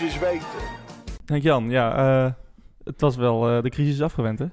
moest 0.00 0.14
eens 0.14 0.18
weten. 0.18 0.46
Henk 1.26 1.42
Jan, 1.42 1.70
ja, 1.70 1.96
eh, 1.96 2.32
het 2.84 3.00
was 3.00 3.16
wel 3.16 3.50
eh, 3.50 3.62
de 3.62 3.70
crisis 3.70 4.02
afgewend, 4.02 4.38
hè? 4.38 4.46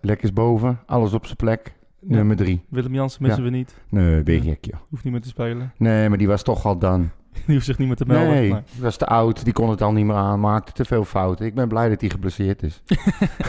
Lekkers 0.00 0.32
boven, 0.32 0.80
alles 0.86 1.12
op 1.12 1.24
zijn 1.24 1.36
plek. 1.36 1.74
Ja. 2.00 2.16
Nummer 2.16 2.36
drie. 2.36 2.64
Willem 2.68 2.94
Jansen 2.94 3.22
missen 3.22 3.44
we 3.44 3.50
niet. 3.50 3.74
Nee, 3.88 4.22
ben 4.22 4.34
je 4.34 4.40
gek, 4.40 4.64
joh. 4.64 4.80
Hoeft 4.88 5.04
niet 5.04 5.12
meer 5.12 5.22
te 5.22 5.28
spelen. 5.28 5.72
Nee, 5.76 6.08
maar 6.08 6.18
die 6.18 6.26
was 6.26 6.42
toch 6.42 6.66
al 6.66 6.78
dan. 6.78 7.00
Die 7.46 7.54
hoeft 7.54 7.66
zich 7.66 7.78
niet 7.78 7.86
meer 7.86 7.96
te 7.96 8.06
melden. 8.06 8.28
Nee, 8.28 8.50
maar- 8.50 8.62
die 8.72 8.82
was 8.82 8.96
te 8.96 9.06
oud. 9.06 9.44
Die 9.44 9.52
kon 9.52 9.70
het 9.70 9.82
al 9.82 9.92
niet 9.92 10.04
meer 10.04 10.16
aan. 10.16 10.40
Maakte 10.40 10.72
te 10.72 10.84
veel 10.84 11.04
fouten. 11.04 11.46
Ik 11.46 11.54
ben 11.54 11.68
blij 11.68 11.88
dat 11.88 12.00
hij 12.00 12.10
geblesseerd 12.10 12.62
is. 12.62 12.82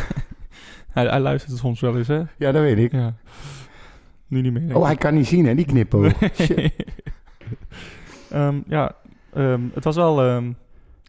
hij, 0.93 1.05
hij 1.07 1.19
luistert 1.19 1.57
soms 1.57 1.79
wel 1.79 1.97
eens, 1.97 2.07
hè? 2.07 2.21
ja, 2.37 2.51
dat 2.51 2.61
weet 2.61 2.77
ik. 2.77 2.91
Ja. 2.91 3.13
Nu 4.27 4.41
niet 4.41 4.53
meer. 4.53 4.75
Oh, 4.75 4.81
ik. 4.81 4.85
hij 4.85 4.95
kan 4.95 5.13
niet 5.13 5.27
zien, 5.27 5.45
hè, 5.45 5.55
die. 5.55 5.85
Shit. 6.33 6.73
Ehm, 8.29 8.59
ja, 8.67 8.95
ehm, 9.33 9.61
het 9.73 9.83
was 9.83 9.95
wel 9.95 10.21
ehm, 10.23 10.51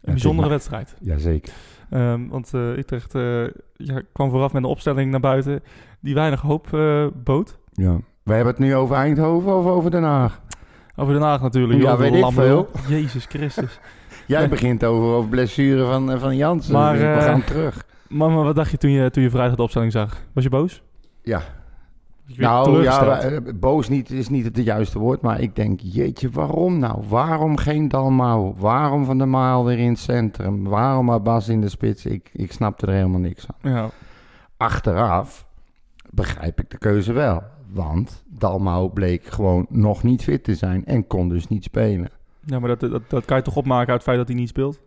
een 0.01 0.11
bijzondere 0.13 0.41
maar- 0.41 0.49
wedstrijd. 0.57 0.95
Jazeker. 1.01 1.53
Ehm, 1.89 2.27
want 2.27 2.53
eh, 2.53 2.77
Utrecht 2.77 3.15
eh, 3.15 3.43
ja, 3.75 4.01
kwam 4.13 4.29
vooraf 4.29 4.53
met 4.53 4.63
een 4.63 4.69
opstelling 4.69 5.11
naar 5.11 5.19
buiten 5.19 5.63
die 5.99 6.13
weinig 6.13 6.41
hoop 6.41 6.73
eh, 6.73 7.05
bood. 7.23 7.57
Ja. 7.73 7.97
We 8.23 8.33
hebben 8.33 8.53
het 8.53 8.61
nu 8.63 8.75
over 8.75 8.95
Eindhoven 8.95 9.57
of 9.57 9.65
over 9.65 9.91
Den 9.91 10.03
Haag? 10.03 10.41
Over 10.95 11.13
Den 11.13 11.21
Haag 11.21 11.41
natuurlijk. 11.41 11.81
Ja, 11.81 11.97
weet 11.97 12.13
ik 12.13 12.21
lamlul. 12.21 12.69
Jezus 12.87 13.25
Christus. 13.25 13.79
Jij 14.27 14.39
Nee. 14.39 14.49
begint 14.49 14.83
over, 14.85 15.07
over 15.15 15.29
blessure 15.29 15.85
van, 15.85 16.19
van 16.19 16.35
Jansen. 16.35 16.73
Maar, 16.73 16.93
Dus 16.93 17.01
we 17.01 17.21
gaan 17.21 17.43
terug. 17.43 17.85
Maar, 18.07 18.29
maar 18.31 18.43
wat 18.43 18.55
dacht 18.55 18.71
je 18.71 18.77
toen 18.77 18.89
je, 18.91 19.09
toen 19.09 19.23
je 19.23 19.29
vrijdag 19.29 19.55
de 19.55 19.61
opstelling 19.61 19.91
zag? 19.91 20.17
Was 20.33 20.43
je 20.43 20.49
boos? 20.49 20.81
Ja. 21.23 21.41
Nou 22.37 22.83
ja, 22.83 23.19
eh, 23.19 23.37
boos 23.55 23.89
niet, 23.89 24.11
is 24.11 24.29
niet 24.29 24.45
het 24.45 24.57
juiste 24.57 24.99
woord. 24.99 25.21
Maar 25.21 25.39
ik 25.41 25.55
denk, 25.55 25.79
jeetje, 25.83 26.29
waarom 26.29 26.79
nou? 26.79 27.03
Waarom 27.07 27.57
geen 27.57 27.87
Dalmau? 27.87 28.53
Waarom 28.57 29.05
Van 29.05 29.17
der 29.17 29.27
Maal 29.27 29.65
weer 29.65 29.79
in 29.79 29.89
het 29.89 29.99
centrum? 29.99 30.63
Waarom 30.63 31.11
Abbas 31.11 31.47
in 31.47 31.61
de 31.61 31.69
spits? 31.69 32.05
Ik, 32.05 32.29
ik 32.33 32.51
snapte 32.51 32.85
er 32.85 32.93
helemaal 32.93 33.19
niks 33.19 33.45
van. 33.45 33.71
ja. 33.71 33.89
Achteraf 34.57 35.45
begrijp 36.09 36.59
ik 36.59 36.69
de 36.69 36.77
keuze 36.77 37.13
wel. 37.13 37.43
Want 37.71 38.23
Dalmau 38.27 38.89
bleek 38.89 39.25
gewoon 39.25 39.65
nog 39.69 40.03
niet 40.03 40.23
fit 40.23 40.43
te 40.43 40.55
zijn 40.55 40.85
en 40.85 41.07
kon 41.07 41.29
dus 41.29 41.47
niet 41.47 41.63
spelen. 41.63 42.09
ja, 42.45 42.59
maar 42.59 42.77
dat, 42.77 42.91
dat, 42.91 43.01
dat 43.07 43.25
kan 43.25 43.37
je 43.37 43.43
toch 43.43 43.55
opmaken 43.55 43.87
uit 43.87 43.95
het 43.95 44.03
feit 44.03 44.17
dat 44.17 44.27
hij 44.27 44.35
niet 44.35 44.49
speelt? 44.49 44.79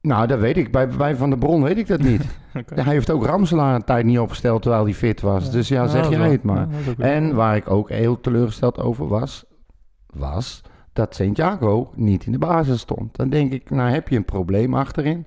Nou, 0.00 0.26
dat 0.26 0.38
weet 0.38 0.56
ik. 0.56 0.72
Bij, 0.72 0.88
bij 0.88 1.16
Van 1.16 1.30
der 1.30 1.38
Bron 1.38 1.62
weet 1.62 1.76
ik 1.78 1.86
dat 1.86 2.00
niet. 2.00 2.22
Hij 2.74 2.92
heeft 2.92 3.10
ook 3.10 3.24
Ramselaar 3.26 3.74
een 3.74 3.84
tijd 3.84 4.04
niet 4.04 4.18
opgesteld 4.18 4.62
terwijl 4.62 4.84
hij 4.84 4.94
fit 4.94 5.20
was. 5.20 5.50
Dus 5.50 5.68
ja, 5.68 5.86
zeg 5.86 6.02
is 6.10 6.16
jij 6.16 6.30
het 6.30 6.42
maar. 6.42 6.68
ja, 6.98 7.04
En 7.04 7.34
waar 7.34 7.56
ik 7.56 7.70
ook 7.70 7.88
heel 7.90 8.20
teleurgesteld 8.20 8.78
over 8.78 9.08
was, 9.08 9.44
was 10.06 10.62
dat 10.92 11.14
Santiago 11.14 11.90
niet 11.94 12.26
in 12.26 12.32
de 12.32 12.38
basis 12.38 12.80
stond. 12.80 13.16
Dan 13.16 13.28
denk 13.28 13.52
ik, 13.52 13.70
nou 13.70 13.90
heb 13.90 14.08
je 14.08 14.16
een 14.16 14.24
probleem 14.24 14.74
achterin. 14.74 15.26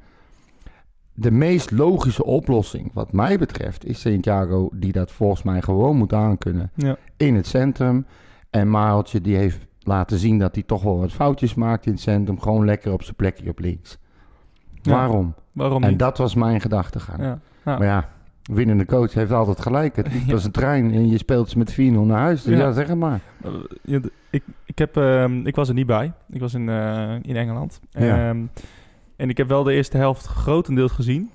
De 1.13 1.31
meest 1.31 1.71
logische 1.71 2.25
oplossing, 2.25 2.91
wat 2.93 3.11
mij 3.11 3.37
betreft, 3.37 3.85
is 3.85 3.99
Santiago 4.01 4.69
die 4.73 4.91
dat 4.91 5.11
volgens 5.11 5.43
mij 5.43 5.61
gewoon 5.61 5.97
moet 5.97 6.13
aankunnen 6.13 6.71
Ja. 6.75 6.95
in 7.17 7.35
het 7.35 7.47
centrum. 7.47 8.05
En 8.49 8.69
Mareltje 8.69 9.21
die 9.21 9.35
heeft 9.35 9.59
laten 9.79 10.17
zien 10.17 10.39
dat 10.39 10.55
hij 10.55 10.63
toch 10.63 10.83
wel 10.83 10.99
wat 10.99 11.11
foutjes 11.11 11.53
maakt 11.53 11.85
in 11.85 11.91
het 11.91 12.01
centrum. 12.01 12.39
Gewoon 12.41 12.65
lekker 12.65 12.93
op 12.93 13.03
zijn 13.03 13.15
plekje 13.15 13.49
op 13.49 13.59
links. 13.59 13.97
Ja. 14.81 14.91
Waarom? 14.91 15.33
Waarom 15.51 15.83
En 15.83 15.89
niet? 15.89 15.99
dat 15.99 16.17
was 16.17 16.35
mijn 16.35 16.61
gedachtegang. 16.61 17.21
Ja. 17.21 17.39
Ja. 17.65 17.77
Maar 17.77 17.87
ja, 17.87 18.09
winnende 18.43 18.85
coach 18.85 19.13
heeft 19.13 19.31
altijd 19.31 19.61
gelijk. 19.61 19.95
Het 19.95 20.07
Ja. 20.25 20.31
was 20.31 20.43
een 20.45 20.51
trein 20.51 20.93
en 20.93 21.09
je 21.09 21.17
speelt 21.17 21.49
ze 21.49 21.57
met 21.57 21.71
4-0 21.73 21.75
naar 21.75 22.19
huis. 22.19 22.43
Dus 22.43 22.57
Ja. 22.57 22.63
ja, 22.65 22.71
zeg 22.71 22.87
het 22.87 22.97
maar. 22.97 23.19
D- 23.85 24.09
ik, 24.29 24.43
ik, 24.65 24.77
heb, 24.77 24.97
ehm, 24.97 25.47
ik 25.47 25.55
was 25.55 25.67
er 25.67 25.73
niet 25.73 25.85
bij. 25.85 26.11
Ik 26.29 26.39
was 26.39 26.53
in, 26.53 26.69
eh, 26.69 27.13
in 27.21 27.35
Engeland. 27.35 27.79
Ja. 27.89 28.29
Ehm, 28.29 28.45
en 29.15 29.29
ik 29.29 29.37
heb 29.37 29.47
wel 29.47 29.63
de 29.63 29.73
eerste 29.73 29.97
helft 29.97 30.25
grotendeels 30.25 30.91
gezien. 30.91 31.29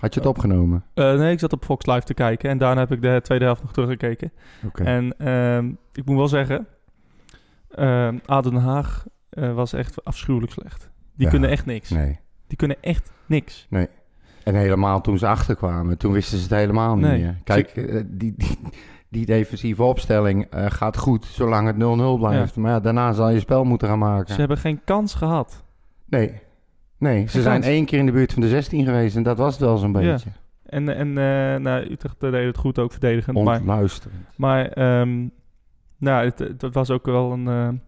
Had 0.00 0.14
je 0.14 0.20
het 0.20 0.28
opgenomen? 0.28 0.84
Eh, 0.94 1.14
nee, 1.18 1.32
ik 1.32 1.38
zat 1.38 1.52
op 1.52 1.64
Fox 1.64 1.86
Live 1.86 2.00
te 2.06 2.14
kijken. 2.14 2.50
En 2.50 2.58
daarna 2.58 2.80
heb 2.80 2.92
ik 2.92 3.02
de 3.02 3.20
tweede 3.22 3.44
helft 3.44 3.62
nog 3.62 3.72
teruggekeken. 3.72 4.32
Oké. 4.66 4.82
En 4.84 5.14
ehm, 5.18 5.70
ik 5.92 6.04
moet 6.04 6.16
wel 6.16 6.28
zeggen... 6.28 6.66
ehm 7.70 8.18
ADO 8.26 8.50
Den 8.50 8.60
Haag 8.60 9.04
eh, 9.30 9.54
was 9.54 9.72
echt 9.72 10.04
afschuwelijk 10.04 10.52
slecht. 10.52 10.90
Die 11.18 11.26
Ja. 11.26 11.32
kunnen 11.32 11.50
echt 11.50 11.66
niks. 11.66 11.90
Nee. 11.90 12.18
Die 12.46 12.56
kunnen 12.56 12.76
echt 12.80 13.12
niks. 13.26 13.66
En 14.44 14.54
helemaal 14.54 15.00
toen 15.00 15.18
ze 15.18 15.26
achterkwamen, 15.26 15.98
toen 15.98 16.12
wisten 16.12 16.36
ze 16.38 16.42
het 16.44 16.52
helemaal 16.52 16.94
niet 16.96 17.04
Nee. 17.06 17.20
meer. 17.20 17.36
Kijk, 17.44 17.68
eh, 17.68 18.00
die, 18.06 18.34
die, 18.36 18.58
die 19.08 19.26
defensieve 19.26 19.82
opstelling 19.82 20.44
eh, 20.50 20.66
gaat 20.68 20.96
goed 20.96 21.24
zolang 21.24 21.66
het 21.66 21.76
0-0 21.76 22.18
blijft. 22.18 22.56
Maar 22.56 22.70
ja, 22.70 22.80
daarna 22.80 23.12
zal 23.12 23.28
je 23.28 23.40
spel 23.40 23.64
moeten 23.64 23.88
gaan 23.88 23.98
maken. 23.98 24.32
Ze 24.34 24.40
hebben 24.40 24.58
geen 24.58 24.80
kans 24.84 25.14
gehad. 25.14 25.64
Nee. 26.06 26.32
Nee, 26.98 27.20
ze 27.22 27.28
Geen 27.28 27.42
zijn 27.42 27.60
kans. 27.60 27.72
één 27.72 27.84
keer 27.84 27.98
in 27.98 28.06
de 28.06 28.12
buurt 28.12 28.32
van 28.32 28.42
de 28.42 28.48
16 28.48 28.84
geweest 28.84 29.16
en 29.16 29.22
dat 29.22 29.38
was 29.38 29.52
het 29.52 29.60
wel 29.62 29.76
zo'n 29.76 29.92
Ja. 29.92 29.98
beetje. 30.12 30.30
En, 30.66 30.88
en 30.96 31.08
eh, 31.08 31.60
nou, 31.60 31.90
Utrecht 31.92 32.20
deed 32.20 32.32
het 32.46 32.56
goed 32.56 32.78
ook 32.78 32.90
verdedigend. 32.90 33.42
Maar 33.44 33.56
Ontluisterend. 33.58 34.24
Maar 34.36 34.66
ehm, 34.68 35.26
nou, 35.98 36.24
het, 36.24 36.38
het 36.38 36.74
was 36.74 36.90
ook 36.90 37.06
wel 37.06 37.32
een, 37.32 37.80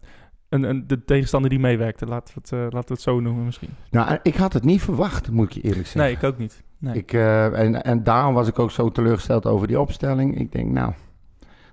een, 0.51 0.63
een, 0.63 0.87
de 0.87 1.05
tegenstander 1.05 1.51
die 1.51 1.59
meewerkte. 1.59 2.07
Laten 2.07 2.35
we, 2.35 2.41
het, 2.43 2.53
eh, 2.53 2.59
laten 2.61 2.89
we 2.89 2.93
het 2.95 3.03
zo 3.03 3.21
noemen 3.21 3.45
misschien. 3.45 3.69
Nou, 3.91 4.19
ik 4.23 4.35
had 4.35 4.53
het 4.53 4.65
niet 4.65 4.83
verwacht, 4.83 5.31
moet 5.31 5.47
ik 5.47 5.53
je 5.53 5.61
eerlijk 5.61 5.87
zeggen. 5.87 6.01
Nee, 6.03 6.13
ik 6.13 6.23
ook 6.23 6.39
niet. 6.39 6.63
Nee. 6.79 6.95
Ik, 6.95 7.13
eh, 7.13 7.59
en, 7.59 7.83
en 7.83 8.03
daarom 8.03 8.35
was 8.35 8.49
ik 8.49 8.59
ook 8.59 8.71
zo 8.71 8.91
teleurgesteld 8.91 9.47
over 9.47 9.67
die 9.67 9.81
opstelling. 9.81 10.39
Ik 10.39 10.53
denk, 10.53 10.71
nou, 10.71 10.93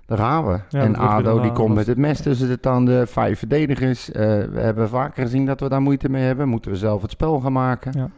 daar 0.06 0.18
gaan 0.18 0.46
we. 0.46 0.60
Ja, 0.68 0.80
en 0.82 0.96
ADO 0.96 1.40
die 1.40 1.52
komt 1.52 1.68
was- 1.68 1.76
met 1.76 1.86
het 1.86 1.98
mes 1.98 2.20
tussen 2.20 2.48
de 2.48 2.60
tanden. 2.60 3.08
Vijf 3.08 3.38
verdedigers. 3.38 4.10
Eh, 4.12 4.22
we 4.44 4.60
hebben 4.60 4.88
vaker 4.88 5.22
gezien 5.22 5.46
dat 5.46 5.60
we 5.60 5.68
daar 5.68 5.82
moeite 5.82 6.08
mee 6.08 6.22
hebben. 6.24 6.48
Moeten 6.48 6.70
we 6.70 6.76
zelf 6.76 7.02
het 7.02 7.10
spel 7.10 7.40
gaan 7.40 7.52
maken. 7.52 7.92
Ja. 7.98 8.10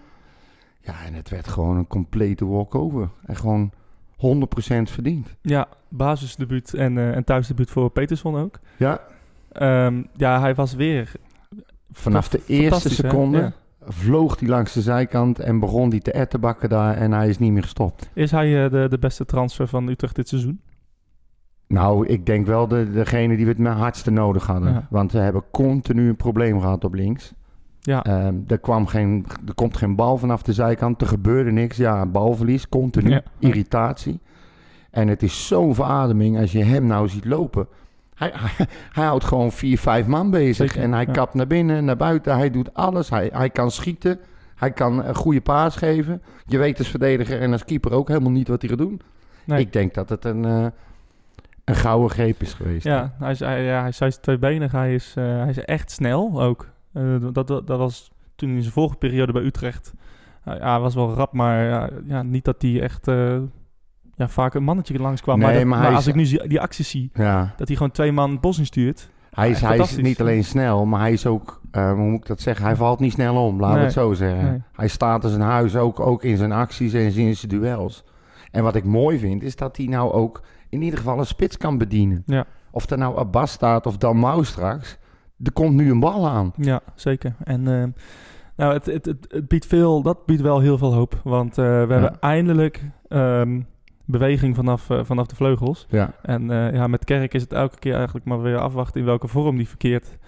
Ja, 0.80 0.94
en 1.06 1.14
het 1.14 1.28
werd 1.28 1.48
gewoon 1.48 1.76
een 1.76 1.86
complete 1.86 2.46
walkover. 2.46 3.08
En 3.26 3.36
gewoon 3.36 3.70
100% 4.16 4.90
verdiend. 4.90 5.36
Ja, 5.42 5.68
basisdebuut 5.88 6.74
en, 6.74 6.98
eh 6.98 7.16
en 7.16 7.24
thuisdebuut 7.24 7.70
voor 7.70 7.90
Peterson 7.90 8.36
ook. 8.36 8.58
Ja, 8.76 9.00
Ehm, 9.52 10.02
ja, 10.16 10.40
hij 10.40 10.54
was 10.54 10.74
weer... 10.74 11.12
vanaf 11.92 12.28
de 12.28 12.42
eerste 12.46 12.90
seconde 12.90 13.38
Ja. 13.38 13.52
vloog 13.88 14.40
hij 14.40 14.48
langs 14.48 14.72
de 14.72 14.80
zijkant 14.80 15.38
en 15.38 15.60
begon 15.60 15.90
hij 15.90 16.00
te 16.00 16.12
ettenbakken 16.12 16.68
daar. 16.68 16.96
En 16.96 17.12
hij 17.12 17.28
is 17.28 17.38
niet 17.38 17.52
meer 17.52 17.62
gestopt. 17.62 18.10
Is 18.14 18.30
hij 18.30 18.64
eh, 18.64 18.70
de, 18.70 18.86
de 18.90 18.98
beste 18.98 19.24
transfer 19.24 19.66
van 19.68 19.88
Utrecht 19.88 20.16
dit 20.16 20.28
seizoen? 20.28 20.60
Nou, 21.66 22.06
ik 22.06 22.26
denk 22.26 22.46
wel 22.46 22.68
de, 22.68 22.90
degene 22.90 23.36
die 23.36 23.46
we 23.46 23.62
het 23.62 23.76
hardste 23.76 24.10
nodig 24.10 24.46
hadden. 24.46 24.72
Ja. 24.72 24.86
Want 24.90 25.12
we 25.12 25.18
hebben 25.18 25.42
continu 25.50 26.08
een 26.08 26.16
probleem 26.16 26.60
gehad 26.60 26.84
op 26.84 26.94
links. 26.94 27.32
Ja, 27.80 28.04
Ehm, 28.04 28.34
er, 28.46 28.58
kwam 28.58 28.86
geen, 28.86 29.26
er 29.46 29.54
komt 29.54 29.76
geen 29.76 29.96
bal 29.96 30.18
vanaf 30.18 30.42
de 30.42 30.52
zijkant. 30.52 31.00
Er 31.00 31.06
gebeurde 31.06 31.50
niks. 31.50 31.76
Ja, 31.76 32.06
balverlies, 32.06 32.68
continu. 32.68 33.10
Ja. 33.10 33.22
Irritatie. 33.38 34.20
En 34.90 35.08
het 35.08 35.22
is 35.22 35.46
zo'n 35.46 35.74
verademing 35.74 36.38
als 36.38 36.52
je 36.52 36.62
hem 36.64 36.86
nou 36.86 37.08
ziet 37.08 37.24
lopen. 37.24 37.66
Hij, 38.20 38.32
hij, 38.34 38.66
hij 38.92 39.04
houdt 39.04 39.24
gewoon 39.24 39.52
vier, 39.52 39.78
vijf 39.78 40.06
man 40.06 40.30
bezig. 40.30 40.66
Zeker, 40.72 40.82
en 40.82 40.92
hij 40.92 41.04
ja. 41.06 41.12
kapt 41.12 41.34
naar 41.34 41.46
binnen, 41.46 41.84
naar 41.84 41.96
buiten. 41.96 42.36
Hij 42.36 42.50
doet 42.50 42.74
alles. 42.74 43.10
Hij, 43.10 43.30
hij 43.32 43.50
kan 43.50 43.70
schieten. 43.70 44.20
Hij 44.54 44.70
kan 44.70 45.04
een 45.04 45.14
goede 45.14 45.40
paas 45.40 45.76
geven. 45.76 46.22
Je 46.46 46.58
weet 46.58 46.78
als 46.78 46.88
verdediger 46.88 47.40
en 47.40 47.52
als 47.52 47.64
keeper 47.64 47.92
ook 47.92 48.08
helemaal 48.08 48.30
niet 48.30 48.48
wat 48.48 48.60
hij 48.60 48.70
gaat 48.70 48.78
doen. 48.78 49.00
nee. 49.44 49.60
Ik 49.60 49.72
denk 49.72 49.94
dat 49.94 50.08
het 50.08 50.24
een, 50.24 50.44
eh, 50.44 50.66
een 51.64 51.74
gouden 51.74 52.10
greep 52.10 52.40
is 52.40 52.52
geweest. 52.52 52.84
ja, 52.84 53.14
hij 53.18 53.30
is, 53.30 53.40
hij, 53.40 53.64
ja, 53.64 53.88
hij 53.98 54.08
is, 54.08 54.16
tweebenig. 54.16 54.72
Hij 54.72 54.94
is, 54.94 55.14
eh, 55.16 55.24
hij 55.24 55.48
is 55.48 55.58
echt 55.58 55.90
snel 55.90 56.42
ook. 56.42 56.68
Eh, 56.92 57.16
dat, 57.32 57.46
dat, 57.46 57.66
dat 57.66 57.78
was 57.78 58.10
toen 58.36 58.50
in 58.50 58.60
zijn 58.62 58.72
vorige 58.74 58.96
periode 58.96 59.32
bij 59.32 59.42
Utrecht. 59.42 59.92
Ja, 60.44 60.70
hij 60.70 60.80
was 60.80 60.94
wel 60.94 61.14
rap, 61.14 61.32
maar 61.32 61.64
ja, 61.64 61.88
ja, 62.04 62.22
niet 62.22 62.44
dat 62.44 62.62
hij 62.62 62.80
echt 62.80 63.06
ja, 64.20 64.28
vaak 64.28 64.54
een 64.54 64.62
mannetje 64.64 64.98
langskwam. 64.98 65.38
Nee, 65.38 65.46
maar 65.48 65.54
dat- 65.58 65.66
maar 65.66 65.94
als 65.94 66.06
is- 66.06 66.06
ik 66.06 66.14
nu 66.42 66.48
die 66.48 66.60
acties 66.60 66.90
zie, 66.90 67.10
ja. 67.14 67.54
dat 67.56 67.66
hij 67.68 67.76
gewoon 67.76 67.92
twee 67.92 68.12
man 68.12 68.30
het 68.30 68.40
bos 68.40 68.58
instuurt. 68.58 69.10
Hij 69.30 69.50
is, 69.50 69.60
hij 69.60 69.78
is 69.78 69.96
niet 69.96 70.20
alleen 70.20 70.44
snel, 70.44 70.86
maar 70.86 71.00
hij 71.00 71.12
is 71.12 71.26
ook, 71.26 71.60
eh, 71.70 71.92
hoe 71.92 72.08
moet 72.10 72.20
ik 72.20 72.26
dat 72.26 72.40
zeggen? 72.40 72.64
Hij 72.64 72.76
valt 72.76 73.00
niet 73.00 73.12
snel 73.12 73.46
om, 73.46 73.54
laten 73.54 73.68
we 73.68 73.74
Nee. 73.74 73.84
het 73.84 73.92
zo 73.92 74.12
zeggen. 74.12 74.44
Nee. 74.44 74.62
Hij 74.72 74.88
staat 74.88 75.24
als 75.24 75.32
een 75.32 75.40
huis, 75.40 75.76
ook, 75.76 76.00
ook 76.00 76.24
in 76.24 76.36
zijn 76.36 76.52
acties 76.52 76.92
en 76.92 77.00
in 77.00 77.36
zijn 77.36 77.48
duels. 77.50 78.04
En 78.50 78.62
wat 78.62 78.74
ik 78.74 78.84
mooi 78.84 79.18
vind, 79.18 79.42
is 79.42 79.56
dat 79.56 79.76
hij 79.76 79.86
nou 79.86 80.12
ook 80.12 80.42
in 80.68 80.82
ieder 80.82 80.98
geval 80.98 81.18
een 81.18 81.26
spits 81.26 81.56
kan 81.56 81.78
bedienen. 81.78 82.22
Ja. 82.26 82.44
Of 82.70 82.90
er 82.90 82.98
nou 82.98 83.18
Abbas 83.18 83.52
staat 83.52 83.86
of 83.86 83.96
Dan 83.96 84.16
Mau 84.18 84.44
straks, 84.44 84.98
er 85.42 85.52
komt 85.52 85.74
nu 85.74 85.90
een 85.90 86.00
bal 86.00 86.28
aan. 86.28 86.52
Ja, 86.56 86.80
zeker. 86.94 87.34
En 87.44 87.68
eh, 87.80 87.84
nou, 88.56 88.72
het, 88.72 88.86
het, 88.86 89.04
het, 89.06 89.26
het 89.28 89.48
biedt 89.48 89.66
veel, 89.66 90.02
dat 90.02 90.26
biedt 90.26 90.40
wel 90.42 90.60
heel 90.60 90.78
veel 90.78 90.94
hoop. 90.94 91.20
Want 91.24 91.58
eh, 91.58 91.64
we 91.64 91.92
hebben 91.92 92.20
eindelijk 92.20 92.84
ehm, 93.08 93.60
beweging 94.10 94.56
vanaf, 94.56 94.90
eh, 94.90 95.04
vanaf 95.04 95.26
de 95.26 95.34
vleugels. 95.34 95.86
Ja, 95.88 96.10
En 96.22 96.50
eh, 96.50 96.72
ja, 96.74 96.86
met 96.86 97.04
Kerk 97.04 97.34
is 97.34 97.42
het 97.42 97.52
elke 97.52 97.78
keer 97.78 97.94
eigenlijk 97.94 98.26
maar 98.26 98.42
weer 98.42 98.58
afwachten 98.58 99.00
in 99.00 99.06
welke 99.06 99.28
vorm 99.28 99.56
die 99.56 99.68
verkeert. 99.68 100.18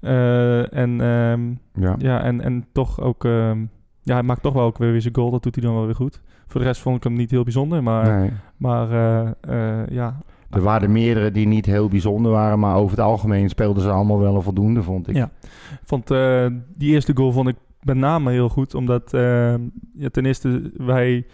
Eh, 0.00 0.74
en, 0.74 1.00
ehm, 1.00 1.50
ja. 1.84 1.94
ja, 1.98 2.22
en, 2.22 2.40
en 2.40 2.64
toch 2.72 3.00
ook... 3.00 3.24
ehm, 3.24 3.64
ja, 4.02 4.14
hij 4.14 4.22
maakt 4.22 4.42
toch 4.42 4.52
wel 4.52 4.64
ook 4.64 4.78
weer 4.78 4.90
weer 4.92 5.00
zijn 5.00 5.14
goal. 5.14 5.30
Dat 5.30 5.42
doet 5.42 5.54
hij 5.54 5.64
dan 5.64 5.74
wel 5.74 5.84
weer 5.84 5.94
goed. 5.94 6.22
Voor 6.46 6.60
de 6.60 6.66
rest 6.66 6.80
vond 6.80 6.96
ik 6.96 7.02
hem 7.04 7.12
niet 7.12 7.30
heel 7.30 7.42
bijzonder. 7.42 7.82
Maar, 7.82 8.18
Nee. 8.20 8.30
maar 8.56 8.88
ja, 9.92 10.16
Er 10.50 10.62
waren 10.62 10.92
meerdere 10.92 11.30
die 11.30 11.46
niet 11.46 11.66
heel 11.66 11.88
bijzonder 11.88 12.32
waren, 12.32 12.58
maar 12.58 12.76
over 12.76 12.96
het 12.96 13.06
algemeen 13.06 13.48
speelden 13.48 13.82
ze 13.82 13.90
allemaal 13.90 14.18
wel 14.18 14.34
een 14.34 14.42
voldoende, 14.42 14.82
vond 14.82 15.08
ik. 15.08 15.14
Ja. 15.14 15.30
Vond, 15.84 16.06
die 16.76 16.92
eerste 16.92 17.16
goal 17.16 17.32
vond 17.32 17.48
ik 17.48 17.56
met 17.82 17.96
name 17.96 18.30
heel 18.30 18.48
goed, 18.48 18.74
omdat 18.74 19.14
eh, 19.14 19.54
ja, 19.94 20.08
ten 20.10 20.26
eerste 20.26 20.70
wij, 20.76 21.26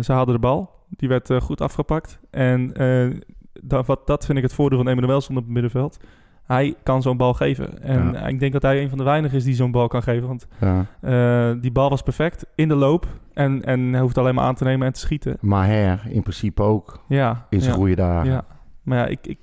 ze 0.00 0.12
hadden 0.12 0.34
de 0.34 0.40
bal, 0.40 0.70
die 0.88 1.08
werd 1.08 1.30
eh, 1.30 1.40
goed 1.40 1.60
afgepakt. 1.60 2.18
En 2.30 2.74
eh, 2.74 3.20
dat, 3.62 3.86
wat, 3.86 4.06
dat 4.06 4.24
vind 4.26 4.38
ik 4.38 4.44
het 4.44 4.52
voordeel 4.54 4.78
van 4.78 4.88
Emmanuelson 4.88 5.36
op 5.36 5.42
het 5.42 5.52
middenveld. 5.52 5.96
Hij 6.44 6.74
kan 6.82 7.02
zo'n 7.02 7.16
bal 7.16 7.34
geven. 7.34 7.82
En 7.82 8.12
Ja. 8.12 8.26
ik 8.26 8.40
denk 8.40 8.52
dat 8.52 8.62
hij 8.62 8.82
een 8.82 8.88
van 8.88 8.98
de 8.98 9.04
weinigen 9.04 9.36
is 9.38 9.44
die 9.44 9.54
zo'n 9.54 9.70
bal 9.70 9.88
kan 9.88 10.02
geven. 10.02 10.28
Want 10.28 10.46
Ja. 10.60 10.86
eh, 11.00 11.60
die 11.60 11.72
bal 11.72 11.90
was 11.90 12.02
perfect 12.02 12.46
in 12.54 12.68
de 12.68 12.74
loop. 12.74 13.06
En, 13.34 13.64
en 13.64 13.80
hij 13.92 14.00
hoeft 14.00 14.18
alleen 14.18 14.34
maar 14.34 14.44
aan 14.44 14.54
te 14.54 14.64
nemen 14.64 14.86
en 14.86 14.92
te 14.92 15.00
schieten. 15.00 15.36
Maher 15.40 16.00
in 16.08 16.22
principe 16.22 16.62
ook 16.62 17.04
Ja, 17.08 17.46
in 17.50 17.60
zijn 17.60 17.72
ja, 17.72 17.78
goede 17.78 17.94
dagen. 17.94 18.30
ja. 18.30 18.44
Maar 18.82 18.98
ja, 18.98 19.06
ik, 19.06 19.18
ik, 19.26 19.38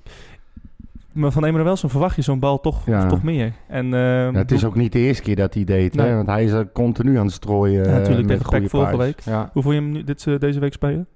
maar 1.11 1.31
van 1.31 1.45
Emmanuelson 1.45 1.89
verwacht 1.89 2.15
je 2.15 2.21
zo'n 2.21 2.39
bal 2.39 2.59
toch, 2.59 2.85
Ja. 2.85 3.05
toch 3.07 3.23
meer. 3.23 3.51
En, 3.67 3.85
eh, 3.93 3.99
Ja, 3.99 4.31
het 4.31 4.51
is 4.51 4.65
ook 4.65 4.75
niet 4.75 4.91
de 4.91 4.99
eerste 4.99 5.23
keer 5.23 5.35
dat 5.35 5.53
hij 5.53 5.63
deed, 5.63 5.95
Nee. 5.95 6.07
hè? 6.07 6.15
want 6.15 6.27
hij 6.27 6.43
is 6.43 6.51
er 6.51 6.71
continu 6.71 7.17
aan 7.17 7.25
het 7.25 7.33
strooien. 7.33 7.83
Ja, 7.83 7.89
eh, 7.89 7.95
natuurlijk, 7.97 8.27
met 8.27 8.47
tegen 8.49 8.69
vorige 8.69 8.95
paas. 8.97 9.05
week. 9.05 9.23
Hoe 9.53 9.61
vond 9.63 9.75
je 9.75 9.81
hem 9.81 9.91
nu, 9.91 10.03
dit, 10.03 10.27
eh, 10.27 10.39
deze 10.39 10.59
week 10.59 10.73
spelen? 10.73 11.07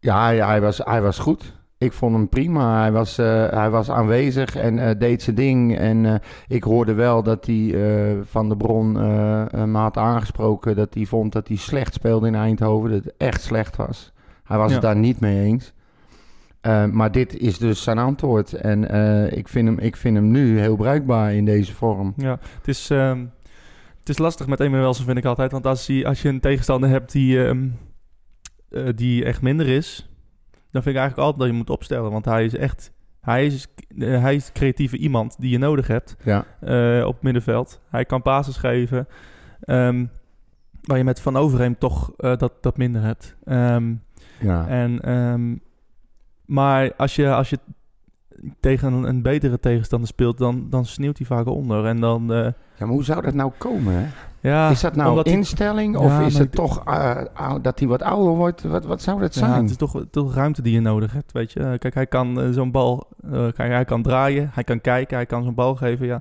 Ja 0.00 0.24
hij, 0.24 0.36
hij 0.36 0.60
was, 0.60 0.78
hij 0.84 1.02
was 1.02 1.18
goed. 1.18 1.56
Ik 1.78 1.92
vond 1.92 2.14
hem 2.14 2.28
prima. 2.28 2.80
Hij 2.80 2.92
was, 2.92 3.18
eh, 3.18 3.48
hij 3.50 3.70
was 3.70 3.90
aanwezig 3.90 4.56
en 4.56 4.78
eh, 4.78 4.98
deed 4.98 5.22
zijn 5.22 5.36
ding. 5.36 5.76
En 5.76 6.06
eh, 6.06 6.14
ik 6.48 6.62
hoorde 6.62 6.94
wel 6.94 7.22
dat 7.22 7.46
hij 7.46 7.74
van 8.24 8.48
de 8.48 8.56
bron 8.56 8.92
me 9.72 9.78
had 9.78 9.96
aangesproken 9.96 10.76
dat 10.76 10.94
hij 10.94 11.04
vond 11.04 11.32
dat 11.32 11.48
hij 11.48 11.56
slecht 11.56 11.94
speelde 11.94 12.26
in 12.26 12.34
Eindhoven. 12.34 12.90
Dat 12.90 13.04
het 13.04 13.14
echt 13.16 13.42
slecht 13.42 13.76
was. 13.76 14.12
Hij 14.44 14.58
was 14.58 14.68
Ja. 14.68 14.72
het 14.72 14.82
daar 14.82 14.96
niet 14.96 15.20
mee 15.20 15.44
eens. 15.44 15.72
Maar 16.92 17.12
dit 17.12 17.36
is 17.36 17.58
dus 17.58 17.82
zijn 17.82 17.98
antwoord. 17.98 18.52
En 18.52 18.82
ik, 19.36 19.48
vind 19.48 19.68
hem, 19.68 19.78
ik 19.78 19.96
vind 19.96 20.16
hem 20.16 20.30
nu 20.30 20.58
heel 20.60 20.76
bruikbaar 20.76 21.34
in 21.34 21.44
deze 21.44 21.74
vorm. 21.74 22.12
Ja, 22.16 22.38
het 22.56 22.68
is, 22.68 22.90
ehm, 22.90 23.24
het 23.98 24.08
is 24.08 24.18
lastig 24.18 24.46
met 24.46 24.60
Emmanuelson 24.60 25.04
vind 25.04 25.18
ik 25.18 25.24
altijd. 25.24 25.52
Want 25.52 25.66
als, 25.66 25.86
hij, 25.86 26.06
als 26.06 26.22
je 26.22 26.28
een 26.28 26.40
tegenstander 26.40 26.88
hebt 26.90 27.12
die, 27.12 27.44
ehm, 27.46 27.66
eh, 28.70 28.88
die 28.94 29.24
echt 29.24 29.42
minder 29.42 29.68
is... 29.68 30.08
dan 30.50 30.82
vind 30.82 30.94
ik 30.94 31.00
eigenlijk 31.00 31.18
altijd 31.18 31.38
dat 31.38 31.46
je 31.46 31.52
moet 31.52 31.70
opstellen. 31.70 32.10
Want 32.10 32.24
hij 32.24 32.44
is 32.44 32.54
echt... 32.56 32.92
Hij 33.20 33.46
is, 33.46 33.66
eh, 33.98 34.20
hij 34.22 34.34
is 34.34 34.52
creatieve 34.52 34.96
iemand 34.96 35.36
die 35.40 35.50
je 35.50 35.58
nodig 35.58 35.86
hebt 35.86 36.16
Ja, 36.24 36.44
eh, 36.60 37.06
op 37.06 37.14
het 37.14 37.22
middenveld. 37.22 37.80
Hij 37.90 38.04
kan 38.04 38.22
passes 38.22 38.56
geven. 38.56 39.08
ehm, 39.60 40.06
waar 40.82 40.98
je 40.98 41.04
met 41.04 41.20
Van 41.20 41.36
Overheem 41.36 41.78
toch 41.78 42.12
dat, 42.16 42.52
dat 42.60 42.76
minder 42.76 43.02
hebt. 43.02 43.36
Ehm, 43.44 43.94
ja. 44.40 44.66
En, 44.68 45.00
ehm, 45.00 45.56
maar 46.44 46.94
als 46.96 47.16
je, 47.16 47.34
als 47.34 47.50
je 47.50 47.58
tegen 48.60 48.92
een, 48.92 49.04
een 49.04 49.22
betere 49.22 49.60
tegenstander 49.60 50.08
speelt, 50.08 50.38
dan, 50.38 50.66
dan 50.70 50.86
sneeuwt 50.86 51.18
hij 51.18 51.26
vaak 51.26 51.46
onder. 51.46 51.86
En 51.86 52.00
dan, 52.00 52.26
ja 52.26 52.54
maar 52.78 52.88
hoe 52.88 53.04
zou 53.04 53.22
dat 53.22 53.34
nou 53.34 53.52
komen? 53.58 53.94
Hè? 53.94 54.06
Ja, 54.40 54.70
is 54.70 54.80
dat 54.80 54.96
nou 54.96 55.22
instelling 55.22 55.98
Ja, 55.98 56.04
of 56.04 56.20
is 56.26 56.38
het 56.38 56.52
toch 56.52 56.84
eh, 56.84 57.16
ou- 57.34 57.60
dat 57.60 57.78
hij 57.78 57.88
wat 57.88 58.02
ouder 58.02 58.32
wordt? 58.34 58.62
Wat, 58.62 58.84
wat 58.84 59.02
zou 59.02 59.20
dat 59.20 59.34
ja, 59.34 59.40
zijn? 59.46 59.60
het 59.62 59.70
is 59.70 59.76
toch, 59.76 60.04
toch 60.10 60.34
ruimte 60.34 60.62
die 60.62 60.72
je 60.72 60.80
nodig 60.80 61.12
hebt, 61.12 61.32
weet 61.32 61.52
je. 61.52 61.76
Kijk, 61.78 61.94
hij 61.94 62.06
kan 62.06 62.40
eh, 62.40 62.48
zo'n 62.50 62.70
bal, 62.70 63.06
eh, 63.24 63.30
kijk, 63.32 63.72
hij 63.72 63.84
kan 63.84 64.02
draaien, 64.02 64.50
hij 64.52 64.64
kan 64.64 64.80
kijken, 64.80 65.16
hij 65.16 65.26
kan 65.26 65.42
zo'n 65.44 65.54
bal 65.54 65.74
geven, 65.76 66.06
ja. 66.06 66.20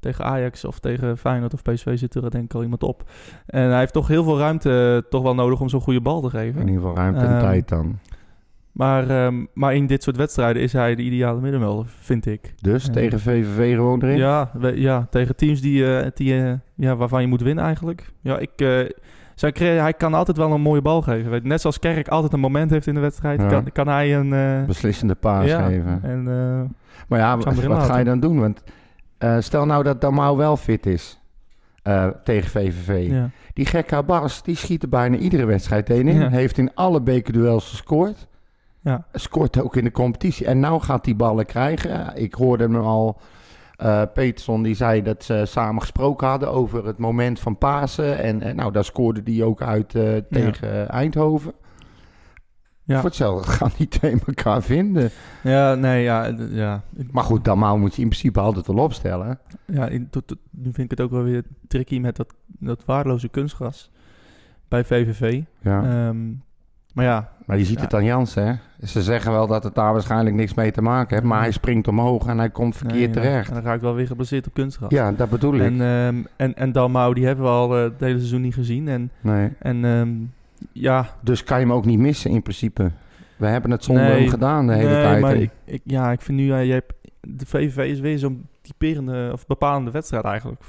Tegen 0.00 0.24
Ajax 0.24 0.64
of 0.64 0.78
tegen 0.78 1.18
Feyenoord 1.18 1.54
of 1.54 1.62
PSV 1.62 1.98
zit 1.98 2.14
er 2.14 2.30
denk 2.30 2.44
ik 2.44 2.54
al 2.54 2.62
iemand 2.62 2.82
op. 2.82 3.02
En 3.46 3.68
hij 3.68 3.78
heeft 3.78 3.92
toch 3.92 4.08
heel 4.08 4.24
veel 4.24 4.38
ruimte 4.38 5.06
toch 5.10 5.22
wel 5.22 5.34
nodig 5.34 5.60
om 5.60 5.68
zo'n 5.68 5.80
goede 5.80 6.00
bal 6.00 6.20
te 6.20 6.30
geven. 6.30 6.60
In 6.60 6.66
ieder 6.66 6.80
geval 6.80 6.96
ruimte 6.96 7.20
en 7.20 7.30
Ehm, 7.30 7.40
tijd 7.40 7.68
dan. 7.68 7.98
Maar, 8.80 9.10
ehm, 9.10 9.44
maar 9.54 9.74
in 9.74 9.86
dit 9.86 10.02
soort 10.02 10.16
wedstrijden 10.16 10.62
is 10.62 10.72
hij 10.72 10.94
de 10.94 11.02
ideale 11.02 11.40
middenvelder, 11.40 11.86
vind 12.00 12.26
ik. 12.26 12.54
Dus 12.60 12.84
ja. 12.84 12.92
tegen 12.92 13.20
VVV 13.20 13.74
gewoon 13.74 14.02
erin? 14.02 14.16
Ja, 14.16 14.50
we- 14.52 14.80
ja 14.80 15.06
tegen 15.10 15.36
teams 15.36 15.60
die, 15.60 15.96
eh, 15.96 16.06
die, 16.14 16.42
eh, 16.44 16.52
ja, 16.74 16.96
waarvan 16.96 17.20
je 17.20 17.26
moet 17.26 17.40
winnen 17.42 17.64
eigenlijk. 17.64 18.12
Ja, 18.20 18.38
ik, 18.38 18.50
eh, 18.56 18.68
zijn 19.34 19.52
hij 19.56 19.92
kan 19.94 20.14
altijd 20.14 20.36
wel 20.36 20.52
een 20.52 20.60
mooie 20.60 20.82
bal 20.82 21.02
geven. 21.02 21.30
Weet. 21.30 21.44
Net 21.44 21.60
zoals 21.60 21.78
Kerk 21.78 22.08
altijd 22.08 22.32
een 22.32 22.40
moment 22.40 22.70
heeft 22.70 22.86
in 22.86 22.94
de 22.94 23.00
wedstrijd, 23.00 23.40
Ja. 23.40 23.46
kan, 23.48 23.72
kan 23.72 23.88
hij 23.88 24.16
een... 24.16 24.32
eh, 24.32 24.64
Beslissende 24.66 25.14
paas 25.14 25.46
ja, 25.46 25.62
geven. 25.66 26.00
En, 26.02 26.18
eh, 26.28 26.70
Maar 27.08 27.18
ja, 27.18 27.36
wat 27.38 27.82
ga 27.84 27.98
je 27.98 28.04
dan 28.04 28.20
doen? 28.20 28.40
Want 28.40 28.62
eh, 29.18 29.36
stel 29.38 29.66
nou 29.66 29.82
dat 29.82 30.00
Damau 30.00 30.36
wel 30.36 30.56
fit 30.56 30.86
is 30.86 31.20
eh, 31.82 32.06
tegen 32.24 32.50
VVV. 32.50 33.10
ja. 33.10 33.30
Die 33.52 33.66
gekke 33.66 33.96
Abbas, 33.96 34.42
die 34.42 34.56
schiet 34.56 34.82
er 34.82 34.88
bijna 34.88 35.16
iedere 35.16 35.44
wedstrijd 35.44 35.90
één 35.90 36.08
in. 36.08 36.18
Ja. 36.20 36.28
Heeft 36.28 36.58
in 36.58 36.74
alle 36.74 37.00
bekerduels 37.02 37.70
gescoord. 37.70 38.28
Ja. 38.82 39.04
Scoort 39.12 39.60
ook 39.60 39.76
in 39.76 39.84
de 39.84 39.90
competitie. 39.90 40.46
En 40.46 40.60
nou 40.60 40.80
gaat 40.80 41.04
hij 41.04 41.16
ballen 41.16 41.46
krijgen. 41.46 42.16
Ik 42.16 42.34
hoorde 42.34 42.64
hem 42.64 42.76
al... 42.76 43.20
eh 43.76 44.02
Peterson 44.14 44.62
die 44.62 44.74
zei 44.74 45.02
dat 45.02 45.24
ze 45.24 45.42
samen 45.46 45.80
gesproken 45.80 46.28
hadden 46.28 46.50
over 46.52 46.86
het 46.86 46.98
moment 46.98 47.40
van 47.40 47.58
Pasen. 47.58 48.18
En, 48.18 48.42
en 48.42 48.56
nou, 48.56 48.72
daar 48.72 48.84
scoorde 48.84 49.20
hij 49.24 49.42
ook 49.42 49.62
uit 49.62 49.94
eh, 49.94 50.16
tegen 50.30 50.88
Eindhoven. 50.88 51.52
Ja. 52.84 52.96
Voor 52.96 53.04
hetzelfde 53.08 53.50
gaan 53.56 53.70
die 53.76 53.88
twee 53.88 54.16
elkaar 54.26 54.62
vinden. 54.62 55.10
ja, 55.42 55.74
nee, 55.74 56.02
ja. 56.02 56.34
ja. 56.50 56.82
Maar 57.10 57.24
goed, 57.24 57.44
Damau 57.44 57.78
moet 57.78 57.94
je 57.94 58.02
in 58.02 58.08
principe 58.08 58.40
altijd 58.40 58.66
wel 58.66 58.76
opstellen. 58.84 59.38
ja 59.66 59.86
in, 59.88 60.10
tot, 60.10 60.26
tot- 60.26 60.38
nu 60.50 60.62
vind 60.72 60.78
ik 60.78 60.98
het 60.98 61.00
ook 61.00 61.10
wel 61.10 61.22
weer 61.22 61.42
tricky 61.68 61.98
met 61.98 62.16
dat, 62.16 62.34
dat 62.46 62.84
waardeloze 62.84 63.28
kunstgras 63.28 63.90
bij 64.68 64.84
VVV. 64.84 65.42
Ja. 65.60 65.82
Ehm, 66.08 66.18
maar 66.94 67.04
ja, 67.04 67.28
Maar 67.46 67.58
je 67.58 67.64
ziet 67.64 67.76
Ja. 67.76 67.82
het 67.82 67.94
aan 67.94 68.04
Jansen, 68.04 68.46
hè? 68.46 68.86
Ze 68.86 69.02
zeggen 69.02 69.32
wel 69.32 69.46
dat 69.46 69.64
het 69.64 69.74
daar 69.74 69.92
waarschijnlijk 69.92 70.36
niks 70.36 70.54
mee 70.54 70.70
te 70.70 70.82
maken 70.82 71.14
heeft. 71.14 71.28
Maar 71.28 71.40
hij 71.40 71.50
springt 71.50 71.88
omhoog 71.88 72.26
en 72.26 72.38
hij 72.38 72.50
komt 72.50 72.76
verkeerd 72.76 73.14
nee, 73.14 73.22
terecht. 73.22 73.48
En 73.48 73.54
dan 73.54 73.62
ga 73.62 73.72
ik 73.72 73.80
wel 73.80 73.94
weer 73.94 74.06
gebaseerd 74.06 74.46
op 74.46 74.54
kunstgras. 74.54 74.90
Ja, 74.90 75.12
dat 75.12 75.30
bedoel 75.30 75.54
ik. 75.54 75.60
En, 75.60 75.80
ehm 75.80 76.16
en, 76.36 76.56
en 76.56 76.72
Dalmau, 76.72 77.14
die 77.14 77.26
hebben 77.26 77.44
we 77.44 77.50
al 77.50 77.76
eh, 77.76 77.82
het 77.82 77.92
hele 78.00 78.18
seizoen 78.18 78.40
niet 78.40 78.54
gezien. 78.54 78.88
En, 78.88 79.10
nee. 79.20 79.50
en 79.58 79.84
ehm, 79.84 80.10
ja, 80.72 81.06
Dus 81.20 81.44
kan 81.44 81.60
je 81.60 81.66
hem 81.66 81.74
ook 81.74 81.84
niet 81.84 81.98
missen 81.98 82.30
in 82.30 82.42
principe. 82.42 82.90
We 83.36 83.46
hebben 83.46 83.70
het 83.70 83.84
zonder 83.84 84.04
Nee. 84.04 84.20
hem 84.20 84.28
gedaan 84.28 84.66
de 84.66 84.74
hele 84.74 84.90
nee, 84.92 85.02
tijd. 85.02 85.20
maar 85.20 85.34
ik, 85.34 85.50
ik, 85.64 85.80
ja, 85.84 86.12
ik 86.12 86.20
vind 86.20 86.38
nu, 86.38 86.54
je 86.54 86.72
hebt, 86.72 86.92
de 87.20 87.46
VVV 87.46 87.90
is 87.90 88.00
weer 88.00 88.18
zo'n 88.18 88.46
typerende 88.62 89.30
of 89.32 89.46
bepalende 89.46 89.90
wedstrijd 89.90 90.24
eigenlijk 90.24 90.60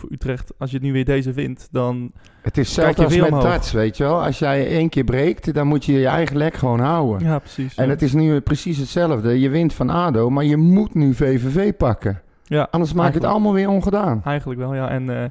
voor 0.00 0.12
Utrecht. 0.12 0.52
Als 0.58 0.70
je 0.70 0.76
het 0.76 0.86
nu 0.86 0.92
weer 0.92 1.04
deze 1.04 1.32
wint, 1.32 1.68
dan... 1.70 2.12
het 2.42 2.58
is 2.58 2.66
hetzelfde 2.66 3.04
als 3.04 3.16
met 3.16 3.30
darts, 3.30 3.72
weet 3.72 3.96
je 3.96 4.02
wel. 4.04 4.24
Als 4.24 4.38
jij 4.38 4.66
één 4.66 4.88
keer 4.88 5.04
breekt, 5.04 5.54
dan 5.54 5.66
moet 5.66 5.84
je 5.84 5.92
je 5.92 6.06
eigen 6.06 6.36
lek 6.36 6.54
gewoon 6.54 6.80
houden. 6.80 7.28
Ja, 7.28 7.38
precies. 7.38 7.74
En 7.74 7.84
ja. 7.84 7.90
het 7.90 8.02
is 8.02 8.12
nu 8.12 8.40
precies 8.40 8.78
hetzelfde. 8.78 9.40
Je 9.40 9.48
wint 9.48 9.74
van 9.74 9.90
ADO, 9.90 10.30
maar 10.30 10.44
je 10.44 10.56
moet 10.56 10.94
nu 10.94 11.14
VVV 11.14 11.76
pakken. 11.76 12.20
ja, 12.44 12.68
Anders 12.70 12.92
maakt 12.92 13.14
het 13.14 13.24
allemaal 13.24 13.52
weer 13.52 13.68
ongedaan. 13.68 14.20
Eigenlijk 14.24 14.60
wel, 14.60 14.74
ja. 14.74 14.88
En 14.88 15.22
eh, 15.22 15.24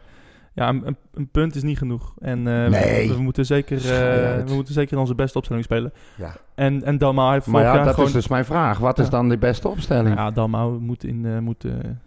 ja, 0.60 0.70
een, 1.14 1.28
punt 1.32 1.56
is 1.56 1.64
niet 1.64 1.78
genoeg. 1.78 2.14
En 2.20 2.38
eh, 2.48 2.70
Nee. 2.70 3.08
we, 3.08 3.16
we 3.16 3.22
moeten 3.22 3.46
zeker, 3.46 3.78
eh, 3.78 4.44
we 4.46 4.54
moeten 4.54 4.74
zeker 4.74 4.98
onze 4.98 5.16
beste 5.16 5.38
opstelling 5.38 5.66
spelen. 5.66 5.94
Ja. 6.18 6.36
En, 6.56 6.84
en 6.84 6.98
Dalmau 6.98 7.34
heeft 7.34 7.48
Maar 7.48 7.64
ja, 7.64 7.84
dat 7.84 7.94
gewoon... 7.94 8.06
is 8.08 8.14
dus 8.14 8.28
mijn 8.28 8.46
vraag. 8.46 8.78
Wat 8.80 9.00
is 9.00 9.10
dan 9.10 9.30
de 9.30 9.38
beste 9.38 9.68
opstelling? 9.68 10.16
Ja, 10.16 10.32
Dalmau 10.32 10.80
moet, 10.80 11.04
in, 11.04 11.26
eh, 11.26 11.38
moet, 11.38 11.66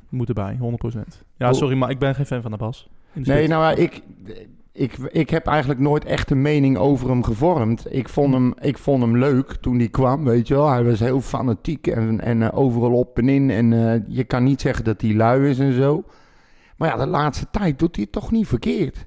moet 0.08 0.28
erbij, 0.28 0.58
100%. 0.60 1.24
Ja, 1.36 1.48
Oh. 1.48 1.54
sorry, 1.54 1.76
maar 1.76 1.90
ik 1.90 1.98
ben 1.98 2.14
geen 2.14 2.26
fan 2.26 2.42
van 2.42 2.50
de 2.50 2.56
Bas. 2.56 2.88
Nee, 3.12 3.24
spits. 3.24 3.48
nou 3.48 3.62
ja, 3.62 3.70
ik, 3.82 4.02
ik, 4.72 4.96
ik 4.98 5.30
heb 5.30 5.46
eigenlijk 5.46 5.80
nooit 5.80 6.04
echt 6.04 6.30
een 6.30 6.42
mening 6.42 6.76
over 6.76 7.08
hem 7.08 7.22
gevormd. 7.22 7.86
Ik 7.90 8.08
vond 8.08 8.34
hem, 8.34 8.54
ik 8.60 8.78
vond 8.78 9.02
hem 9.02 9.16
leuk 9.18 9.52
toen 9.60 9.78
hij 9.78 9.88
kwam, 9.88 10.24
weet 10.24 10.48
je 10.48 10.54
wel. 10.54 10.70
Hij 10.70 10.84
was 10.84 11.00
heel 11.00 11.20
fanatiek 11.20 11.86
en, 11.86 12.20
en 12.20 12.52
overal 12.52 12.92
op 12.92 13.18
en 13.18 13.28
in. 13.28 13.50
En 13.50 14.04
je 14.08 14.24
kan 14.24 14.44
niet 14.44 14.60
zeggen 14.60 14.84
dat 14.84 15.00
hij 15.00 15.14
lui 15.14 15.48
is 15.48 15.58
en 15.58 15.72
zo. 15.72 16.04
Maar 16.82 16.90
ja, 16.90 17.04
de 17.04 17.10
laatste 17.10 17.46
tijd 17.50 17.78
doet 17.78 17.94
hij 17.94 18.04
het 18.04 18.12
toch 18.12 18.30
niet 18.30 18.46
verkeerd. 18.46 19.06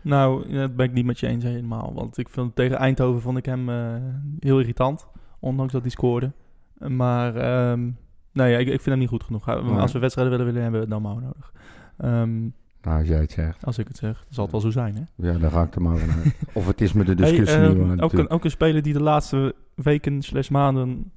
Nou, 0.00 0.52
dat 0.52 0.76
ben 0.76 0.86
ik 0.86 0.92
niet 0.92 1.04
met 1.04 1.18
je 1.18 1.26
eens 1.26 1.44
helemaal. 1.44 1.92
Want 1.94 2.18
ik 2.18 2.28
vind, 2.28 2.56
tegen 2.56 2.76
Eindhoven 2.76 3.20
vond 3.20 3.38
ik 3.38 3.44
hem 3.44 3.68
eh, 3.68 3.94
heel 4.40 4.60
irritant. 4.60 5.06
Ondanks 5.38 5.72
dat 5.72 5.82
hij 5.82 5.90
scoorde. 5.90 6.32
Maar 6.78 7.36
ehm, 7.36 7.90
nee, 8.32 8.50
ja, 8.52 8.58
ik, 8.58 8.66
ik 8.66 8.72
vind 8.80 8.84
hem 8.84 8.98
niet 8.98 9.08
goed 9.08 9.22
genoeg. 9.22 9.48
Als 9.48 9.92
we 9.92 9.98
wedstrijden 9.98 10.32
willen 10.32 10.46
winnen, 10.46 10.62
hebben 10.62 10.80
we 10.80 10.88
Dalmau 10.88 11.20
nodig. 11.20 11.52
Ehm, 11.96 12.40
Nou, 12.82 12.98
als 12.98 13.08
jij 13.08 13.20
het 13.20 13.30
zegt. 13.30 13.64
als 13.64 13.78
ik 13.78 13.88
het 13.88 13.96
zeg. 13.96 14.26
Zal 14.28 14.42
het 14.42 14.52
wel 14.52 14.60
zo 14.60 14.70
zijn, 14.70 14.96
hè? 14.96 15.28
Ja, 15.28 15.38
dan 15.38 15.50
ga 15.50 15.62
ik 15.62 15.74
er 15.74 15.82
maar 15.82 15.96
vanuit. 15.96 16.34
Of 16.52 16.66
het 16.66 16.80
is 16.80 16.92
met 16.92 17.06
de 17.06 17.14
discussie 17.14 17.58
Hey, 17.58 17.68
niet 17.68 17.78
ehm, 17.78 18.00
ook, 18.00 18.12
een, 18.12 18.30
ook 18.30 18.44
een 18.44 18.50
speler 18.50 18.82
die 18.82 18.92
de 18.92 19.02
laatste 19.02 19.54
weken 19.74 20.22
slash 20.22 20.48
maanden 20.48 21.12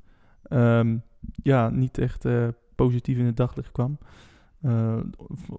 ja, 1.43 1.69
niet 1.69 1.97
echt 1.97 2.25
eh, 2.25 2.47
positief 2.75 3.17
in 3.17 3.25
het 3.25 3.37
daglicht 3.37 3.71
kwam. 3.71 3.97
Eh, 4.61 4.93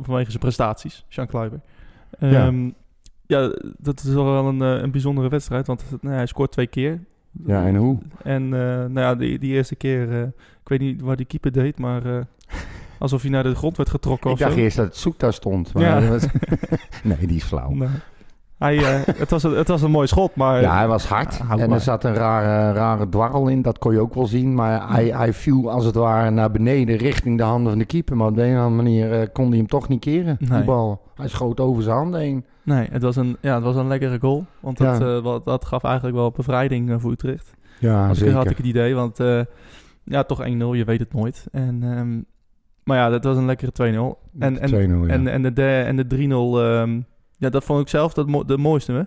vanwege 0.01 0.31
zijn 0.31 0.43
prestaties, 0.43 1.05
Jean 1.09 1.27
Kluiber. 1.27 1.61
Ja. 2.19 2.47
Ehm, 2.47 2.71
ja. 3.27 3.53
dat 3.79 3.99
is 4.03 4.13
wel 4.15 4.47
een, 4.47 4.63
eh, 4.63 4.83
een 4.83 4.91
bijzondere 4.91 5.29
wedstrijd, 5.29 5.67
want 5.67 5.85
nou, 6.01 6.15
hij 6.15 6.27
scoort 6.27 6.53
twee 6.53 6.67
keer. 6.67 7.01
Ja, 7.47 7.67
en 7.67 7.77
hoe? 7.77 7.99
En 8.23 8.43
eh, 8.45 8.51
nou 8.61 9.01
ja, 9.01 9.15
die, 9.15 9.39
die 9.39 9.53
eerste 9.53 9.75
keer, 9.77 10.23
ik 10.63 10.69
weet 10.69 10.81
niet 10.81 11.01
waar 11.01 11.17
die 11.17 11.27
keeper 11.27 11.53
deed, 11.53 11.79
maar 11.79 12.27
alsof 12.99 13.23
hij 13.23 13.31
naar 13.31 13.43
de 13.43 13.55
grond 13.55 13.77
werd 13.77 13.91
getrokken 13.91 14.31
Ik 14.31 14.39
dacht 14.39 14.53
zo. 14.53 14.59
eerst 14.59 14.77
dat 14.77 14.87
het 14.87 14.97
zoek 14.97 15.19
daar 15.19 15.33
stond. 15.33 15.73
Maar 15.75 15.83
Ja. 15.83 16.01
dat 16.01 16.09
was- 16.09 16.27
nee, 17.03 17.27
die 17.27 17.37
is 17.37 17.45
flauw. 17.45 17.71
Nee. 17.71 17.89
Hij, 18.63 18.77
eh, 18.77 19.15
het, 19.17 19.31
was 19.31 19.43
een, 19.43 19.53
het 19.57 19.69
was 19.69 19.83
een 19.83 19.91
mooi 19.91 20.07
schot, 20.07 20.35
maar... 20.37 20.61
Ja, 20.61 20.77
hij 20.77 20.89
was 20.89 21.07
hard. 21.07 21.41
En 21.41 21.47
maar. 21.47 21.71
er 21.71 21.81
zat 21.81 22.05
een 22.05 22.15
rare, 22.15 22.73
rare 22.73 23.09
dwarrel 23.09 23.49
in, 23.49 23.63
dat 23.63 23.79
kon 23.79 23.93
je 23.93 24.01
ook 24.01 24.15
wel 24.15 24.27
zien. 24.27 24.55
Maar 24.55 24.93
hij, 24.93 25.05
hij 25.07 25.33
viel 25.33 25.71
als 25.71 25.85
het 25.85 25.95
ware 25.95 26.31
naar 26.31 26.51
beneden 26.51 26.97
richting 26.97 27.37
de 27.39 27.43
handen 27.45 27.71
van 27.71 27.79
de 27.79 27.85
keeper. 27.85 28.17
Maar 28.17 28.27
op 28.29 28.35
de 28.35 28.43
een 28.43 28.57
of 28.57 28.63
andere 28.63 28.83
manier 28.83 29.13
eh, 29.21 29.27
kon 29.33 29.49
hij 29.49 29.57
hem 29.57 29.67
toch 29.67 29.89
niet 29.89 30.01
keren, 30.01 30.37
die 30.39 30.49
Nee. 30.49 30.65
bal. 30.65 31.03
Hij 31.15 31.29
schoot 31.29 31.61
over 31.61 31.83
zijn 31.83 31.97
handen 31.97 32.21
heen. 32.21 32.45
Nee, 32.63 32.89
het 32.91 33.03
was 33.03 33.17
een, 33.17 33.37
ja, 33.41 33.55
het 33.55 33.65
was 33.65 33.77
een 33.77 33.87
lekkere 33.89 34.19
goal. 34.21 34.45
Want 34.61 34.79
dat, 34.79 34.99
Ja. 34.99 35.17
eh, 35.17 35.23
wat, 35.23 35.45
dat 35.45 35.65
gaf 35.65 35.85
eigenlijk 35.85 36.17
wel 36.17 36.31
bevrijding 36.31 37.01
voor 37.01 37.11
Utrecht. 37.11 37.55
Ja, 37.79 38.15
zeker. 38.15 38.35
had 38.35 38.51
ik 38.51 38.57
het 38.57 38.67
idee, 38.67 38.95
want 38.95 39.19
ja, 40.05 40.23
toch 40.23 40.41
1-0, 40.41 40.47
je 40.75 40.85
weet 40.85 41.01
het 41.01 41.13
nooit. 41.15 41.47
En, 41.53 41.79
ehm, 41.83 42.21
maar 42.85 42.97
ja, 42.97 43.09
dat 43.09 43.25
was 43.25 43.37
een 43.37 43.47
lekkere 43.47 43.73
2-0. 43.73 44.19
En, 44.39 44.59
en, 44.61 44.69
2-0, 44.69 44.75
ja. 45.07 45.13
en, 45.13 45.27
en 45.29 45.55
de, 45.55 45.83
en 45.87 45.97
de 45.97 46.07
3-0, 46.07 46.61
ehm, 46.61 47.01
ja, 47.43 47.51
dat 47.51 47.65
vond 47.65 47.81
ik 47.81 47.89
zelf 47.89 48.13
dat 48.13 48.27
mo- 48.27 48.45
de 48.45 48.59
mooiste. 48.59 48.93
Hè? 48.93 49.03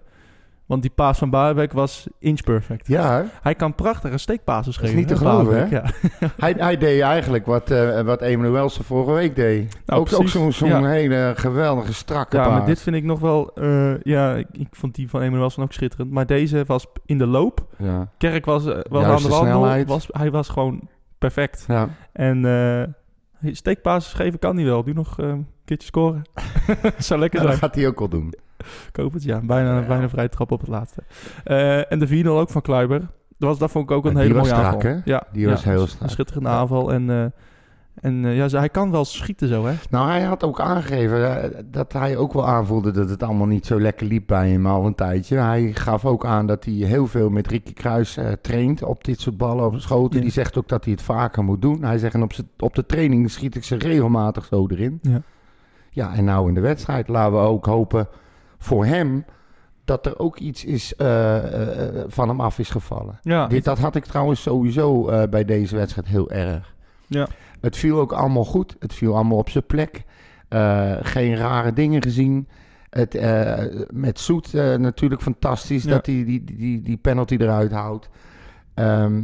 Want 0.65 0.82
die 0.82 0.92
paas 0.96 1.18
van 1.18 1.30
Baarbeek 1.30 1.74
was 1.74 2.08
inch 2.20 2.42
perfect. 2.44 2.88
ja, 2.88 3.18
hè? 3.18 3.24
Hij 3.42 3.56
kan 3.56 3.75
prachtige 3.75 4.18
steekpases 4.18 4.68
is 4.75 4.77
geven. 4.82 4.96
niet 4.96 5.08
te 5.08 5.13
hè, 5.13 5.20
geloven, 5.20 5.54
Baarbeek, 5.70 5.72
Ja. 6.20 6.30
hij, 6.38 6.54
hij 6.58 6.77
deed 6.77 7.01
eigenlijk 7.01 7.46
wat, 7.46 7.72
eh 7.72 8.01
wat 8.01 8.22
Emanuelse 8.22 8.84
vorige 8.84 9.12
week 9.12 9.36
deed. 9.36 9.82
Nou, 9.86 10.00
ook 10.00 10.08
zo'n 10.51 10.68
Ja. 10.70 10.86
hele 10.86 11.34
geweldige 11.36 11.94
strakke 11.94 12.38
ja, 12.38 12.44
paas. 12.44 12.58
maar 12.58 12.65
dit 12.65 12.82
vind 12.82 12.96
ik 12.96 13.04
nog 13.04 13.20
wel... 13.20 13.51
eh, 13.54 14.00
ja, 14.01 14.34
ik, 14.36 14.48
ik 14.51 14.68
vond 14.72 14.96
die 14.96 15.10
van 15.10 15.22
Emanuelson 15.22 15.63
ook 15.63 15.74
schitterend. 15.74 16.12
Maar 16.12 16.25
deze 16.25 16.63
was 16.68 16.86
in 17.06 17.18
de 17.18 17.27
loop. 17.27 17.65
Ja, 17.77 18.08
Kerk 18.18 18.46
was 18.46 18.65
eh, 18.65 18.72
wel 18.89 19.04
aan 19.04 19.15
de 19.15 19.27
wandel. 19.27 19.32
snelheid. 19.39 19.88
Was, 19.88 20.08
hij 20.12 20.32
was 20.32 20.50
gewoon 20.50 20.89
perfect. 21.18 21.65
ja. 21.68 21.89
En 22.13 22.46
steekpases 23.42 24.13
geven 24.13 24.39
kan 24.39 24.56
hij 24.56 24.65
wel. 24.65 24.84
Nu 24.86 24.94
nog 24.94 25.18
keertje 25.65 25.88
scoren. 25.88 26.22
Zou 26.98 27.19
lekker 27.19 27.39
dat 27.39 27.48
zijn. 27.50 27.60
gaat 27.62 27.75
hij 27.75 27.88
ook 27.88 28.00
wel 28.00 28.07
doen. 28.10 28.34
Ik 28.88 28.95
hoop 28.95 29.13
het, 29.13 29.24
ja. 29.24 29.39
Bijna, 29.43 29.79
Ja. 29.79 29.88
bijna 29.88 30.10
vrij 30.10 30.29
trap 30.29 30.51
op 30.51 30.60
het 30.60 30.69
laatste. 30.69 31.03
Eh, 31.43 31.91
en 31.91 32.00
de 32.00 32.07
4-0 32.07 32.39
ook 32.39 32.50
van 32.50 32.62
Kluiber. 32.62 33.00
Dat, 33.00 33.50
was, 33.50 33.57
dat 33.57 33.72
vond 33.72 33.89
ik 33.89 33.95
ook 33.95 34.05
een 34.05 34.13
die 34.13 34.22
hele 34.22 34.34
mooie 34.34 34.45
strak, 34.45 34.63
aanval. 34.63 34.81
hè? 34.91 34.98
Ja, 35.05 35.24
Die 35.31 35.48
was 35.48 35.63
ja, 35.63 35.69
heel 35.69 35.81
Een 35.81 35.88
strak. 35.88 36.10
schitterende 36.10 36.50
Ja. 36.50 36.55
aanval. 36.55 36.93
En, 36.93 37.10
eh, 37.10 37.25
en 38.01 38.25
eh, 38.25 38.36
ja, 38.38 38.48
hij 38.48 38.69
kan 38.69 38.91
wel 38.91 39.05
schieten 39.05 39.48
zo, 39.48 39.65
hè? 39.65 39.74
Nou, 39.89 40.10
hij 40.10 40.22
had 40.22 40.43
ook 40.43 40.60
aangegeven 40.60 41.51
dat 41.72 41.93
hij 41.93 42.17
ook 42.17 42.34
wel 42.34 42.48
aanvoelde 42.48 42.91
dat 42.91 43.10
het 43.10 43.24
allemaal 43.24 43.48
niet 43.48 43.65
zo 43.65 43.79
lekker 43.81 44.07
liep 44.07 44.27
bij 44.27 44.50
hem 44.50 44.65
al 44.65 44.86
een 44.86 44.95
tijdje. 44.95 45.38
Hij 45.38 45.72
gaf 45.74 46.05
ook 46.05 46.25
aan 46.25 46.48
dat 46.48 46.65
hij 46.65 46.74
heel 46.74 47.07
veel 47.07 47.29
met 47.29 47.48
Ricky 47.48 47.74
Kruis 47.74 48.17
traint 48.41 48.84
op 48.84 49.03
dit 49.03 49.19
soort 49.22 49.38
ballen, 49.38 49.65
op 49.65 49.79
schoten. 49.79 50.15
Ja. 50.17 50.22
Die 50.24 50.31
zegt 50.34 50.57
ook 50.57 50.67
dat 50.67 50.84
hij 50.84 50.93
het 50.93 51.01
vaker 51.01 51.43
moet 51.43 51.62
doen. 51.62 51.84
Hij 51.84 51.98
zegt, 51.98 52.13
en 52.13 52.24
op, 52.24 52.31
op 52.60 52.75
de 52.75 52.86
training 52.86 53.31
schiet 53.31 53.55
ik 53.55 53.63
ze 53.63 53.75
regelmatig 53.75 54.45
zo 54.45 54.67
erin. 54.67 55.00
Ja. 55.01 55.22
Ja, 55.96 56.14
en 56.16 56.25
nou 56.25 56.48
in 56.48 56.54
de 56.54 56.62
wedstrijd 56.62 57.08
laten 57.08 57.34
we 57.34 57.40
ook 57.40 57.66
hopen 57.66 58.08
voor 58.58 58.86
hem 58.86 59.25
dat 59.86 60.06
er 60.06 60.20
ook 60.20 60.38
iets 60.40 60.66
is, 60.66 60.96
eh, 60.96 61.38
eh, 61.38 62.00
eh, 62.00 62.04
van 62.08 62.28
hem 62.28 62.42
af 62.42 62.60
is 62.60 62.70
gevallen. 62.70 63.20
Ja, 63.22 63.48
Dit, 63.48 63.64
dat 63.64 63.80
had 63.80 63.96
ik 63.96 64.06
trouwens 64.06 64.42
sowieso 64.42 65.04
bij 65.30 65.46
deze 65.46 65.75
wedstrijd 65.75 66.08
heel 66.08 66.32
erg. 66.32 66.75
Ja. 67.08 67.28
Het 67.62 67.78
viel 67.78 68.00
ook 68.00 68.12
allemaal 68.12 68.46
goed. 68.46 68.75
Het 68.80 68.94
viel 68.94 69.16
allemaal 69.16 69.38
op 69.38 69.50
zijn 69.50 69.66
plek. 69.66 70.04
Geen 71.02 71.36
rare 71.36 71.74
dingen 71.74 72.02
gezien. 72.02 72.48
Het, 72.90 73.22
met 73.90 74.20
Soet 74.20 74.54
natuurlijk 74.78 75.22
fantastisch 75.22 75.84
Ja. 75.84 75.90
dat 75.90 76.06
hij 76.06 76.24
die, 76.25 76.44
die, 76.44 76.58
die, 76.58 76.82
die 76.82 76.98
penalty 76.98 77.36
eruit 77.36 77.72
houdt. 77.72 78.10
Ehm, 78.74 79.24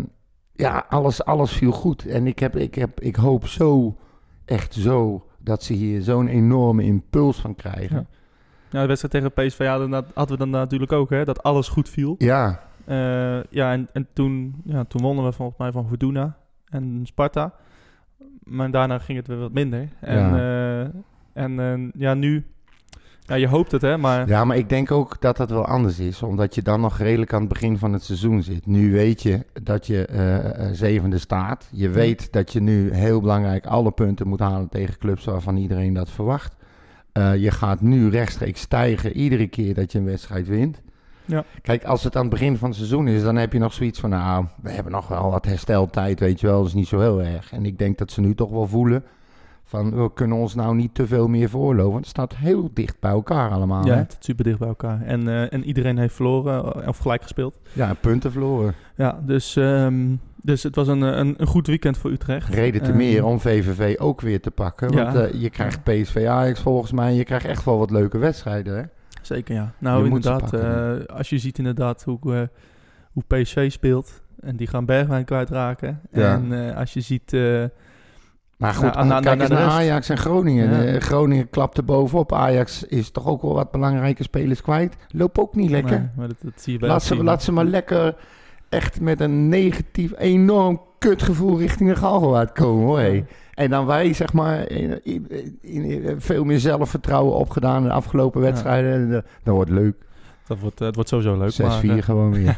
ja, 0.53 0.85
alles, 0.89 1.25
alles 1.25 1.51
viel 1.51 1.71
goed. 1.71 2.05
En 2.05 2.27
ik, 2.27 2.39
heb, 2.39 2.55
ik, 2.55 2.75
heb, 2.75 2.99
ik 2.99 3.15
hoop 3.15 3.47
zo, 3.47 3.97
echt 4.45 4.73
zo, 4.73 5.25
dat 5.43 5.63
ze 5.63 5.73
hier 5.73 6.01
zo'n 6.01 6.27
enorme 6.27 6.83
impuls 6.83 7.39
van 7.39 7.55
krijgen. 7.55 7.95
Ja. 7.95 8.05
ja, 8.69 8.81
de 8.81 8.87
wedstrijd 8.87 9.13
tegen 9.13 9.47
PSV 9.47 9.67
hadden, 9.67 9.89
dat- 9.89 10.05
hadden 10.13 10.37
we 10.37 10.43
dan 10.43 10.51
natuurlijk 10.51 10.91
ook, 10.91 11.09
hè? 11.09 11.25
Dat 11.25 11.43
alles 11.43 11.67
goed 11.67 11.89
viel. 11.89 12.15
Ja, 12.17 12.69
Eh, 12.85 13.43
ja, 13.49 13.71
en, 13.71 13.87
en 13.93 14.07
toen, 14.13 14.61
ja, 14.65 14.83
toen 14.83 15.01
wonnen 15.01 15.25
we 15.25 15.31
volgens 15.31 15.57
mij 15.57 15.71
van 15.71 15.87
Fortuna 15.87 16.37
en 16.69 16.99
Sparta. 17.03 17.53
Maar 18.43 18.71
daarna 18.71 18.99
ging 18.99 19.17
het 19.17 19.27
weer 19.27 19.37
wat 19.39 19.51
minder. 19.53 19.87
En 19.99 20.17
Ja. 20.17 20.37
ja, 20.37 20.91
en, 21.33 21.59
eh, 21.59 22.01
ja 22.01 22.13
nu... 22.13 22.45
Ja, 23.31 23.37
je 23.37 23.47
hoopt 23.47 23.71
het, 23.71 23.81
hè, 23.81 23.97
maar... 23.97 24.27
Ja, 24.27 24.45
maar 24.45 24.57
ik 24.57 24.69
denk 24.69 24.91
ook 24.91 25.21
dat 25.21 25.37
dat 25.37 25.49
wel 25.49 25.65
anders 25.65 25.99
is, 25.99 26.21
omdat 26.21 26.55
je 26.55 26.61
dan 26.61 26.81
nog 26.81 26.97
redelijk 26.97 27.33
aan 27.33 27.39
het 27.39 27.49
begin 27.49 27.77
van 27.77 27.93
het 27.93 28.03
seizoen 28.03 28.43
zit. 28.43 28.65
Nu 28.65 28.91
weet 28.91 29.21
je 29.21 29.45
dat 29.63 29.87
je 29.87 30.05
eh, 30.05 30.67
eh, 30.67 30.73
zevende 30.73 31.17
staat. 31.17 31.67
Je 31.71 31.89
weet 31.89 32.31
dat 32.33 32.53
je 32.53 32.61
nu 32.61 32.93
heel 32.93 33.21
belangrijk 33.21 33.65
alle 33.65 33.91
punten 33.91 34.27
moet 34.27 34.39
halen 34.39 34.69
tegen 34.69 34.97
clubs 34.97 35.25
waarvan 35.25 35.57
iedereen 35.57 35.93
dat 35.93 36.09
verwacht. 36.09 36.55
Eh, 37.11 37.35
je 37.35 37.51
gaat 37.51 37.81
nu 37.81 38.09
rechtstreeks 38.09 38.61
stijgen 38.61 39.13
iedere 39.13 39.47
keer 39.47 39.73
dat 39.73 39.91
je 39.91 39.97
een 39.97 40.05
wedstrijd 40.05 40.47
wint. 40.47 40.81
Ja. 41.25 41.43
Kijk, 41.61 41.83
als 41.83 42.03
het 42.03 42.15
aan 42.15 42.21
het 42.21 42.31
begin 42.31 42.57
van 42.57 42.67
het 42.67 42.77
seizoen 42.77 43.07
is, 43.07 43.23
dan 43.23 43.35
heb 43.35 43.53
je 43.53 43.59
nog 43.59 43.73
zoiets 43.73 43.99
van, 43.99 44.09
nou, 44.09 44.45
we 44.61 44.71
hebben 44.71 44.91
nog 44.91 45.07
wel 45.07 45.31
wat 45.31 45.45
hersteltijd, 45.45 46.19
weet 46.19 46.39
je 46.39 46.47
wel, 46.47 46.57
dat 46.57 46.67
is 46.67 46.73
niet 46.73 46.87
zo 46.87 46.99
heel 46.99 47.21
erg. 47.21 47.51
En 47.51 47.65
ik 47.65 47.77
denk 47.77 47.97
dat 47.97 48.11
ze 48.11 48.21
nu 48.21 48.35
toch 48.35 48.49
wel 48.49 48.67
voelen 48.67 49.03
van, 49.71 50.03
we 50.03 50.13
kunnen 50.13 50.37
ons 50.37 50.55
nou 50.55 50.75
niet 50.75 50.95
te 50.95 51.07
veel 51.07 51.27
meer 51.27 51.49
voorlopen, 51.49 51.91
want 51.91 52.05
het 52.05 52.09
staat 52.09 52.35
heel 52.35 52.69
dicht 52.73 52.99
bij 52.99 53.11
elkaar 53.11 53.51
allemaal. 53.51 53.85
Ja, 53.85 53.93
hè? 53.93 53.99
het 53.99 54.17
super 54.19 54.43
dicht 54.43 54.59
bij 54.59 54.67
elkaar. 54.67 55.01
En, 55.01 55.27
eh, 55.27 55.53
en 55.53 55.63
iedereen 55.63 55.97
heeft 55.97 56.15
verloren 56.15 56.63
eh, 56.63 56.87
of 56.87 56.97
gelijk 56.97 57.21
gespeeld. 57.21 57.59
Ja, 57.73 57.93
punten 57.93 58.31
verloren. 58.31 58.73
Ja, 58.95 59.19
dus, 59.25 59.55
ehm, 59.55 60.15
dus 60.41 60.63
het 60.63 60.75
was 60.75 60.87
een, 60.87 61.01
een, 61.01 61.33
een 61.37 61.47
goed 61.47 61.67
weekend 61.67 61.97
voor 61.97 62.11
Utrecht. 62.11 62.53
Reden 62.53 62.81
te 62.81 62.89
Ehm, 62.89 62.97
meer 62.97 63.25
om 63.25 63.39
VVV 63.39 63.99
ook 63.99 64.21
weer 64.21 64.41
te 64.41 64.51
pakken. 64.51 64.91
Ja. 64.91 65.03
Want 65.03 65.15
eh, 65.15 65.41
je 65.41 65.49
krijgt 65.49 65.83
PSV 65.83 66.25
Ajax 66.27 66.59
volgens 66.59 66.91
mij. 66.91 67.13
Je 67.13 67.23
krijgt 67.23 67.45
echt 67.45 67.65
wel 67.65 67.77
wat 67.77 67.91
leuke 67.91 68.17
wedstrijden. 68.17 68.77
Hè? 68.77 68.83
Zeker, 69.21 69.55
ja. 69.55 69.73
Nou, 69.77 69.99
Je 69.99 70.05
inderdaad, 70.05 70.53
als 71.09 71.29
je 71.29 71.37
ziet 71.37 71.57
inderdaad 71.57 72.03
hoe, 72.03 72.49
hoe 73.11 73.23
PSV 73.27 73.71
speelt... 73.71 74.21
en 74.39 74.55
die 74.55 74.67
gaan 74.67 74.85
Bergwijn 74.85 75.25
kwijtraken. 75.25 76.01
Ja. 76.11 76.33
En 76.33 76.75
als 76.75 76.93
je 76.93 77.01
ziet... 77.01 77.35
Maar 78.61 78.73
goed, 78.73 78.93
Nou, 78.93 79.07
nou, 79.07 79.21
kijk 79.23 79.37
nou, 79.37 79.49
eens 79.51 79.59
naar. 79.59 79.69
Ajax 79.69 80.09
en 80.09 80.17
Groningen. 80.17 80.93
Ja. 80.93 80.99
Groningen 80.99 81.49
klapt 81.49 81.77
er 81.77 81.85
bovenop. 81.85 82.33
Ajax 82.33 82.83
is 82.83 83.09
toch 83.11 83.27
ook 83.27 83.41
wel 83.41 83.53
wat 83.53 83.71
belangrijke 83.71 84.23
spelers 84.23 84.61
kwijt. 84.61 84.95
Loop 85.07 85.37
ook 85.39 85.55
niet 85.55 85.69
lekker. 85.69 85.99
nee, 85.99 86.09
maar 86.15 86.27
dat, 86.27 86.37
dat 86.41 86.53
zie 86.55 86.73
je 86.73 86.79
bij 86.79 86.89
laat, 86.89 87.03
ze, 87.03 87.23
laat 87.23 87.43
ze 87.43 87.51
maar 87.51 87.65
lekker 87.65 88.15
echt 88.69 88.99
met 89.01 89.19
een 89.19 89.49
negatief, 89.49 90.13
enorm 90.17 90.81
kutgevoel 90.99 91.57
richting 91.59 91.89
de 91.89 91.95
Galgenwaard 91.95 92.51
komen. 92.51 92.85
Hoor. 92.85 93.23
En 93.53 93.69
dan 93.69 93.85
wij, 93.85 94.13
zeg 94.13 94.33
maar, 94.33 94.69
in, 94.69 94.99
in- 95.03 95.27
in- 95.61 96.15
veel 96.21 96.43
meer 96.43 96.59
zelfvertrouwen 96.59 97.33
opgedaan 97.35 97.81
in 97.81 97.87
de 97.87 97.93
afgelopen 97.93 98.41
Ja. 98.41 98.47
wedstrijden. 98.47 98.93
En, 98.93 99.15
eh, 99.15 99.21
Dan 99.43 99.55
wordt 99.55 99.69
leuk. 99.71 99.95
6-4 99.95 100.47
Dat 100.47 100.59
wordt, 100.59 100.79
eh, 100.79 100.85
het 100.85 100.95
wordt 100.95 101.09
sowieso 101.09 101.37
leuk. 101.37 101.57
maar, 101.57 101.83
eh, 101.97 102.03
gewoon 102.03 102.31
weer. 102.31 102.57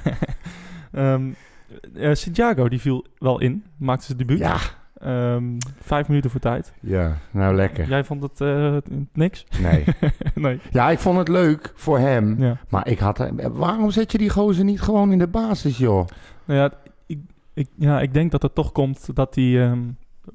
eh, 0.92 2.14
Santiago, 2.14 2.70
die 2.70 2.80
viel 2.82 3.06
wel 3.18 3.40
in. 3.40 3.64
Maakte 3.78 4.06
zijn 4.06 4.18
debuut. 4.18 4.40
ja, 4.40 4.58
Ehm, 5.04 5.44
vijf 5.82 6.08
minuten 6.08 6.30
voor 6.30 6.40
tijd. 6.40 6.74
ja, 6.82 7.18
nou 7.32 7.56
lekker. 7.56 7.88
Jij 7.88 8.04
vond 8.04 8.24
het 8.24 8.42
eh, 8.42 8.78
niks? 9.14 9.46
Nee. 9.62 9.84
nee. 10.36 10.60
Ja, 10.72 10.90
ik 10.90 11.00
vond 11.00 11.18
het 11.18 11.28
leuk 11.28 11.72
voor 11.76 12.00
hem. 12.00 12.42
Ja. 12.42 12.58
Maar 12.70 12.88
ik 12.88 13.00
had... 13.00 13.30
Waarom 13.52 13.92
zet 13.92 14.12
je 14.12 14.18
die 14.18 14.30
gozer 14.30 14.64
niet 14.64 14.82
gewoon 14.82 15.12
in 15.12 15.20
de 15.20 15.28
basis, 15.28 15.78
joh? 15.78 16.08
Nou 16.46 16.60
ja, 16.60 16.72
ik, 17.06 17.20
ik, 17.54 17.68
ja, 17.76 18.02
ik 18.02 18.14
denk 18.14 18.32
dat 18.32 18.42
het 18.42 18.56
toch 18.56 18.72
komt 18.72 19.16
dat 19.16 19.36
hij 19.36 19.62
ehm, 19.62 19.80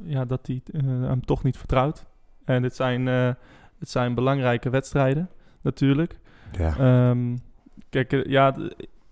ja, 0.03 0.25
dat 0.25 0.47
hij 0.47 0.63
eh, 0.73 0.83
hem 0.83 1.25
toch 1.25 1.43
niet 1.43 1.57
vertrouwt. 1.57 2.05
En 2.45 2.63
dit 2.63 2.75
zijn, 2.75 3.09
eh, 3.09 3.31
het 3.79 3.91
zijn 3.91 4.15
belangrijke 4.15 4.71
wedstrijden, 4.71 5.31
natuurlijk. 5.61 6.19
Ja. 6.59 6.77
Ehm, 6.79 7.37
kijk, 7.91 8.13
eh, 8.13 8.25
ja, 8.25 8.57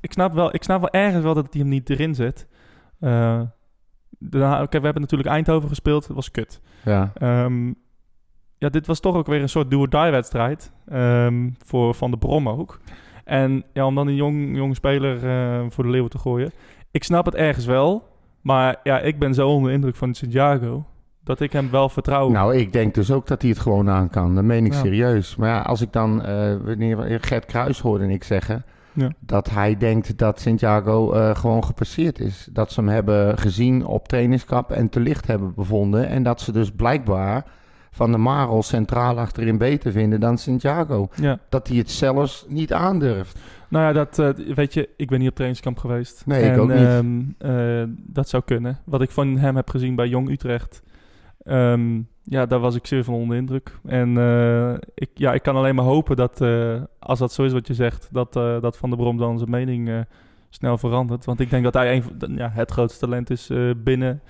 ik 0.00 0.12
snap, 0.12 0.32
wel, 0.32 0.54
ik 0.54 0.62
snap 0.62 0.80
wel 0.80 0.90
ergens 0.90 1.22
wel 1.22 1.34
dat 1.34 1.52
hij 1.52 1.60
hem 1.60 1.70
niet 1.70 1.90
erin 1.90 2.14
zet. 2.14 2.46
Daarna, 4.18 4.56
kijk, 4.56 4.70
we 4.73 4.78
hebben 4.85 5.02
natuurlijk 5.02 5.28
Eindhoven 5.30 5.68
gespeeld, 5.68 6.06
dat 6.06 6.16
was 6.16 6.30
kut. 6.30 6.61
ja. 6.85 7.11
Ehm, 7.14 7.73
ja, 8.58 8.68
dit 8.68 8.87
was 8.87 9.00
toch 9.00 9.14
ook 9.14 9.26
weer 9.26 9.42
een 9.42 9.49
soort 9.49 9.70
do-or-die 9.70 10.11
wedstrijd. 10.11 10.73
ehm, 10.88 11.50
voor 11.64 11.94
Van 11.94 12.11
de 12.11 12.16
Brom 12.16 12.49
ook. 12.49 12.80
En 13.25 13.64
ja, 13.73 13.87
om 13.87 13.94
dan 13.94 14.06
een 14.06 14.14
jong, 14.14 14.56
jong 14.56 14.75
speler 14.76 15.25
eh, 15.26 15.64
voor 15.68 15.85
de 15.85 15.90
leeuw 15.90 16.06
te 16.08 16.18
gooien. 16.18 16.52
Ik 16.90 17.04
snap 17.04 17.25
het 17.25 17.35
ergens 17.35 17.64
wel. 17.66 18.08
Maar 18.40 18.76
ja, 18.82 18.99
ik 19.00 19.18
ben 19.18 19.35
zo 19.35 19.49
onder 19.49 19.68
de 19.68 19.75
indruk 19.76 19.96
van 19.96 20.14
Santiago. 20.14 20.85
Dat 21.25 21.40
ik 21.40 21.52
hem 21.52 21.70
wel 21.70 21.88
vertrouw. 21.88 22.28
Nou, 22.30 22.56
ik 22.56 22.73
denk 22.73 22.94
dus 22.94 23.11
ook 23.11 23.26
dat 23.26 23.40
hij 23.42 23.50
het 23.50 23.58
gewoon 23.61 23.90
aan 23.90 24.11
kan. 24.11 24.35
Dat 24.35 24.44
meen 24.44 24.64
ik 24.66 24.73
Ja. 24.73 24.78
serieus. 24.78 25.37
Maar 25.37 25.49
ja, 25.49 25.61
als 25.61 25.80
ik 25.80 25.92
dan, 25.92 26.23
eh 26.25 26.56
wanneer 26.64 27.18
Gert 27.20 27.44
Kruis 27.44 27.80
hoorde 27.80 28.08
ik 28.08 28.25
zeggen... 28.25 28.64
Ja. 28.96 29.10
dat 29.20 29.50
hij 29.50 29.76
denkt 29.76 30.18
dat 30.18 30.40
Santiago 30.40 31.12
eh, 31.12 31.36
gewoon 31.36 31.64
gepasseerd 31.64 32.20
is. 32.20 32.48
Dat 32.52 32.72
ze 32.72 32.80
hem 32.80 32.88
hebben 32.88 33.38
gezien 33.38 33.84
op 33.86 34.08
trainingskamp 34.08 34.70
en 34.70 34.88
te 34.88 35.00
licht 35.00 35.26
hebben 35.26 35.54
bevonden. 35.54 36.08
En 36.08 36.22
dat 36.22 36.40
ze 36.40 36.52
dus 36.52 36.70
blijkbaar 36.70 37.44
van 37.90 38.12
de 38.12 38.18
Marel 38.18 38.62
centraal 38.62 39.18
achterin 39.18 39.58
beter 39.58 39.92
vinden 39.92 40.20
dan 40.20 40.38
Santiago. 40.38 41.08
ja. 41.14 41.38
Dat 41.48 41.68
hij 41.68 41.76
het 41.76 41.90
zelfs 41.90 42.44
niet 42.48 42.72
aandurft. 42.72 43.38
Nou 43.68 43.84
ja, 43.84 43.92
dat 43.92 44.18
eh, 44.18 44.54
weet 44.54 44.74
je, 44.74 44.88
ik 44.96 45.08
ben 45.08 45.18
niet 45.18 45.28
op 45.28 45.34
trainingskamp 45.34 45.78
geweest. 45.78 46.22
Nee, 46.26 46.42
ik 46.44 46.50
En, 46.52 46.60
ook 46.60 46.68
niet. 46.68 46.78
ehm, 46.78 47.20
eh, 47.38 47.84
dat 47.96 48.28
zou 48.28 48.42
kunnen. 48.46 48.78
Wat 48.84 49.02
ik 49.02 49.10
van 49.10 49.38
hem 49.38 49.56
heb 49.56 49.70
gezien 49.70 49.94
bij 49.94 50.08
Jong 50.08 50.30
Utrecht. 50.30 50.82
Ehm, 51.46 52.00
ja, 52.22 52.46
daar 52.46 52.58
was 52.58 52.74
ik 52.74 52.86
zeer 52.86 53.04
van 53.04 53.14
onder 53.14 53.36
de 53.36 53.40
indruk. 53.40 53.78
En 53.84 54.18
eh, 54.18 54.74
ik, 54.94 55.10
ja, 55.14 55.32
ik 55.32 55.42
kan 55.42 55.56
alleen 55.56 55.74
maar 55.74 55.84
hopen 55.84 56.16
dat, 56.16 56.40
eh, 56.40 56.82
als 56.98 57.18
dat 57.18 57.32
zo 57.32 57.42
is 57.42 57.52
wat 57.52 57.66
je 57.66 57.74
zegt, 57.74 58.08
dat, 58.12 58.36
eh, 58.36 58.60
dat 58.60 58.76
Van 58.76 58.90
der 58.90 58.98
Brom 58.98 59.16
dan 59.16 59.38
zijn 59.38 59.50
mening 59.50 60.04
snel 60.48 60.78
verandert. 60.78 61.24
Want 61.24 61.40
ik 61.40 61.50
denk 61.50 61.64
dat 61.64 61.74
hij 61.74 62.02
een, 62.18 62.34
ja, 62.36 62.50
het 62.52 62.70
grootste 62.70 63.00
talent 63.00 63.30
is 63.30 63.50
binnen, 63.76 64.20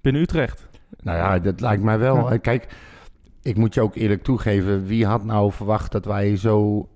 binnen 0.00 0.22
Utrecht. 0.22 0.68
Nou 1.02 1.18
ja, 1.18 1.38
dat 1.38 1.60
lijkt 1.60 1.82
mij 1.82 1.98
wel. 1.98 2.32
Ja. 2.32 2.36
Kijk, 2.36 2.76
ik 3.42 3.56
moet 3.56 3.74
je 3.74 3.80
ook 3.80 3.94
eerlijk 3.94 4.22
toegeven. 4.22 4.84
Wie 4.84 5.06
had 5.06 5.24
nou 5.24 5.52
verwacht 5.52 5.92
dat 5.92 6.04
wij 6.04 6.36
zo 6.36 6.88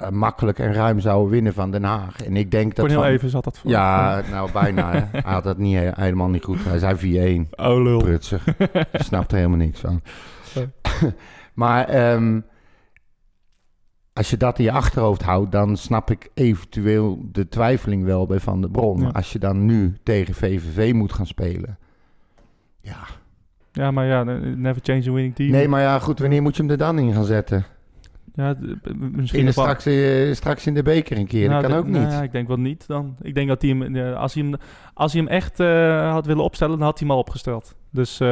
eh, 0.00 0.08
makkelijk 0.10 0.58
en 0.58 0.72
ruim 0.72 1.00
zouden 1.00 1.30
winnen 1.30 1.52
van 1.54 1.70
Den 1.70 1.84
Haag? 1.84 2.22
En 2.22 2.36
ik 2.36 2.50
denk 2.50 2.74
dat... 2.74 2.84
Cornel 2.86 3.02
van- 3.02 3.10
even 3.12 3.30
zat 3.30 3.44
dat 3.44 3.58
voor. 3.58 3.70
Ja, 3.70 4.22
nou 4.30 4.52
bijna. 4.52 4.90
hè. 4.92 4.98
Hij 5.22 5.32
had 5.32 5.44
dat 5.44 5.58
niet, 5.58 5.76
he- 5.76 5.90
helemaal 5.94 6.28
niet 6.28 6.44
goed. 6.44 6.64
Hij 6.64 6.78
zei 6.78 7.46
4-1. 7.46 7.50
Oh, 7.50 7.82
lul. 7.82 7.98
Prutser. 7.98 8.42
Je 8.92 9.02
snapt 9.02 9.30
er 9.30 9.36
helemaal 9.36 9.58
niks 9.58 9.80
van. 9.80 10.00
Maar 11.54 11.88
ehm, 11.88 12.40
als 14.12 14.30
je 14.30 14.36
dat 14.36 14.58
in 14.58 14.64
je 14.64 14.72
achterhoofd 14.72 15.22
houdt, 15.22 15.52
dan 15.52 15.76
snap 15.76 16.10
ik 16.10 16.30
eventueel 16.34 17.18
de 17.32 17.48
twijfeling 17.48 18.04
wel 18.04 18.26
bij 18.26 18.40
Van 18.40 18.60
der 18.60 18.70
Bron. 18.70 19.00
Ja. 19.00 19.08
Als 19.08 19.32
je 19.32 19.38
dan 19.38 19.64
nu 19.64 19.96
tegen 20.02 20.34
VVV 20.34 20.92
moet 20.92 21.12
gaan 21.12 21.26
spelen. 21.26 21.78
Ja. 22.80 22.96
Ja, 23.72 23.90
maar 23.90 24.06
ja, 24.06 24.22
never 24.56 24.82
change 24.82 25.08
a 25.08 25.12
winning 25.12 25.34
team. 25.34 25.50
Nee, 25.50 25.68
maar 25.68 25.80
ja, 25.80 25.98
goed, 25.98 26.18
wanneer 26.18 26.42
moet 26.42 26.56
je 26.56 26.62
hem 26.62 26.70
er 26.70 26.76
dan 26.78 26.98
in 26.98 27.12
gaan 27.12 27.24
zetten? 27.24 27.64
Ja, 28.34 28.54
misschien 29.10 29.46
In 29.46 29.52
straks, 29.52 29.86
eh, 29.86 30.32
straks 30.32 30.66
in 30.66 30.74
de 30.74 30.82
beker 30.82 31.16
een 31.18 31.26
keer. 31.26 31.48
Nou, 31.48 31.62
dat 31.62 31.70
kan 31.70 31.80
d- 31.80 31.84
ook 31.84 31.90
nou 31.90 32.04
niet. 32.04 32.12
ja, 32.12 32.22
ik 32.22 32.32
denk 32.32 32.48
wel 32.48 32.56
niet 32.56 32.86
dan. 32.86 33.16
Ik 33.22 33.34
denk 33.34 33.48
dat 33.48 33.62
hij 33.62 33.70
hem, 33.70 33.96
als 34.14 34.34
hij 34.34 34.42
hem, 34.42 34.54
als 34.94 35.12
hij 35.12 35.22
hem 35.22 35.30
echt 35.30 35.60
eh, 35.60 36.12
had 36.12 36.26
willen 36.26 36.44
opstellen, 36.44 36.78
dan 36.78 36.86
had 36.86 36.98
hij 36.98 37.06
hem 37.08 37.16
al 37.16 37.22
opgesteld. 37.22 37.74
Dus 37.90 38.20
eh, 38.20 38.28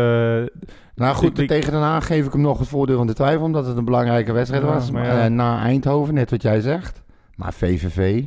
nou 0.95 1.15
goed, 1.15 1.35
tegen 1.49 1.73
Den 1.73 1.81
Haag 1.81 2.07
geef 2.07 2.27
ik 2.27 2.33
hem 2.33 2.41
nog 2.41 2.59
het 2.59 2.69
voordeel 2.69 2.97
van 2.97 3.07
de 3.07 3.15
twijfel, 3.15 3.45
omdat 3.45 3.67
het 3.67 3.77
een 3.77 3.85
belangrijke 3.85 4.33
wedstrijd 4.33 4.63
Ja, 4.65 4.69
was. 4.73 4.91
maar 4.91 5.07
Maar, 5.07 5.17
ja. 5.23 5.29
na 5.29 5.63
Eindhoven, 5.63 6.15
net 6.15 6.31
wat 6.31 6.43
jij 6.43 6.61
zegt. 6.61 7.03
Maar 7.37 7.53
VVV, 7.53 8.25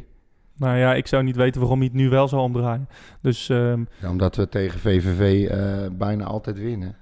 nou 0.58 0.78
ja, 0.78 0.94
ik 0.94 1.08
zou 1.08 1.24
niet 1.24 1.36
weten 1.36 1.62
waarom 1.62 1.78
hij 1.80 1.88
het 1.88 1.98
nu 1.98 2.10
wel 2.10 2.28
zou 2.28 2.42
omdraaien. 2.42 2.88
Dus 3.22 3.50
ehm, 3.50 3.84
ja, 4.02 4.10
omdat 4.10 4.36
we 4.36 4.50
tegen 4.50 4.80
VVV 4.80 5.50
bijna 5.98 6.24
altijd 6.24 6.60
winnen. 6.60 6.96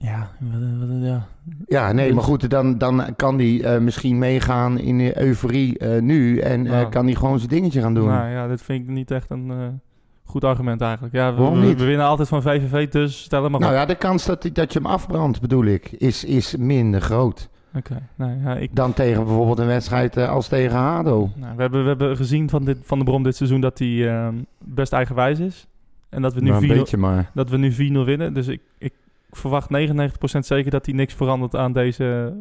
Ja, 0.00 0.30
wat- 0.40 0.88
wat- 0.88 0.98
ja. 1.00 1.26
Ja, 1.66 1.92
nee, 1.92 2.14
maar 2.14 2.22
goed, 2.22 2.50
dan, 2.50 2.78
dan 2.78 3.04
kan 3.16 3.38
hij 3.38 3.62
eh, 3.62 3.80
misschien 3.80 4.18
meegaan 4.18 4.78
in 4.78 4.98
de 4.98 5.20
euforie 5.22 5.78
eh, 5.78 6.00
nu. 6.02 6.38
En 6.38 6.66
eh, 6.66 6.72
Nou. 6.72 6.88
kan 6.88 7.04
hij 7.04 7.14
gewoon 7.14 7.38
zijn 7.38 7.50
dingetje 7.50 7.80
gaan 7.80 7.94
doen. 7.94 8.06
Nou 8.08 8.30
ja, 8.30 8.48
dit 8.48 8.62
vind 8.62 8.82
ik 8.82 8.88
niet 8.94 9.10
echt 9.10 9.30
een 9.30 9.80
goed 10.24 10.44
argument 10.44 10.80
eigenlijk. 10.80 11.14
Ja, 11.14 11.34
we, 11.34 11.40
Waarom 11.40 11.60
we- 11.60 11.66
niet? 11.66 11.78
we 11.78 11.84
winnen 11.86 12.06
altijd 12.06 12.28
van 12.28 12.42
VVV, 12.42 12.88
dus 12.88 13.22
stel 13.22 13.42
hem 13.42 13.50
maar 13.50 13.60
nou 13.60 13.72
op. 13.72 13.78
ja, 13.78 13.86
de 13.86 13.94
kans 13.94 14.24
dat, 14.26 14.50
dat 14.52 14.72
je 14.72 14.78
hem 14.78 14.88
afbrandt, 14.88 15.40
bedoel 15.40 15.64
ik, 15.64 15.90
is, 15.92 16.24
is 16.24 16.56
minder 16.56 17.00
groot. 17.00 17.48
Oké, 17.74 18.02
nou 18.14 18.32
ja, 18.44 18.56
ik... 18.56 18.74
Dan 18.74 18.92
tegen 18.92 19.24
bijvoorbeeld 19.24 19.58
een 19.58 19.66
wedstrijd 19.66 20.16
als 20.16 20.48
tegen 20.48 20.76
Hado. 20.76 21.30
Nou, 21.36 21.56
we, 21.56 21.62
hebben, 21.62 21.82
we 21.82 21.88
hebben 21.88 22.16
gezien 22.16 22.48
van, 22.50 22.64
dit, 22.64 22.78
van 22.82 22.98
de 22.98 23.04
Brom 23.04 23.22
dit 23.22 23.36
seizoen 23.36 23.60
dat 23.60 23.78
hij 23.78 24.08
ehm, 24.16 24.34
best 24.58 24.92
eigenwijs 24.92 25.38
is. 25.38 25.66
En 26.08 26.22
dat 26.22 26.34
we 26.34 26.40
nu 26.40 26.50
Maar 26.50 26.62
een 26.62 26.68
4-0 26.70 26.74
beetje 26.74 26.96
maar. 26.96 27.30
dat 27.34 27.50
we 27.50 27.56
nu 27.56 27.72
4-0 27.72 28.04
winnen. 28.04 28.34
Dus 28.34 28.46
ik, 28.46 28.60
ik 28.78 28.92
verwacht 29.30 29.68
99% 29.70 30.38
zeker 30.38 30.70
dat 30.70 30.86
hij 30.86 30.94
niks 30.94 31.14
verandert 31.14 31.56
aan 31.56 31.72
deze... 31.72 32.36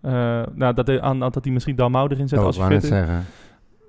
eh, 0.00 0.12
nou, 0.54 0.74
dat 0.74 0.86
hij, 0.86 1.00
aan, 1.00 1.18
dat 1.18 1.44
hij 1.44 1.52
misschien 1.52 1.76
Dalmau 1.76 2.08
erin 2.10 2.28
zet 2.28 2.38
Oh, 2.38 2.44
als 2.44 2.56
ik 2.56 2.62
hij 2.62 2.70
fit 2.72 2.82
is. 2.82 2.88
zeggen. 2.88 3.24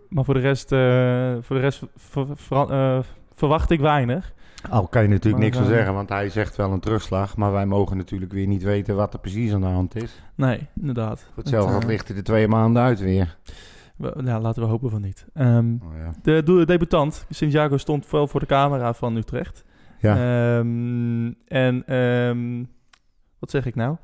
Maar 0.09 0.23
voor 0.23 0.33
de 0.33 0.39
rest, 0.39 0.71
eh, 0.71 1.33
voor 1.41 1.55
de 1.55 1.61
rest 1.61 1.83
ver- 1.95 2.27
ver- 2.35 2.69
eh, 2.71 2.99
verwacht 3.35 3.69
ik 3.69 3.79
weinig. 3.79 4.33
Al 4.69 4.87
kan 4.87 5.01
je 5.01 5.07
natuurlijk 5.07 5.35
Maar, 5.35 5.43
niks 5.43 5.57
van 5.57 5.65
zeggen, 5.75 5.93
want 5.93 6.09
hij 6.09 6.29
zegt 6.29 6.55
wel 6.55 6.71
een 6.71 6.79
terugslag. 6.79 7.37
Maar 7.37 7.51
wij 7.51 7.65
mogen 7.65 7.97
natuurlijk 7.97 8.31
weer 8.31 8.47
niet 8.47 8.63
weten 8.63 8.95
wat 8.95 9.13
er 9.13 9.19
precies 9.19 9.53
aan 9.53 9.61
de 9.61 9.67
hand 9.67 9.95
is. 9.95 10.21
Nee, 10.35 10.67
inderdaad. 10.79 11.19
Voor 11.19 11.43
hetzelfde 11.43 11.73
Het, 11.75 11.83
ligt 11.83 12.07
hij 12.07 12.17
er 12.17 12.23
twee 12.23 12.47
maanden 12.47 12.81
uit 12.83 12.99
weer. 12.99 13.37
we- 13.95 14.21
ja, 14.23 14.39
laten 14.39 14.61
we 14.63 14.67
hopen 14.69 14.89
van 14.89 15.01
niet. 15.01 15.25
Oh, 15.33 15.43
ja. 15.43 16.11
de 16.21 16.43
doe- 16.43 16.65
debutant, 16.65 17.25
Santiago, 17.29 17.77
stond 17.77 18.09
wel 18.09 18.27
voor 18.27 18.39
de 18.39 18.45
camera 18.45 18.93
van 18.93 19.15
Utrecht. 19.15 19.63
Ja. 19.99 20.15
Ehm, 20.15 21.31
en 21.47 21.83
ehm, 21.85 22.63
wat 23.39 23.49
zeg 23.49 23.65
ik 23.65 23.75
nou? 23.75 23.95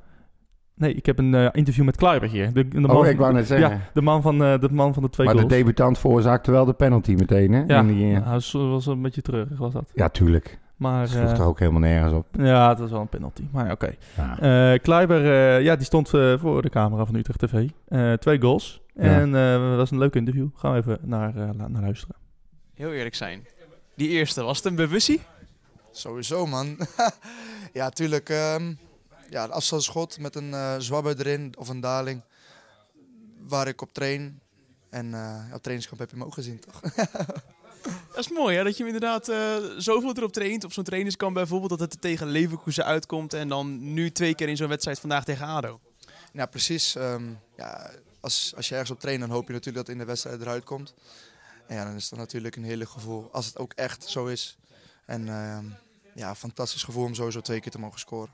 Nee, 0.75 0.93
ik 0.93 1.05
heb 1.05 1.19
een 1.19 1.33
eh, 1.35 1.47
interview 1.51 1.85
met 1.85 1.95
Kluiber 1.95 2.29
hier. 2.29 2.53
De, 2.53 2.67
de 2.67 2.79
man, 2.79 2.95
oh, 2.95 3.07
ik 3.07 3.17
wou 3.17 3.33
net 3.33 3.47
zeggen. 3.47 3.69
ja, 3.69 3.79
de 3.93 4.01
man 4.01 4.21
van, 4.21 4.43
eh, 4.43 4.59
de 4.59 4.69
man 4.71 4.93
van 4.93 5.03
de 5.03 5.09
twee 5.09 5.25
maar 5.25 5.35
de 5.35 5.41
goals. 5.41 5.55
debutant 5.55 5.97
veroorzaakte 5.99 6.51
wel 6.51 6.65
de 6.65 6.73
penalty 6.73 7.13
meteen, 7.13 7.51
hè? 7.53 7.63
ja, 7.67 7.79
In 7.79 7.87
die, 7.87 8.15
eh, 8.15 8.23
hij 8.23 8.31
was, 8.33 8.51
was 8.51 8.85
een 8.85 9.01
beetje 9.01 9.21
treurig, 9.21 9.57
was 9.57 9.73
dat. 9.73 9.91
ja, 9.93 10.09
tuurlijk. 10.09 10.59
Maar 10.75 11.07
Sloeg 11.07 11.23
eh, 11.31 11.39
er 11.39 11.45
ook 11.45 11.59
helemaal 11.59 11.79
nergens 11.81 12.13
op. 12.13 12.25
ja, 12.31 12.69
het 12.69 12.79
was 12.79 12.91
wel 12.91 13.01
een 13.01 13.07
penalty. 13.07 13.43
Maar 13.51 13.65
ja, 13.65 13.71
oké. 13.71 13.93
Ja. 14.17 14.39
Eh 14.73 14.79
Kluiber, 14.81 15.25
eh, 15.25 15.63
ja, 15.63 15.75
die 15.75 15.85
stond 15.85 16.13
eh, 16.13 16.33
voor 16.37 16.61
de 16.61 16.69
camera 16.69 17.05
van 17.05 17.15
Utrecht 17.15 17.39
TV. 17.39 17.67
Eh, 17.87 18.13
twee 18.13 18.41
goals. 18.41 18.81
Ja. 18.95 19.01
En 19.03 19.35
eh, 19.35 19.67
dat 19.69 19.77
was 19.77 19.91
een 19.91 19.97
leuk 19.97 20.15
interview. 20.15 20.47
Gaan 20.55 20.71
we 20.71 20.77
even 20.77 20.97
naar, 21.01 21.35
eh, 21.35 21.49
naar 21.67 21.81
luisteren. 21.81 22.15
Heel 22.73 22.91
eerlijk 22.91 23.15
zijn. 23.15 23.45
Die 23.95 24.09
eerste, 24.09 24.43
was 24.43 24.57
het 24.57 24.65
een 24.65 24.75
bewustie? 24.75 25.21
Sowieso, 25.97 26.45
man. 26.45 26.77
ja, 27.73 27.89
tuurlijk. 27.89 28.29
ehm 28.29 28.73
ja, 29.29 29.43
een 29.43 29.51
afstandsschot 29.51 30.19
met 30.19 30.35
een 30.35 30.53
eh 30.53 30.75
zwabber 30.77 31.19
erin 31.19 31.53
of 31.57 31.69
een 31.69 31.79
daling. 31.79 32.21
Waar 33.39 33.67
ik 33.67 33.81
op 33.81 33.93
train. 33.93 34.39
En 34.89 35.13
eh 35.13 35.53
op 35.53 35.61
trainingskamp 35.61 35.99
heb 35.99 36.09
je 36.09 36.15
hem 36.15 36.25
ook 36.25 36.33
gezien, 36.33 36.59
toch? 36.59 36.81
Dat 38.13 38.25
is 38.25 38.29
mooi, 38.29 38.57
hè? 38.57 38.63
Dat 38.63 38.77
je 38.77 38.83
hem 38.83 38.93
inderdaad 38.93 39.27
eh, 39.29 39.55
zoveel 39.77 40.15
erop 40.15 40.31
traint. 40.31 40.63
Op 40.63 40.73
zo'n 40.73 40.83
trainingskamp 40.83 41.33
bijvoorbeeld, 41.33 41.69
dat 41.69 41.79
het 41.79 41.93
er 41.93 41.99
tegen 41.99 42.27
Leverkusen 42.27 42.85
uitkomt. 42.85 43.33
En 43.33 43.47
dan 43.47 43.93
nu 43.93 44.11
twee 44.11 44.35
keer 44.35 44.49
in 44.49 44.57
zo'n 44.57 44.67
wedstrijd 44.67 44.99
vandaag 44.99 45.23
tegen 45.23 45.47
ADO. 45.47 45.79
ja, 46.33 46.45
precies. 46.45 46.95
ehm, 46.95 47.23
ja, 47.57 47.91
als, 48.19 48.53
als 48.55 48.67
je 48.67 48.73
ergens 48.73 48.91
op 48.91 48.99
traint, 48.99 49.19
dan 49.19 49.29
hoop 49.29 49.47
je 49.47 49.53
natuurlijk 49.53 49.77
dat 49.77 49.87
het 49.87 49.95
in 49.95 50.01
de 50.01 50.11
wedstrijd 50.11 50.41
eruit 50.41 50.63
komt. 50.63 50.93
En 51.67 51.75
ja, 51.75 51.85
dan 51.85 51.95
is 51.95 52.09
dat 52.09 52.19
natuurlijk 52.19 52.55
een 52.55 52.63
heerlijk 52.63 52.89
gevoel. 52.89 53.29
Als 53.31 53.45
het 53.45 53.57
ook 53.57 53.73
echt 53.73 54.03
zo 54.09 54.25
is. 54.25 54.57
En 55.05 55.29
ehm, 55.29 55.65
ja, 56.15 56.35
fantastisch 56.35 56.83
gevoel 56.83 57.05
om 57.05 57.13
sowieso 57.13 57.41
twee 57.41 57.59
keer 57.59 57.71
te 57.71 57.79
mogen 57.79 57.99
scoren. 57.99 58.33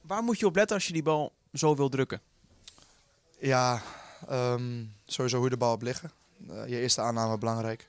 Waar 0.00 0.22
moet 0.22 0.38
je 0.38 0.46
op 0.46 0.56
letten 0.56 0.76
als 0.76 0.86
je 0.86 0.92
die 0.92 1.02
bal 1.02 1.32
zo 1.52 1.76
wil 1.76 1.88
drukken? 1.88 2.20
Ja, 3.38 3.82
ehm, 4.28 4.84
sowieso 5.06 5.38
hoe 5.38 5.48
de 5.48 5.56
bal 5.56 5.72
op 5.72 5.82
liggen. 5.82 6.10
Eh, 6.48 6.68
je 6.68 6.80
eerste 6.80 7.00
aanname 7.00 7.38
belangrijk. 7.38 7.88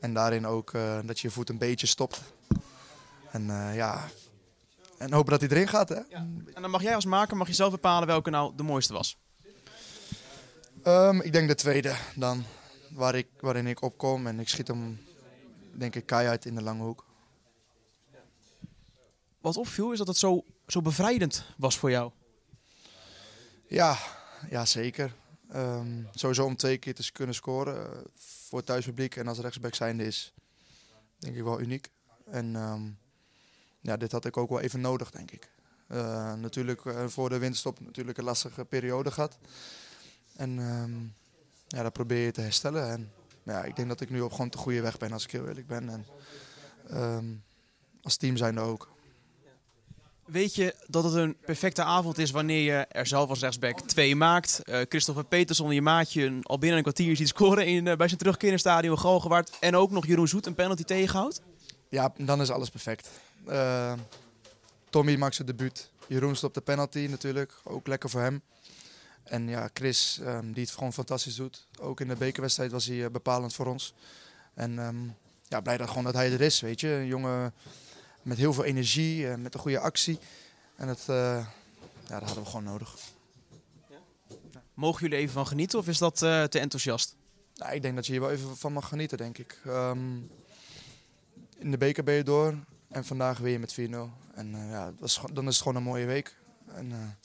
En 0.00 0.14
daarin 0.14 0.46
ook 0.46 0.72
eh, 0.72 0.98
dat 1.04 1.20
je 1.20 1.28
je 1.28 1.34
voet 1.34 1.48
een 1.48 1.58
beetje 1.58 1.86
stopt. 1.86 2.22
En 3.30 3.50
eh, 3.50 3.74
ja, 3.74 4.08
en 4.98 5.12
hopen 5.12 5.30
dat 5.30 5.40
hij 5.40 5.50
erin 5.50 5.68
gaat. 5.68 5.88
Hè? 5.88 6.00
En 6.10 6.44
dan 6.60 6.70
mag 6.70 6.82
jij 6.82 6.94
als 6.94 7.04
maker 7.04 7.36
mag 7.36 7.46
je 7.46 7.54
zelf 7.54 7.70
bepalen 7.70 8.08
welke 8.08 8.30
nou 8.30 8.52
de 8.56 8.62
mooiste 8.62 8.92
was. 8.92 9.18
Ehm, 10.82 11.20
ik 11.20 11.32
denk 11.32 11.48
de 11.48 11.54
tweede 11.54 11.94
dan, 12.14 12.44
waar 12.90 13.14
ik, 13.14 13.28
waarin 13.40 13.66
ik 13.66 13.82
opkom. 13.82 14.26
En 14.26 14.40
ik 14.40 14.48
schiet 14.48 14.68
hem, 14.68 15.00
denk 15.72 15.94
ik, 15.94 16.06
keihard 16.06 16.44
in 16.44 16.54
de 16.54 16.62
lange 16.62 16.82
hoek. 16.82 17.04
Wat 19.44 19.56
opviel 19.56 19.92
is 19.92 19.98
dat 19.98 20.06
het 20.06 20.16
zo, 20.16 20.44
zo 20.66 20.80
bevrijdend 20.80 21.44
was 21.56 21.78
voor 21.78 21.90
jou. 21.90 22.12
Ja, 23.66 23.98
ja 24.50 24.64
zeker. 24.64 25.14
Ehm, 25.48 26.02
sowieso 26.14 26.44
om 26.44 26.56
twee 26.56 26.78
keer 26.78 26.94
te 26.94 27.12
kunnen 27.12 27.34
scoren 27.34 27.92
eh, 27.92 27.98
voor 28.14 28.58
het 28.58 28.66
thuispubliek 28.66 29.16
en 29.16 29.28
als 29.28 29.38
rechtsback 29.38 29.74
zijnde 29.74 30.04
is, 30.04 30.32
denk 31.18 31.36
ik 31.36 31.42
wel 31.42 31.60
uniek. 31.60 31.90
En 32.30 32.56
ehm, 32.56 32.82
ja, 33.80 33.96
dit 33.96 34.12
had 34.12 34.24
ik 34.24 34.36
ook 34.36 34.48
wel 34.48 34.60
even 34.60 34.80
nodig, 34.80 35.10
denk 35.10 35.30
ik. 35.30 35.50
Eh, 35.86 36.34
natuurlijk 36.34 36.84
eh, 36.84 37.06
voor 37.06 37.28
de 37.28 37.38
winterstop 37.38 37.80
natuurlijk 37.80 38.18
een 38.18 38.24
lastige 38.24 38.64
periode 38.64 39.10
gehad. 39.10 39.38
En 40.36 40.58
ehm, 40.58 41.02
ja, 41.68 41.82
dat 41.82 41.92
probeer 41.92 42.24
je 42.24 42.32
te 42.32 42.40
herstellen. 42.40 42.90
En 42.90 43.12
ja, 43.42 43.64
ik 43.64 43.76
denk 43.76 43.88
dat 43.88 44.00
ik 44.00 44.10
nu 44.10 44.20
op 44.20 44.32
gewoon 44.32 44.48
de 44.48 44.58
goede 44.58 44.80
weg 44.80 44.98
ben, 44.98 45.12
als 45.12 45.24
ik 45.24 45.30
heel 45.30 45.48
eerlijk 45.48 45.66
ben. 45.66 45.88
En 45.88 46.04
als 48.02 48.16
team 48.16 48.36
zijnde 48.36 48.60
ook. 48.60 48.93
Weet 50.26 50.54
je 50.54 50.74
dat 50.86 51.04
het 51.04 51.14
een 51.14 51.36
perfecte 51.44 51.82
avond 51.82 52.18
is 52.18 52.30
wanneer 52.30 52.60
je 52.60 52.86
er 52.88 53.06
zelf 53.06 53.28
als 53.28 53.40
rechtsback 53.40 53.80
twee 53.80 54.16
maakt. 54.16 54.60
Eh 54.64 54.80
Christopher 54.88 55.24
Peterson, 55.24 55.74
je 55.74 55.82
maatje, 55.82 56.38
al 56.42 56.58
binnen 56.58 56.76
een 56.76 56.82
kwartier 56.82 57.16
ziet 57.16 57.28
scoren 57.28 57.66
in, 57.66 57.86
eh, 57.86 57.96
bij 57.96 58.06
zijn 58.06 58.18
terugkeer 58.18 58.46
in 58.46 58.54
het 58.54 58.62
stadion 58.62 58.98
Galgenwaard. 58.98 59.56
En 59.60 59.76
ook 59.76 59.90
nog 59.90 60.06
Jeroen 60.06 60.28
Zoet 60.28 60.46
een 60.46 60.54
penalty 60.54 60.82
tegenhoudt. 60.82 61.40
Ja, 61.88 62.12
dan 62.18 62.40
is 62.40 62.50
alles 62.50 62.70
perfect. 62.70 63.10
Eh, 63.46 63.92
Tommy 64.90 65.16
maakt 65.16 65.34
zijn 65.34 65.46
debuut. 65.46 65.90
Jeroen 66.06 66.36
stopt 66.36 66.54
de 66.54 66.60
penalty 66.60 67.06
natuurlijk. 67.10 67.52
Ook 67.64 67.86
lekker 67.86 68.10
voor 68.10 68.20
hem. 68.20 68.42
En 69.24 69.48
ja, 69.48 69.68
Chris, 69.74 70.20
ehm, 70.22 70.52
die 70.52 70.62
het 70.62 70.72
gewoon 70.72 70.92
fantastisch 70.92 71.34
doet. 71.34 71.66
Ook 71.80 72.00
in 72.00 72.08
de 72.08 72.16
bekerwedstrijd 72.16 72.70
was 72.72 72.86
hij 72.86 73.10
bepalend 73.10 73.54
voor 73.54 73.66
ons. 73.66 73.94
En 74.54 74.78
ehm, 74.78 74.96
ja, 75.48 75.60
blij 75.60 75.76
dat, 75.76 75.88
gewoon 75.88 76.04
dat 76.04 76.14
hij 76.14 76.32
er 76.32 76.40
is, 76.40 76.60
weet 76.60 76.80
je. 76.80 76.88
Een 76.88 77.06
jongen 77.06 77.52
met 78.24 78.38
heel 78.38 78.52
veel 78.52 78.64
energie, 78.64 79.28
eh, 79.28 79.36
met 79.36 79.54
een 79.54 79.60
goede 79.60 79.78
actie. 79.78 80.18
En 80.76 80.86
dat, 80.86 81.00
eh, 81.06 81.46
ja, 82.06 82.18
dat 82.18 82.22
hadden 82.22 82.42
we 82.42 82.50
gewoon 82.50 82.64
nodig. 82.64 82.96
Mogen 84.74 85.00
jullie 85.00 85.18
even 85.18 85.34
van 85.34 85.46
genieten 85.46 85.78
of 85.78 85.88
is 85.88 85.98
dat 85.98 86.22
eh, 86.22 86.42
te 86.42 86.58
enthousiast? 86.58 87.16
Nou, 87.54 87.74
ik 87.74 87.82
denk 87.82 87.94
dat 87.94 88.06
je 88.06 88.12
hier 88.12 88.20
wel 88.20 88.30
even 88.30 88.56
van 88.56 88.72
mag 88.72 88.88
genieten, 88.88 89.18
denk 89.18 89.38
ik. 89.38 89.60
Ehm, 89.66 90.16
in 91.58 91.70
de 91.70 91.78
beker 91.78 92.04
ben 92.04 92.14
je 92.14 92.22
door. 92.22 92.54
En 92.88 93.04
vandaag 93.04 93.38
weer 93.38 93.60
met 93.60 93.72
4-0. 93.72 94.10
En 94.34 94.68
ja, 94.68 94.92
dat 94.98 95.08
is, 95.08 95.20
dan 95.32 95.46
is 95.46 95.54
het 95.54 95.62
gewoon 95.62 95.76
een 95.76 95.82
mooie 95.88 96.06
week. 96.06 96.36
En 96.66 97.16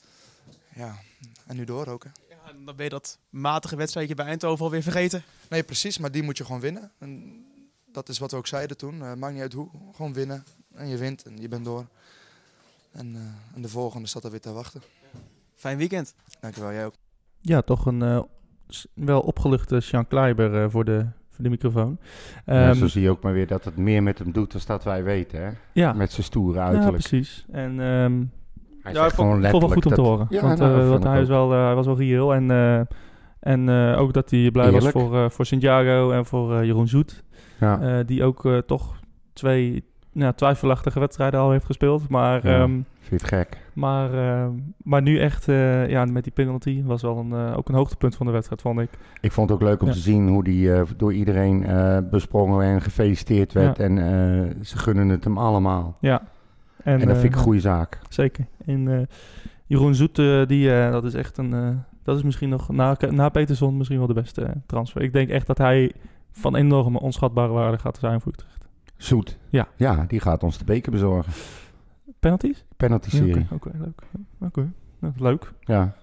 ja, 0.76 1.00
en 1.48 1.56
nu 1.56 1.64
door 1.64 1.88
ook. 1.88 2.04
Hè. 2.04 2.10
Ja, 2.30 2.50
en 2.50 2.66
dan 2.66 2.76
ben 2.76 2.84
je 2.84 2.90
dat 2.92 3.18
matige 3.30 3.76
wedstrijdje 3.76 4.16
bij 4.16 4.26
Eindhoven 4.26 4.66
alweer 4.66 4.84
vergeten. 4.84 5.24
Nee, 5.50 5.64
precies, 5.64 5.98
maar 5.98 6.12
die 6.12 6.24
moet 6.24 6.38
je 6.38 6.46
gewoon 6.46 6.62
winnen. 6.62 6.92
En 6.98 7.46
dat 7.92 8.10
is 8.10 8.20
wat 8.20 8.32
we 8.32 8.38
ook 8.38 8.48
zeiden 8.48 8.78
toen. 8.78 9.02
Eh, 9.04 9.14
maakt 9.14 9.34
niet 9.34 9.42
uit 9.42 9.54
hoe, 9.54 9.70
gewoon 9.96 10.14
winnen. 10.14 10.44
En 10.76 10.88
je 10.88 10.98
wint 10.98 11.24
en 11.24 11.38
je 11.42 11.48
bent 11.48 11.66
door. 11.66 11.86
En, 12.92 13.16
eh, 13.16 13.22
en 13.56 13.62
de 13.62 13.70
volgende 13.70 14.08
staat 14.08 14.24
er 14.24 14.32
weer 14.32 14.42
te 14.42 14.52
wachten. 14.52 14.82
Fijn 15.56 15.78
weekend. 15.78 16.16
Dankjewel, 16.40 16.72
jij 16.72 16.86
ook. 16.86 16.94
Ja, 17.42 17.62
toch 17.62 17.86
een 17.86 18.02
eh, 18.02 18.22
wel 18.94 19.22
opgeluchte 19.22 19.80
Sean 19.80 20.08
Kleiber 20.08 20.64
eh, 20.64 20.70
voor, 20.70 20.86
de, 20.86 21.06
voor 21.30 21.44
de 21.44 21.50
microfoon. 21.50 21.98
Ja, 22.46 22.70
Ehm, 22.70 22.74
zo 22.76 22.88
zie 22.88 23.02
je 23.02 23.10
ook 23.10 23.22
maar 23.24 23.34
weer 23.34 23.48
dat 23.48 23.66
het 23.66 23.78
meer 23.78 24.04
met 24.04 24.20
hem 24.20 24.32
doet 24.32 24.52
dan 24.52 24.62
dat 24.66 24.84
wij 24.84 25.04
weten, 25.04 25.42
hè? 25.44 25.52
ja, 25.74 25.94
Met 25.94 26.12
zijn 26.12 26.26
stoere 26.26 26.58
ja, 26.58 26.66
uiterlijk. 26.66 26.98
precies. 27.08 27.46
En 27.52 27.70
ehm, 27.80 28.24
Hij 28.82 28.94
ja, 28.94 29.02
vond, 29.02 29.14
gewoon 29.14 29.46
ik 29.46 29.50
vond 29.50 29.52
het 29.52 29.52
wel 29.52 29.62
goed 29.62 29.64
om 29.64 29.70
letterlijk 29.70 29.96
te 29.96 30.02
horen. 30.02 30.28
Ja, 30.30 30.42
want 30.42 30.60
nou, 30.60 30.82
eh, 30.82 30.90
want 30.90 31.04
hij, 31.04 31.22
is 31.22 31.28
wel, 31.28 31.54
eh, 31.54 31.66
hij 31.66 31.76
was 31.76 31.86
wel 31.86 31.98
reëel. 31.98 32.34
En, 32.34 32.52
eh, 32.52 32.80
en 33.40 33.70
eh, 33.70 34.00
ook 34.00 34.14
dat 34.14 34.30
hij 34.30 34.52
blij 34.52 34.66
Eerlijk. 34.66 34.84
was 34.84 34.92
voor, 35.04 35.16
eh 35.18 35.30
voor 35.30 35.46
Santiago 35.46 36.12
en 36.12 36.26
voor 36.26 36.56
eh, 36.56 36.64
Jeroen 36.66 36.88
Zoet. 36.88 37.24
Ja. 37.60 37.82
eh, 37.82 38.06
die 38.06 38.24
ook 38.24 38.46
eh, 38.46 38.58
toch 38.58 39.00
twee 39.34 39.84
nou, 40.12 40.34
twijfelachtige 40.34 41.00
wedstrijden 41.00 41.40
al 41.40 41.52
heeft 41.52 41.66
gespeeld. 41.66 42.10
Maar, 42.10 42.48
Ja. 42.48 42.60
ehm, 42.62 42.72
Vind 42.72 42.86
je 43.10 43.16
het 43.16 43.24
gek? 43.24 43.58
maar, 43.74 44.14
ehm, 44.14 44.52
maar 44.84 45.02
nu 45.02 45.20
echt 45.20 45.48
eh, 45.48 45.90
ja, 45.90 46.06
met 46.06 46.24
die 46.24 46.34
penalty 46.34 46.84
was 46.84 47.02
wel 47.02 47.18
een, 47.18 47.34
ook 47.56 47.70
een 47.70 47.76
hoogtepunt 47.76 48.16
van 48.16 48.26
de 48.26 48.32
wedstrijd, 48.32 48.62
vond 48.62 48.80
ik. 48.80 48.90
Ik 49.22 49.32
vond 49.32 49.50
het 49.50 49.60
ook 49.62 49.68
leuk 49.68 49.82
om 49.82 49.88
Ja. 49.88 49.94
te 49.94 50.00
zien 50.00 50.28
hoe 50.28 50.44
die 50.44 50.72
door 50.98 51.14
iedereen 51.14 51.66
besprongen 52.12 52.66
en 52.66 52.82
gefeliciteerd 52.82 53.54
werd. 53.54 53.78
Ja. 53.78 53.84
En 53.84 53.96
ze 54.62 54.78
gunnen 54.78 55.10
het 55.10 55.24
hem 55.24 55.38
allemaal. 55.38 55.98
Ja. 56.00 56.22
En, 56.84 57.00
dat 57.00 57.18
vind 57.18 57.24
ik 57.24 57.36
een 57.36 57.44
goede 57.44 57.60
zaak. 57.60 58.00
Zeker. 58.10 58.46
En 58.66 59.08
Jeroen 59.66 59.96
Zoet, 59.96 60.16
die, 60.48 60.68
dat 60.70 61.04
is 61.04 61.14
echt 61.14 61.38
een... 61.38 61.84
dat 62.04 62.18
is 62.18 62.24
misschien 62.24 62.50
nog 62.50 62.70
na, 62.70 62.98
na 63.10 63.30
Peterson 63.30 63.78
misschien 63.78 63.98
wel 63.98 64.08
de 64.08 64.14
beste 64.14 64.54
transfer. 64.66 65.02
Ik 65.02 65.14
denk 65.14 65.30
echt 65.30 65.48
dat 65.48 65.58
hij 65.58 65.92
van 66.32 66.56
enorme 66.56 67.00
onschatbare 67.00 67.52
waarde 67.52 67.78
gaat 67.78 67.98
zijn 67.98 68.22
voor 68.22 68.32
Utrecht. 68.32 68.58
Zoet. 68.98 69.38
Ja. 69.50 69.68
Ja, 69.76 70.06
die 70.08 70.20
gaat 70.20 70.44
ons 70.44 70.58
de 70.58 70.64
beker 70.66 70.92
bezorgen. 70.92 71.34
Penalties? 72.20 72.66
Penalty 72.78 73.10
Ja, 73.16 73.24
serie. 73.24 73.48
Oké, 73.52 73.72
leuk. 73.80 74.02
Oké, 74.42 74.72
leuk. 75.18 75.52
Ja. 75.60 75.96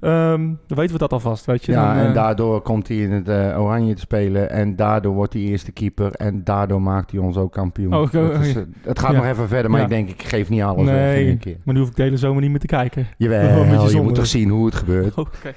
Ehm, 0.00 0.40
dan 0.66 0.76
weten 0.78 0.92
we 0.92 0.98
dat 0.98 1.12
alvast, 1.12 1.44
weet 1.44 1.64
je. 1.64 1.72
Ja, 1.72 1.94
Dan, 1.94 2.02
en 2.02 2.08
eh, 2.08 2.14
daardoor 2.14 2.60
komt 2.62 2.88
hij 2.88 2.96
in 2.96 3.10
het 3.12 3.28
eh, 3.28 3.60
oranje 3.60 3.94
te 3.94 4.00
spelen. 4.00 4.50
En 4.50 4.76
daardoor 4.76 5.14
wordt 5.14 5.32
hij 5.32 5.42
eerste 5.42 5.72
keeper. 5.72 6.10
En 6.12 6.44
daardoor 6.44 6.82
maakt 6.82 7.10
hij 7.10 7.20
ons 7.20 7.36
ook 7.36 7.52
kampioen. 7.52 7.94
Oh, 7.94 8.12
is, 8.12 8.54
eh, 8.56 8.62
het 8.82 8.98
gaat 8.98 9.10
Ja. 9.10 9.16
nog 9.16 9.26
even 9.26 9.48
verder, 9.48 9.70
maar 9.70 9.80
Ja. 9.80 9.84
ik 9.86 9.90
denk, 9.92 10.08
ik 10.08 10.22
geef 10.22 10.48
niet 10.48 10.62
alles 10.62 10.84
weg 10.84 10.94
in 10.94 11.00
Nee, 11.00 11.26
één 11.26 11.38
keer. 11.38 11.56
maar 11.64 11.74
nu 11.74 11.80
hoef 11.80 11.88
ik 11.90 11.96
de 11.96 12.02
hele 12.02 12.16
zomer 12.16 12.42
niet 12.42 12.50
meer 12.50 12.60
te 12.60 12.66
kijken. 12.66 13.06
Jawel, 13.18 13.88
je 13.88 14.00
moet 14.02 14.14
toch 14.14 14.26
zien 14.26 14.48
hoe 14.50 14.66
het 14.66 14.74
gebeurt. 14.74 15.14
Oké. 15.18 15.52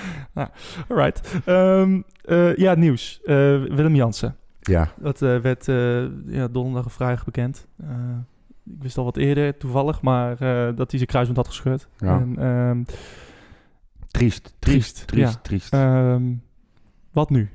nou, 0.34 0.48
alright. 0.88 1.40
Ehm, 1.44 2.00
eh, 2.24 2.56
ja, 2.56 2.74
nieuws. 2.74 3.20
Eh, 3.24 3.34
Willem 3.62 3.94
Jansen. 3.94 4.36
Ja, 4.60 4.92
Dat 5.00 5.22
eh, 5.22 5.38
werd 5.38 5.64
ja, 6.26 6.48
donderdag 6.48 6.84
of 6.84 6.92
vrijdag 6.92 7.24
bekend. 7.24 7.66
Ik 8.64 8.82
wist 8.82 8.98
al 8.98 9.04
wat 9.04 9.16
eerder, 9.16 9.56
toevallig, 9.56 10.02
maar 10.02 10.36
dat 10.74 10.90
hij 10.90 10.98
zijn 10.98 11.06
kruisband 11.06 11.36
had 11.36 11.46
gescheurd. 11.46 11.88
Ja. 11.98 12.20
En, 12.20 12.38
ehm, 12.38 12.82
triest, 14.10 14.54
triest, 14.58 15.06
Triest, 15.06 15.06
triest, 15.06 15.32
ja. 15.34 15.40
triest. 15.42 15.72
ehm, 15.72 16.22
wat 17.12 17.30
nu? 17.30 17.50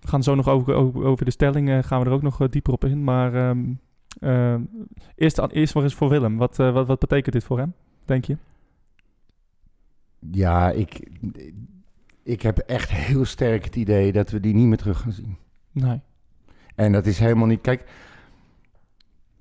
We 0.00 0.08
gaan 0.08 0.22
zo 0.22 0.34
nog 0.34 0.48
over, 0.48 0.74
over, 1.04 1.24
de 1.24 1.30
stelling, 1.30 1.68
eh, 1.70 1.78
gaan 1.82 2.00
we 2.00 2.06
er 2.06 2.12
ook 2.12 2.22
nog 2.22 2.48
dieper 2.48 2.72
op 2.72 2.84
in. 2.84 3.04
Maar 3.04 3.54
eerst, 5.14 5.38
eerst 5.48 5.74
maar 5.74 5.82
eens 5.82 5.94
voor 5.94 6.08
Willem. 6.08 6.36
Wat, 6.36 6.56
wat, 6.56 6.86
wat 6.86 6.98
betekent 6.98 7.32
dit 7.34 7.44
voor 7.44 7.58
hem, 7.58 7.74
denk 8.04 8.24
je? 8.24 8.36
Ja, 10.30 10.70
ik, 10.70 11.08
ik 12.22 12.42
heb 12.42 12.58
echt 12.58 12.90
heel 12.90 13.24
sterk 13.24 13.64
het 13.64 13.76
idee 13.76 14.12
dat 14.12 14.30
we 14.30 14.40
die 14.40 14.54
niet 14.54 14.66
meer 14.66 14.76
terug 14.76 15.00
gaan 15.00 15.12
zien. 15.12 15.36
Nee. 15.72 16.00
En 16.74 16.92
dat 16.92 17.06
is 17.06 17.18
helemaal 17.18 17.46
niet... 17.46 17.60
Kijk, 17.60 17.84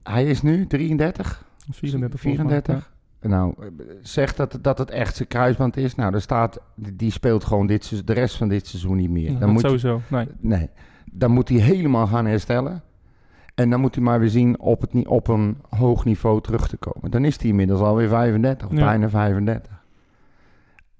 hij 0.03 0.25
is 0.25 0.41
nu 0.41 0.67
33? 0.67 1.45
34. 1.69 2.21
volgens 2.21 2.43
mij, 2.43 2.55
34? 2.59 2.91
Nou, 3.21 3.53
eh, 3.59 3.67
zeg 4.01 4.35
dat, 4.35 4.53
het- 4.53 4.63
dat 4.63 4.77
het 4.77 4.89
echt 4.91 5.15
zijn 5.15 5.27
kruisband 5.27 5.77
is. 5.77 5.95
Nou, 5.95 6.13
er 6.13 6.21
staat... 6.21 6.59
Die 6.75 7.11
speelt 7.11 7.43
gewoon 7.43 7.67
dit, 7.67 8.07
de 8.07 8.13
rest 8.13 8.35
van 8.37 8.47
dit 8.47 8.67
seizoen 8.67 8.97
niet 8.97 9.09
meer. 9.09 9.23
Ja, 9.23 9.29
dan 9.31 9.39
dat 9.39 9.49
moet 9.49 9.61
sowieso. 9.61 10.01
Nee. 10.09 10.27
Nee, 10.39 10.69
dan 11.11 11.31
moet 11.31 11.49
hij 11.49 11.57
helemaal 11.57 12.07
gaan 12.07 12.25
herstellen. 12.25 12.83
En 13.55 13.69
dan 13.69 13.79
moet 13.79 13.95
hij 13.95 14.03
maar 14.03 14.19
weer 14.19 14.29
zien 14.29 14.59
op, 14.59 14.81
het, 14.81 15.07
op 15.07 15.27
een 15.27 15.57
hoog 15.69 16.05
niveau 16.05 16.41
terug 16.41 16.67
te 16.67 16.77
komen. 16.77 17.11
Dan 17.11 17.25
is 17.25 17.37
hij 17.39 17.49
inmiddels 17.49 17.79
alweer 17.79 18.07
35, 18.09 18.67
of 18.67 18.73
Ja. 18.77 18.85
bijna 18.85 19.09
35. 19.09 19.82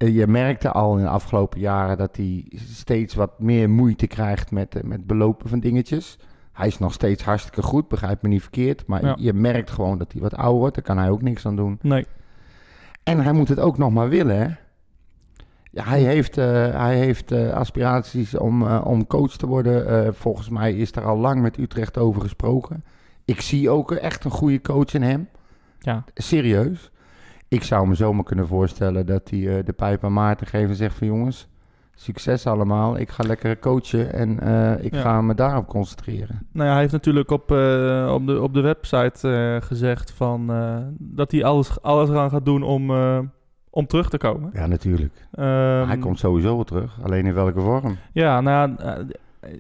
Eh, 0.04 0.16
Je 0.16 0.28
merkte 0.28 0.72
al 0.72 0.98
in 0.98 1.04
de 1.04 1.10
afgelopen 1.10 1.60
jaren 1.60 1.98
dat 1.98 2.16
hij 2.16 2.46
steeds 2.56 3.14
wat 3.14 3.40
meer 3.40 3.70
moeite 3.70 4.08
krijgt 4.08 4.52
met, 4.52 4.76
eh, 4.76 4.84
met 4.84 5.08
belopen 5.08 5.50
van 5.50 5.60
dingetjes. 5.60 6.20
Hij 6.52 6.68
is 6.68 6.80
nog 6.80 6.94
steeds 6.94 7.24
hartstikke 7.24 7.62
goed, 7.62 7.88
begrijp 7.88 8.22
me 8.22 8.30
niet 8.30 8.42
verkeerd. 8.42 8.86
Maar 8.88 9.06
Ja. 9.06 9.16
je 9.20 9.34
merkt 9.34 9.70
gewoon 9.72 9.98
dat 9.98 10.12
hij 10.12 10.22
wat 10.22 10.36
ouder 10.36 10.60
wordt. 10.60 10.76
Daar 10.76 10.84
kan 10.84 10.98
hij 10.98 11.10
ook 11.10 11.22
niks 11.22 11.46
aan 11.46 11.56
doen. 11.56 11.80
Nee. 11.82 12.06
En 13.04 13.20
hij 13.20 13.34
moet 13.34 13.48
het 13.48 13.60
ook 13.60 13.78
nog 13.78 13.92
maar 13.92 14.10
willen, 14.10 14.38
hè? 14.38 14.48
Ja, 15.72 15.84
hij 15.84 16.02
heeft, 16.02 16.38
eh, 16.38 16.46
hij 16.80 16.98
heeft 16.98 17.32
aspiraties 17.32 18.38
om, 18.38 18.64
om 18.68 19.08
coach 19.08 19.32
te 19.38 19.48
worden. 19.48 20.16
Volgens 20.16 20.50
mij 20.50 20.74
is 20.74 20.92
daar 20.92 21.06
al 21.06 21.18
lang 21.18 21.42
met 21.42 21.58
Utrecht 21.58 21.98
over 21.98 22.22
gesproken. 22.22 22.84
Ik 23.26 23.42
zie 23.42 23.70
ook 23.70 23.92
echt 23.92 24.24
een 24.24 24.32
goede 24.32 24.62
coach 24.62 24.94
in 24.94 25.02
hem. 25.02 25.28
Ja. 25.80 26.04
Serieus. 26.14 26.92
Ik 27.54 27.64
zou 27.64 27.88
me 27.88 27.96
zomaar 27.96 28.24
kunnen 28.24 28.48
voorstellen 28.48 29.06
dat 29.06 29.30
hij 29.30 29.58
eh, 29.58 29.66
de 29.66 29.74
pijp 29.74 30.04
aan 30.04 30.14
Maarten 30.14 30.48
geeft 30.48 30.70
en 30.70 30.76
zegt 30.76 30.98
van 30.98 31.08
jongens, 31.08 31.48
succes 31.96 32.48
allemaal. 32.48 32.98
Ik 32.98 33.10
ga 33.10 33.24
lekker 33.28 33.60
coachen 33.60 34.14
en 34.14 34.40
eh, 34.40 34.86
ik 34.86 34.94
Ja. 34.94 35.02
ga 35.02 35.22
me 35.22 35.34
daarop 35.36 35.68
concentreren. 35.68 36.48
Nou 36.52 36.66
ja, 36.68 36.72
hij 36.72 36.82
heeft 36.82 36.94
natuurlijk 36.94 37.32
op, 37.32 37.52
eh, 37.52 38.12
op, 38.14 38.28
de, 38.28 38.42
op 38.42 38.54
de 38.54 38.62
website 38.62 39.60
gezegd 39.64 40.12
van, 40.12 40.52
dat 40.98 41.32
hij 41.32 41.44
alles, 41.44 41.82
alles 41.82 42.10
eraan 42.10 42.30
gaat 42.30 42.46
doen 42.46 42.64
om, 42.64 42.92
om 43.70 43.88
terug 43.88 44.10
te 44.10 44.18
komen. 44.18 44.50
Ja, 44.54 44.68
natuurlijk. 44.68 45.28
Ehm, 45.32 45.88
hij 45.88 45.98
komt 45.98 46.20
sowieso 46.20 46.56
wel 46.56 46.64
terug, 46.64 47.00
alleen 47.04 47.26
in 47.26 47.34
welke 47.34 47.60
vorm. 47.60 47.98
Ja, 48.14 48.42
nou 48.42 48.76
ja, 48.78 49.06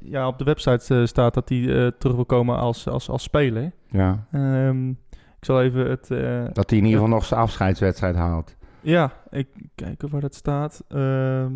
ja, 0.03 0.27
op 0.27 0.37
de 0.37 0.43
website 0.43 1.05
staat 1.05 1.33
dat 1.33 1.49
hij 1.49 1.91
terug 1.99 2.15
wil 2.15 2.25
komen 2.25 2.57
als, 2.57 2.87
als, 2.87 3.09
als 3.09 3.23
speler. 3.23 3.71
Ja. 3.87 4.25
Ehm, 4.31 4.91
ik 5.43 5.49
zal 5.49 5.61
even 5.61 5.89
het... 5.89 6.11
eh, 6.11 6.43
Dat 6.53 6.69
hij 6.69 6.79
in 6.79 6.85
ieder 6.85 6.99
geval 6.99 7.15
nog 7.15 7.25
zijn 7.25 7.39
afscheidswedstrijd 7.39 8.15
haalt. 8.15 8.55
ja, 8.81 9.11
ik 9.29 9.47
kijken 9.75 10.09
waar 10.09 10.21
dat 10.21 10.35
staat. 10.35 10.83
Ehm, 10.87 11.51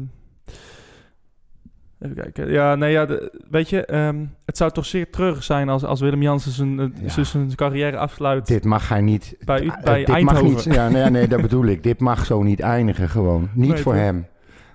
even 2.00 2.16
kijken. 2.16 2.52
Ja, 2.52 2.76
nee, 2.76 2.92
ja, 2.92 3.06
de- 3.06 3.42
weet 3.50 3.70
je, 3.70 3.86
ehm, 3.86 4.26
het 4.46 4.58
zou 4.58 4.72
toch 4.72 4.86
zeer 4.86 5.10
treurig 5.12 5.44
zijn 5.44 5.70
als, 5.70 5.84
als 5.84 6.00
Willem 6.02 6.22
Jansen 6.22 6.52
zijn, 6.52 6.80
eh, 6.80 6.86
Ja. 7.02 7.10
zijn, 7.10 7.26
zijn 7.26 7.56
carrière 7.56 7.98
afsluit. 7.98 8.48
Dit 8.48 8.64
mag 8.66 8.90
hij 8.90 9.02
niet. 9.02 9.36
Bij 9.46 9.62
U- 9.64 9.68
eh, 9.68 9.84
bij 9.84 9.98
dit 9.98 10.08
mag 10.08 10.16
Eindhoven. 10.18 10.46
niet. 10.46 10.64
Ja, 10.64 10.90
nee, 10.90 11.10
nee, 11.10 11.28
dat 11.28 11.42
bedoel 11.42 11.66
ik. 11.66 11.84
Dit 11.84 12.00
mag 12.00 12.26
zo 12.26 12.44
niet 12.44 12.60
eindigen 12.60 13.10
gewoon. 13.10 13.50
Niet 13.54 13.70
Nee, 13.74 13.82
voor 13.82 13.96
hem. 13.96 14.28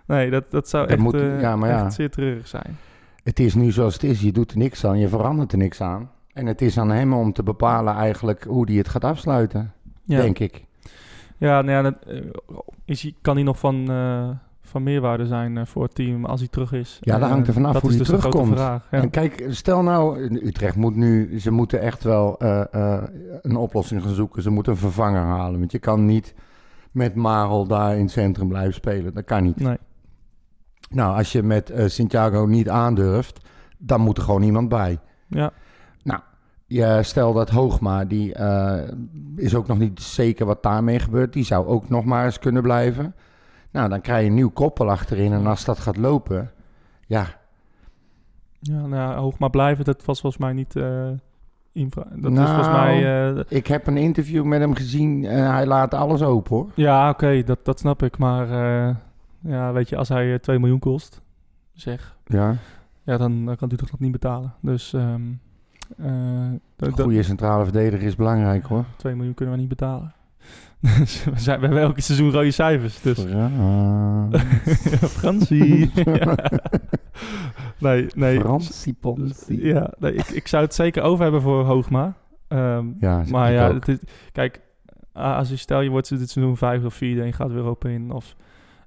Nee, 0.07 0.31
dat, 0.31 0.51
dat 0.51 0.69
zou 0.69 0.83
Dat 0.83 0.93
echt, 0.93 1.03
moet- 1.03 1.21
ja, 1.41 1.57
maar 1.57 1.69
ja. 1.69 1.91
zeer 1.91 2.11
treurig 2.11 2.49
zijn. 2.49 2.77
Het 3.25 3.41
is 3.41 3.55
nu 3.55 3.71
zoals 3.71 3.93
het 3.95 4.03
is. 4.03 4.21
Je 4.21 4.33
doet 4.33 4.51
er 4.51 4.59
niks 4.59 4.85
aan. 4.85 4.99
Je 4.99 5.09
verandert 5.09 5.53
er 5.53 5.59
niks 5.59 5.81
aan. 5.81 6.11
En 6.33 6.47
het 6.47 6.63
is 6.63 6.79
aan 6.79 6.91
hem 6.91 7.13
om 7.13 7.33
te 7.33 7.43
bepalen 7.43 7.95
eigenlijk 7.95 8.45
hoe 8.45 8.67
hij 8.67 8.75
het 8.75 8.89
gaat 8.89 9.05
afsluiten. 9.05 9.73
Ja, 10.05 10.21
Denk 10.21 10.39
ik. 10.39 10.65
ja, 11.37 11.63
nou 11.63 11.71
ja 11.71 11.83
dat, 11.83 11.95
eh, 12.07 12.21
is 12.85 13.03
hij, 13.03 13.15
kan 13.21 13.35
hij 13.35 13.45
nog 13.45 13.59
van, 13.59 13.91
eh, 13.91 14.29
van 14.61 14.83
meerwaarde 14.83 15.27
zijn 15.27 15.59
eh, 15.59 15.67
voor 15.67 15.83
het 15.83 15.95
team 15.95 16.25
als 16.25 16.41
hij 16.41 16.49
terug 16.49 16.73
is? 16.73 16.99
Ja, 17.01 17.19
dat 17.19 17.29
hangt 17.29 17.47
er 17.47 17.53
vanaf 17.53 17.81
hoe 17.81 17.91
hij 17.91 17.99
dus 17.99 18.07
terugkomt. 18.07 18.55
vraag, 18.55 18.87
ja. 18.91 18.99
En 18.99 19.11
kijk, 19.11 19.47
stel 19.49 19.83
nou, 19.83 20.21
Utrecht 20.47 20.77
moet 20.77 20.97
nu, 20.97 21.41
ze 21.41 21.51
moeten 21.51 21.81
echt 21.81 22.03
wel 22.03 22.37
een 23.43 23.57
oplossing 23.57 24.03
gaan 24.03 24.15
zoeken. 24.15 24.43
Ze 24.43 24.51
moeten 24.51 24.73
een 24.73 24.79
vervanger 24.79 25.23
halen. 25.23 25.59
Want 25.59 25.73
je 25.73 25.79
kan 25.79 26.05
niet 26.05 26.35
met 26.91 27.15
Marel 27.15 27.67
daar 27.67 27.95
in 27.95 28.03
het 28.03 28.11
centrum 28.11 28.49
blijven 28.49 28.75
spelen. 28.75 29.15
Dat 29.15 29.25
kan 29.25 29.43
niet. 29.43 29.61
Nee. 29.61 29.79
Nou, 30.91 31.17
als 31.17 31.33
je 31.33 31.43
met 31.43 31.73
Santiago 31.87 32.47
niet 32.47 32.69
aandurft, 32.69 33.49
dan 33.79 34.01
moet 34.01 34.17
er 34.17 34.23
gewoon 34.23 34.43
iemand 34.43 34.69
bij. 34.69 34.99
Ja, 35.27 35.53
Je 36.73 36.99
stel 37.03 37.33
dat 37.33 37.51
Hoogma, 37.51 38.05
die 38.05 38.35
eh, 38.35 38.89
is 39.37 39.55
ook 39.55 39.67
nog 39.67 39.79
niet 39.79 40.01
zeker 40.01 40.47
wat 40.47 40.63
daarmee 40.63 40.99
gebeurt. 40.99 41.33
Die 41.33 41.45
zou 41.45 41.67
ook 41.67 41.89
nog 41.89 42.05
maar 42.05 42.25
eens 42.25 42.39
kunnen 42.39 42.63
blijven. 42.63 43.15
Nou, 43.71 43.89
dan 43.89 44.01
krijg 44.01 44.23
je 44.23 44.29
een 44.29 44.35
nieuw 44.35 44.51
koppel 44.51 44.91
achterin. 44.91 45.33
En 45.33 45.47
als 45.47 45.65
dat 45.65 45.79
gaat 45.79 45.97
lopen, 45.97 46.51
ja, 47.07 47.27
ja, 48.61 48.81
nou 48.87 48.95
ja, 48.95 49.17
hoog 49.17 49.39
maar 49.39 49.51
blijven, 49.51 49.85
dat 49.85 50.05
was 50.05 50.21
volgens 50.21 50.43
mij 50.43 50.53
niet... 50.53 50.77
eh 50.77 51.09
infra- 51.73 52.07
dat 52.15 52.33
is 52.33 52.39
Nou, 52.39 52.47
volgens 52.55 52.69
mij... 52.77 53.31
eh, 53.35 53.41
ik 53.49 53.67
heb 53.67 53.87
een 53.87 53.97
interview 53.97 54.45
met 54.45 54.61
hem 54.61 54.75
gezien. 54.75 55.25
en 55.25 55.51
hij 55.53 55.67
laat 55.67 55.95
alles 55.95 56.23
open 56.23 56.57
hoor. 56.57 56.71
ja, 56.75 57.09
oké, 57.11 57.43
dat, 57.45 57.65
dat 57.65 57.79
snap 57.79 58.03
ik. 58.03 58.19
Maar 58.19 58.49
ja, 59.41 59.73
weet 59.73 59.89
je, 59.89 59.97
als 59.97 60.09
hij 60.09 60.33
eh, 60.33 60.39
2 60.39 60.59
miljoen 60.59 60.79
kost, 60.79 61.21
zeg... 61.73 62.17
Ja. 62.27 62.57
Ja, 63.05 63.17
dan, 63.17 63.45
dan 63.45 63.57
kan 63.57 63.69
Utrecht 63.73 63.91
dat 63.91 64.01
niet 64.01 64.13
betalen. 64.13 64.55
Dus 64.61 64.93
ehm, 64.93 65.23
Eh, 65.23 65.29
Een 65.97 66.61
dat- 66.77 67.01
goede 67.01 67.23
centrale 67.23 67.65
verdediger 67.65 68.07
is 68.07 68.17
belangrijk 68.17 68.67
hoor. 68.67 68.85
2 68.97 69.15
miljoen 69.15 69.35
kunnen 69.35 69.55
we 69.55 69.61
niet 69.61 69.69
betalen. 69.69 70.15
Dus 70.99 71.25
we, 71.25 71.39
zijn, 71.39 71.61
we 71.61 71.67
hebben 71.67 71.83
elke 71.85 72.01
seizoen 72.01 72.31
rode 72.31 72.51
cijfers. 72.51 73.01
Dus. 73.01 73.19
Frans. 73.21 74.37
Fransie. 75.19 75.91
nee, 77.79 78.07
nee. 78.15 78.39
Fransie 78.41 78.95
Ponsie. 79.01 79.65
Ja, 79.67 79.93
nee, 79.99 80.15
ik, 80.15 80.29
ik 80.29 80.49
zou 80.49 80.65
het 80.65 80.75
zeker 80.75 81.03
over 81.03 81.23
hebben 81.23 81.43
voor 81.43 81.65
Hoogma. 81.65 82.15
Ehm, 82.49 82.87
Ja, 83.01 83.25
maar 83.31 83.53
ja, 83.53 83.75
het 83.75 83.89
is- 83.89 83.99
kijk, 84.33 84.61
als 85.13 85.49
je 85.49 85.57
stel 85.57 85.81
je 85.81 85.91
wordt 85.91 86.09
dit 86.19 86.31
seizoen 86.31 86.57
vijf 86.57 86.85
of 86.85 86.95
vierde 86.95 87.21
en 87.21 87.27
je 87.27 87.33
gaat 87.33 87.53
weer 87.53 87.67
op 87.69 87.85
in 87.85 88.11
of 88.11 88.37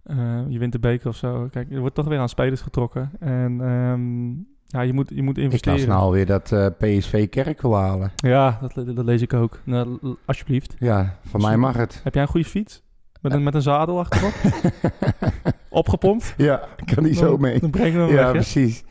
eh, 0.03 0.41
je 0.47 0.59
wint 0.59 0.71
de 0.71 0.79
beker 0.79 1.07
of 1.09 1.15
zo. 1.15 1.47
Kijk, 1.51 1.71
er 1.71 1.79
wordt 1.79 1.95
toch 1.95 2.07
weer 2.07 2.19
aan 2.19 2.29
spelers 2.29 2.61
getrokken. 2.61 3.11
En 3.19 3.61
ehm, 3.61 4.31
ja, 4.67 4.81
je 4.81 4.93
moet, 4.93 5.09
je 5.15 5.21
moet 5.23 5.37
Ik 5.37 5.65
las 5.65 5.85
nou 5.85 5.99
alweer 6.01 6.25
dat 6.25 6.51
eh, 6.51 6.67
PSV 6.77 7.29
Kerk 7.29 7.61
wil 7.61 7.75
halen. 7.75 8.11
Ja, 8.15 8.59
dat, 8.75 8.95
dat 8.95 9.05
lees 9.05 9.21
ik 9.21 9.33
ook. 9.33 9.59
Nou, 9.63 9.99
alsjeblieft. 10.25 10.75
Ja, 10.79 11.17
van 11.25 11.41
mij 11.41 11.57
mag 11.57 11.75
het. 11.77 12.01
Heb 12.03 12.13
jij 12.13 12.23
een 12.23 12.29
goede 12.29 12.47
fiets? 12.47 12.83
Met 13.21 13.33
een, 13.33 13.43
met 13.43 13.55
een 13.55 13.61
zadel 13.61 13.99
achterop? 13.99 14.33
Opgepompt? 15.69 16.33
ja, 16.37 16.61
kan 16.93 17.03
die 17.03 17.13
zo 17.13 17.37
mee. 17.37 17.59
Dan 17.59 17.69
breng 17.69 17.93
je 17.93 17.99
hem 17.99 18.09
Ja, 18.09 18.15
weg, 18.15 18.31
precies. 18.31 18.83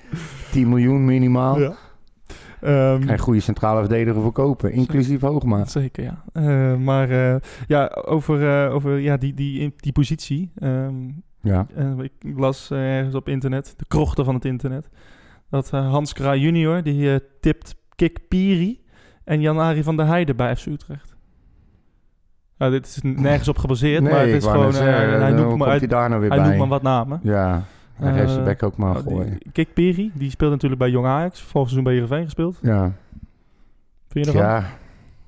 10 0.51 0.69
miljoen 0.69 1.05
minimaal. 1.05 1.61
Ja. 1.61 1.73
Ehm, 2.61 3.09
En 3.09 3.19
goede 3.19 3.41
centrale 3.41 3.81
verdediger 3.81 4.23
verkopen, 4.23 4.73
inclusief 4.73 5.21
Hoogma. 5.21 5.65
Zeker, 5.65 6.05
ja. 6.05 6.25
Eh, 6.33 6.77
maar 6.77 7.11
eh, 7.11 7.41
ja, 7.67 7.87
over, 8.05 8.65
eh, 8.67 8.75
over 8.75 8.99
ja, 8.99 9.17
die, 9.17 9.35
die, 9.35 9.75
die 9.77 9.93
positie. 9.93 10.51
ehm, 10.59 10.95
Ja. 11.41 11.67
ik 11.99 12.13
las 12.37 12.71
ergens 12.71 13.15
op 13.15 13.29
internet, 13.29 13.75
de 13.77 13.85
krochten 13.89 14.25
van 14.25 14.35
het 14.35 14.45
internet, 14.45 14.89
dat 15.55 15.73
eh, 15.73 15.91
Hans 15.91 16.13
Kraai 16.13 16.41
junior, 16.41 16.83
die 16.83 17.13
eh, 17.13 17.19
tipt 17.41 17.75
Kik 17.95 18.29
Piri 18.29 18.81
en 19.25 19.41
Jan-Ari 19.41 19.83
van 19.83 19.97
der 19.97 20.07
Heijden 20.07 20.37
bij 20.37 20.57
FC 20.57 20.67
Utrecht. 20.67 21.15
Nou, 22.59 22.71
dit 22.73 22.87
is 22.87 22.99
nergens 23.03 23.49
op 23.49 23.59
gebaseerd, 23.59 24.03
maar 24.03 24.21
het 24.21 24.29
is 24.29 24.45
gewoon... 24.45 24.67
eh, 24.67 24.73
zeggen, 24.73 25.21
hij 25.21 25.31
noemt, 25.33 25.57
maar, 25.59 25.69
hij, 25.69 25.87
daar 25.87 26.09
nou 26.09 26.21
weer 26.21 26.31
hij 26.31 26.39
bij. 26.39 26.47
noemt 26.47 26.59
maar 26.59 26.69
wat 26.69 26.83
namen. 26.83 27.21
Ja, 27.23 27.63
hij 27.95 28.13
heeft 28.13 28.31
zijn 28.31 28.45
bek 28.45 28.63
ook 28.63 28.77
maar 28.77 28.95
gooien. 28.95 29.39
Kik 29.53 29.75
Piri, 29.75 30.11
die 30.15 30.31
speelt 30.31 30.51
natuurlijk 30.51 30.81
bij 30.81 30.91
Jong 30.91 31.07
Ajax, 31.07 31.41
volgens 31.41 31.73
seizoen 31.73 31.83
bij 31.85 31.93
Heerenveen 31.93 32.25
gespeeld. 32.25 32.59
Ja. 32.63 32.93
Vind 34.09 34.27
je 34.27 34.33
ervan? 34.33 34.47
ja, 34.47 34.65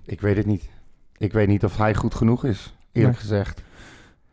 ik 0.05 0.21
weet 0.21 0.37
het 0.37 0.47
niet. 0.47 0.71
Ik 1.17 1.33
weet 1.33 1.49
niet 1.49 1.65
of 1.65 1.77
hij 1.77 1.95
goed 1.95 2.15
genoeg 2.15 2.45
is, 2.45 2.77
eerlijk 2.93 3.15
Nee. 3.15 3.23
gezegd. 3.23 3.63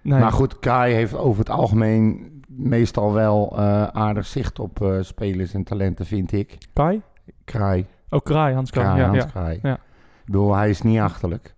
Nee. 0.01 0.19
Maar 0.19 0.31
goed, 0.31 0.59
Kai 0.59 0.93
heeft 0.93 1.15
over 1.15 1.39
het 1.39 1.49
algemeen 1.49 2.31
meestal 2.57 3.13
wel 3.13 3.57
eh, 3.57 3.83
aardig 3.83 4.25
zicht 4.25 4.59
op 4.59 4.81
eh, 4.81 4.97
spelers 5.01 5.53
en 5.53 5.63
talenten, 5.63 6.05
vind 6.05 6.31
ik. 6.31 6.57
Kai? 6.73 7.01
Kraai, 7.43 7.85
Oh, 8.13 8.19
Kraai, 8.23 8.53
Hans 8.53 8.71
Kraai. 8.71 8.85
Kraai, 8.85 9.01
ja, 9.01 9.07
Hans 9.07 9.23
ja. 9.23 9.29
Kraai. 9.29 9.59
Ja. 9.61 9.73
Ik 9.73 10.25
bedoel, 10.25 10.55
hij 10.55 10.69
is 10.69 10.81
niet 10.81 10.99
achterlijk. 10.99 11.55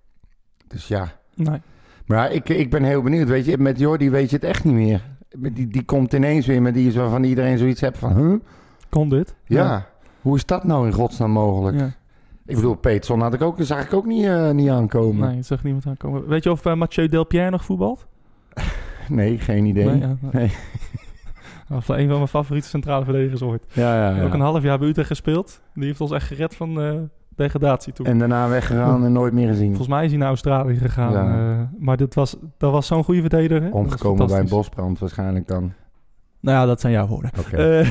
Dus 0.67 0.87
ja. 0.87 1.11
Nee. 1.33 1.61
Maar 2.05 2.31
ik, 2.31 2.49
ik 2.49 2.69
ben 2.69 2.83
heel 2.83 3.01
benieuwd. 3.01 3.27
Weet 3.27 3.45
je, 3.45 3.57
met 3.57 3.79
Jordi 3.79 4.09
weet 4.09 4.29
je 4.29 4.35
het 4.35 4.45
echt 4.45 4.63
niet 4.63 4.73
meer. 4.73 5.01
Die, 5.37 5.67
die 5.67 5.83
komt 5.83 6.13
ineens 6.13 6.45
weer 6.45 6.61
met 6.61 6.73
die 6.73 6.87
is 6.87 6.95
waarvan 6.95 7.23
iedereen 7.23 7.57
zoiets 7.57 7.81
heeft 7.81 7.97
van... 7.97 8.17
Huh? 8.17 8.39
Kon 8.89 9.09
dit? 9.09 9.35
Ja. 9.45 9.87
Hoe 10.21 10.35
is 10.35 10.45
dat 10.45 10.63
nou 10.63 10.85
in 10.85 10.93
godsnaam 10.93 11.31
mogelijk? 11.31 11.79
Ja. 11.79 11.93
Ik 12.45 12.55
bedoel, 12.55 12.75
Peterson 12.75 13.21
had 13.21 13.33
ik 13.33 13.41
ook, 13.41 13.57
zag 13.59 13.85
ik 13.85 13.93
ook 13.93 14.05
niet, 14.05 14.25
eh, 14.25 14.51
niet 14.51 14.69
aankomen. 14.69 15.27
Nee, 15.27 15.37
het 15.37 15.45
zag 15.45 15.63
niemand 15.63 15.85
aankomen. 15.85 16.27
Weet 16.27 16.43
je 16.43 16.51
of 16.51 16.65
uh, 16.65 16.73
Mathieu 16.73 17.07
Delpierre 17.07 17.49
nog 17.49 17.65
voetbalt? 17.65 18.05
Nee, 19.19 19.37
geen 19.39 19.65
idee. 19.65 19.85
Nee, 19.85 19.99
ja, 19.99 20.15
Nee. 20.31 20.51
Of 21.77 21.87
een 21.87 22.07
van 22.07 22.15
mijn 22.15 22.27
favoriete 22.27 22.67
centrale 22.67 23.03
verdedigers 23.03 23.41
ooit. 23.41 23.63
Ja, 23.73 23.95
ja, 23.95 24.15
ja. 24.17 24.23
Ook 24.23 24.33
een 24.33 24.39
half 24.39 24.63
jaar 24.63 24.79
bij 24.79 24.87
Utrecht 24.87 25.07
gespeeld. 25.07 25.61
Die 25.73 25.85
heeft 25.85 26.01
ons 26.01 26.11
echt 26.11 26.27
gered 26.27 26.55
van 26.55 26.81
eh, 26.81 26.93
degradatie 27.35 27.93
toen. 27.93 28.05
En 28.05 28.19
daarna 28.19 28.49
weggegaan 28.49 29.05
en 29.05 29.11
nooit 29.11 29.33
meer 29.33 29.47
gezien. 29.47 29.67
Volgens 29.67 29.87
mij 29.87 30.03
is 30.03 30.09
hij 30.09 30.19
naar 30.19 30.27
Australië 30.27 30.75
gegaan. 30.75 31.11
Ja. 31.11 31.51
eh, 31.51 31.59
maar 31.79 31.97
dit 31.97 32.13
was, 32.13 32.35
dat 32.57 32.71
was 32.71 32.87
zo'n 32.87 33.03
goede 33.03 33.21
verdediger. 33.21 33.71
Omgekomen 33.71 34.27
bij 34.27 34.39
een 34.39 34.47
bosbrand 34.47 34.99
waarschijnlijk 34.99 35.47
dan. 35.47 35.73
Nou 36.39 36.57
ja, 36.57 36.65
dat 36.65 36.81
zijn 36.81 36.93
jouw 36.93 37.07
woorden. 37.07 37.31
Eh, 37.51 37.89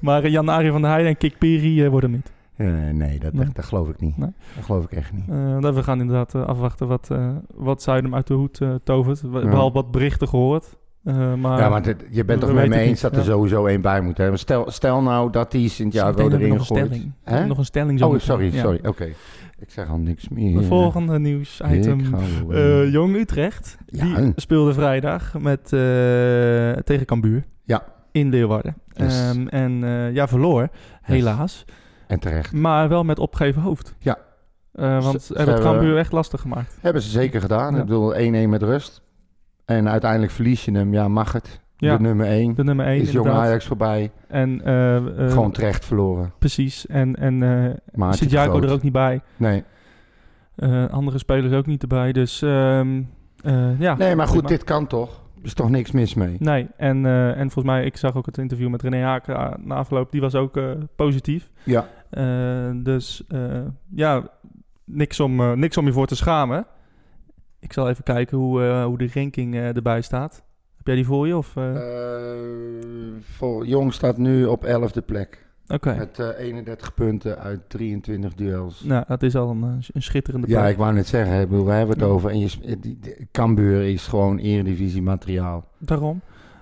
maar 0.00 0.28
Jan-Arie 0.28 0.70
van 0.70 0.80
der 0.80 0.90
Heijden 0.90 1.10
en 1.10 1.18
Kik 1.18 1.38
Piri 1.38 1.88
worden 1.88 2.10
niet. 2.10 2.32
Eh, 2.56 2.66
nee, 2.92 3.18
dat, 3.18 3.32
Nee. 3.32 3.48
dat 3.52 3.64
geloof 3.64 3.88
ik 3.88 4.00
niet. 4.00 4.16
Nee. 4.16 4.30
Dat 4.54 4.64
geloof 4.64 4.84
ik 4.84 4.92
echt 4.92 5.12
niet. 5.12 5.28
Eh, 5.28 5.72
we 5.74 5.82
gaan 5.82 6.00
inderdaad 6.00 6.34
eh, 6.34 6.44
afwachten 6.46 6.86
wat, 6.86 7.08
eh 7.10 7.28
wat 7.54 7.82
Zuidem 7.82 8.14
uit 8.14 8.26
de 8.26 8.34
hoed 8.34 8.60
tovert. 8.84 9.20
We- 9.20 9.38
Ja. 9.38 9.48
Behalve 9.48 9.74
wat 9.74 9.90
berichten 9.90 10.28
gehoord. 10.28 10.76
Eh, 11.04 11.34
maar, 11.34 11.58
ja, 11.58 11.68
maar 11.68 11.82
dit- 11.82 12.04
je 12.10 12.24
bent 12.24 12.40
toch 12.40 12.52
met 12.52 12.68
me 12.68 12.78
eens 12.78 13.00
dat 13.00 13.12
er 13.12 13.18
ja. 13.18 13.24
sowieso 13.24 13.66
één 13.66 13.80
bij 13.80 14.00
moet 14.00 14.18
hebben. 14.18 14.38
Stel, 14.38 14.70
stel 14.70 15.02
nou 15.02 15.30
dat 15.30 15.50
die 15.50 15.68
we 15.70 15.84
erin 15.84 16.48
nog 16.48 16.70
een 16.70 16.88
gooit. 17.24 17.46
Nog 17.48 17.58
een 17.58 17.64
stelling 17.64 17.98
zo 17.98 18.08
Oh, 18.08 18.18
sorry. 18.18 18.54
Ja. 18.54 18.60
sorry. 18.60 18.80
Oké. 18.86 19.04
Ik 19.58 19.70
zeg 19.70 19.88
al 19.88 19.98
niks 19.98 20.28
meer. 20.28 20.56
Het 20.56 20.66
volgende 20.66 21.18
nieuwsitem. 21.18 22.00
Jong 22.90 23.16
Utrecht, 23.16 23.76
die 23.86 24.32
speelde 24.36 24.72
vrijdag 24.72 25.38
met, 25.38 25.68
tegen 26.84 27.06
Cambuur. 27.06 27.44
Ja. 27.64 27.84
In 28.12 28.28
Leeuwarden. 28.28 28.76
Yes. 28.92 29.20
Ehm, 29.30 29.46
en 29.46 29.72
ja, 30.12 30.28
verloor, 30.28 30.68
helaas. 31.02 31.64
En 32.14 32.20
terecht. 32.20 32.52
Maar 32.52 32.88
wel 32.88 33.04
met 33.04 33.18
opgeven 33.18 33.62
hoofd. 33.62 33.94
Ja. 33.98 34.18
Eh, 34.72 35.02
want 35.02 35.22
Ze- 35.22 35.34
hebben 35.36 35.54
het 35.54 35.64
Cambuur 35.64 35.96
echt 35.96 36.12
lastig 36.12 36.40
gemaakt. 36.40 36.78
Hebben 36.80 37.02
ze 37.02 37.10
zeker 37.10 37.40
gedaan. 37.40 37.74
Ja. 37.74 37.80
Ik 37.80 37.86
bedoel, 37.86 38.14
1-1 38.16 38.48
met 38.50 38.62
rust. 38.62 39.02
En 39.64 39.88
uiteindelijk 39.88 40.32
verlies 40.32 40.64
je 40.64 40.72
hem. 40.72 40.92
Ja, 40.92 41.08
mag 41.08 41.32
het. 41.32 41.60
Ja. 41.76 41.96
De 41.96 42.02
nummer 42.02 42.26
1. 42.26 42.54
De 42.54 42.64
nummer 42.64 42.86
1 42.86 43.00
Is 43.00 43.12
jong. 43.12 43.28
Ajax 43.28 43.66
voorbij. 43.66 44.10
En, 44.28 44.64
eh, 44.64 44.96
eh, 44.96 45.30
Gewoon 45.30 45.50
terecht 45.52 45.84
verloren. 45.84 46.32
Precies. 46.38 46.86
En, 46.86 47.16
en 47.16 47.42
is 48.10 48.16
Santiago 48.18 48.50
groot. 48.50 48.64
er 48.64 48.70
ook 48.72 48.82
niet 48.82 48.92
bij. 48.92 49.20
Nee. 49.36 49.64
Andere 50.90 51.18
spelers 51.18 51.52
ook 51.52 51.66
niet 51.66 51.82
erbij. 51.82 52.12
Dus 52.12 52.42
ehm, 52.42 53.02
eh, 53.42 53.80
ja. 53.80 53.96
nee, 53.96 54.16
maar 54.16 54.28
goed, 54.28 54.48
dit 54.48 54.64
kan 54.64 54.86
toch? 54.86 55.22
Er 55.38 55.44
is 55.50 55.54
toch 55.54 55.70
niks 55.70 55.90
mis 55.90 56.14
mee? 56.14 56.36
Nee, 56.38 56.68
en, 56.76 57.06
en 57.06 57.50
volgens 57.50 57.64
mij, 57.74 57.84
ik 57.84 57.96
zag 57.96 58.16
ook 58.16 58.26
het 58.26 58.38
interview 58.38 58.68
met 58.68 58.82
René 58.82 59.02
Haken 59.02 59.36
eh, 59.36 59.52
na 59.58 59.74
afloop, 59.74 60.12
die 60.12 60.20
was 60.20 60.34
ook 60.34 60.58
positief. 60.96 61.50
Ja. 61.62 61.86
Eh, 62.14 62.70
dus 62.74 63.24
eh, 63.28 63.60
ja, 63.94 64.28
niks 64.84 65.20
om, 65.20 65.40
eh, 65.40 65.52
niks 65.52 65.76
om 65.76 65.86
je 65.86 65.92
voor 65.92 66.06
te 66.06 66.16
schamen. 66.16 66.66
Ik 67.60 67.72
zal 67.72 67.88
even 67.88 68.04
kijken 68.04 68.38
hoe, 68.38 68.82
hoe 68.82 68.98
de 68.98 69.10
ranking 69.14 69.54
erbij 69.54 70.00
staat. 70.02 70.42
Heb 70.76 70.86
jij 70.86 70.94
die 70.94 71.04
voor 71.06 71.26
je? 71.26 71.36
Of, 71.36 71.54
voor 73.20 73.66
Jong 73.66 73.92
staat 73.92 74.16
nu 74.16 74.44
op 74.46 74.64
11e 74.64 75.04
plek. 75.06 75.46
Oké, 75.66 75.94
Met 75.96 76.18
eh, 76.18 76.28
31 76.38 76.94
punten 76.94 77.38
uit 77.38 77.60
23 77.70 78.34
duels. 78.34 78.82
nou, 78.82 79.04
dat 79.08 79.22
is 79.22 79.36
al 79.36 79.50
een, 79.50 79.62
een 79.92 80.02
schitterende 80.02 80.46
plek. 80.46 80.58
Ja, 80.58 80.66
ik 80.68 80.76
wou 80.76 80.92
net 80.92 81.06
zeggen, 81.06 81.40
ik 81.40 81.48
bedoel, 81.48 81.64
we 81.64 81.72
hebben 81.72 81.98
het 81.98 82.06
over. 82.08 82.30
En 82.30 82.38
je, 82.38 82.48
die, 82.60 82.98
die- 83.00 83.28
Cambuur 83.32 83.82
is 83.82 84.06
gewoon 84.06 84.38
eredivisie 84.38 85.02
materiaal. 85.02 85.64
Daarom. 85.78 86.20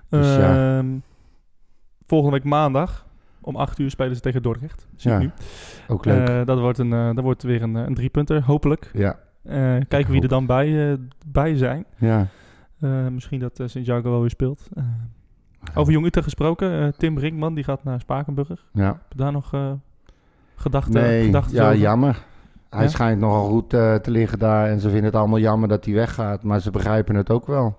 Dus 0.09 0.35
ja. 0.35 0.79
Ehm, 0.79 0.87
volgende 2.07 2.37
week 2.37 2.45
maandag 2.45 3.07
om 3.43 3.57
8 3.57 3.79
uur 3.79 3.91
spelen 3.91 4.15
ze 4.15 4.21
tegen 4.21 4.43
Dordrecht. 4.43 4.87
Zie 4.97 5.13
ik 5.13 5.19
nu. 5.19 5.31
Ook 5.89 6.05
leuk. 6.05 6.29
Eh, 6.29 6.45
dat, 6.47 6.59
wordt 6.61 6.79
een, 6.79 6.93
eh, 6.93 7.15
dat 7.15 7.25
wordt 7.25 7.43
weer 7.43 7.63
een, 7.63 7.77
eh, 7.77 7.83
een 7.87 7.95
driepunter, 7.95 8.43
hopelijk. 8.45 8.91
ja, 8.93 9.17
kijken 9.89 10.11
wie 10.13 10.23
er 10.23 10.29
dan 10.29 10.47
bij, 10.47 10.97
bij 11.27 11.57
zijn. 11.57 11.85
ja. 11.99 12.27
Misschien 13.11 13.41
dat 13.41 13.61
Santiago 13.65 14.11
wel 14.11 14.21
weer 14.21 14.31
speelt. 14.31 14.69
Over 15.75 15.93
Jong 15.93 16.07
Utrecht 16.07 16.27
gesproken. 16.27 16.95
Tim 16.97 17.15
Brinkman 17.15 17.55
die 17.55 17.65
gaat 17.65 17.85
naar 17.85 18.01
Spakenburg. 18.01 18.69
Ja. 18.73 18.85
Heb 18.87 18.97
je 19.09 19.17
daar 19.17 19.33
nog 19.33 19.53
gedachten, 20.57 20.93
Nee, 20.93 21.25
gedachten 21.25 21.55
ja, 21.55 21.67
over? 21.67 21.79
jammer. 21.79 22.23
Hij 22.71 22.83
Ja? 22.83 22.89
schijnt 22.89 23.21
nogal 23.21 23.49
goed 23.49 23.71
te 23.71 24.01
liggen 24.05 24.39
daar. 24.39 24.69
En 24.69 24.81
ze 24.81 24.87
vinden 24.89 25.05
het 25.05 25.15
allemaal 25.15 25.39
jammer 25.39 25.69
dat 25.69 25.85
hij 25.85 25.95
weggaat. 25.95 26.43
Maar 26.43 26.61
ze 26.61 26.71
begrijpen 26.71 27.15
het 27.15 27.31
ook 27.31 27.47
wel. 27.47 27.79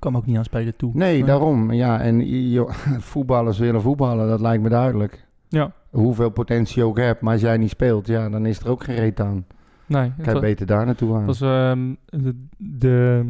Kwam 0.00 0.16
ook 0.16 0.26
niet 0.26 0.36
aan 0.36 0.44
spelen 0.44 0.76
toe. 0.76 0.90
Nee, 0.94 1.24
daarom. 1.24 1.72
Ja, 1.72 2.00
en 2.00 2.28
je- 2.50 2.66
voetballers 3.12 3.58
willen 3.58 3.82
voetballen, 3.82 4.28
dat 4.28 4.40
lijkt 4.40 4.62
me 4.62 4.68
duidelijk. 4.68 5.26
Ja, 5.48 5.72
Hoeveel 5.90 6.30
potentie 6.30 6.82
je 6.82 6.88
ook 6.88 6.98
hebt, 6.98 7.20
maar 7.20 7.32
als 7.32 7.42
jij 7.42 7.56
niet 7.56 7.70
speelt, 7.70 8.06
ja, 8.06 8.28
dan 8.28 8.46
is 8.46 8.58
er 8.60 8.68
ook 8.68 8.84
geen 8.84 8.96
reet 8.96 9.20
aan. 9.20 9.44
nee. 9.86 10.02
Kan 10.02 10.12
Het 10.16 10.26
je 10.26 10.32
was, 10.32 10.40
beter 10.40 10.66
daar 10.66 10.86
naartoe 10.86 11.12
gaan. 11.14 11.26
was 11.26 11.40
ehm, 11.40 11.94
de, 12.06 12.44
de 12.56 13.24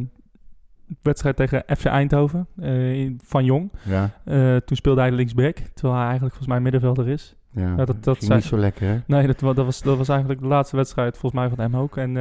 wedstrijd 1.02 1.37
tegen 1.37 1.62
FC 1.76 1.85
Eindhoven 1.85 2.46
eh, 2.61 2.92
in- 3.00 3.20
van 3.24 3.44
Jong. 3.44 3.70
Ja, 3.83 4.11
Eh, 4.24 4.56
toen 4.56 4.76
speelde 4.76 5.00
hij 5.00 5.12
linksback. 5.12 5.54
Terwijl 5.56 5.94
hij 5.94 6.04
eigenlijk 6.06 6.35
volgens 6.35 6.46
mij 6.52 6.61
middenvelder 6.61 7.09
is. 7.09 7.37
ja. 7.50 7.62
Ja, 7.76 7.85
dat- 7.85 8.04
dat 8.04 8.18
ging 8.18 8.35
niet 8.35 8.44
zo 8.44 8.56
lekker, 8.56 8.88
hè? 8.88 8.98
Nee, 9.06 9.26
dat, 9.26 9.38
dat, 9.40 9.56
was, 9.56 9.83
dat 9.83 9.96
was 9.96 10.09
eigenlijk 10.09 10.40
de 10.40 10.46
laatste 10.46 10.76
wedstrijd 10.76 11.18
volgens 11.18 11.40
mij 11.42 11.50
van 11.50 11.61
hem 11.61 11.76
ook. 11.76 11.96
En 11.96 12.16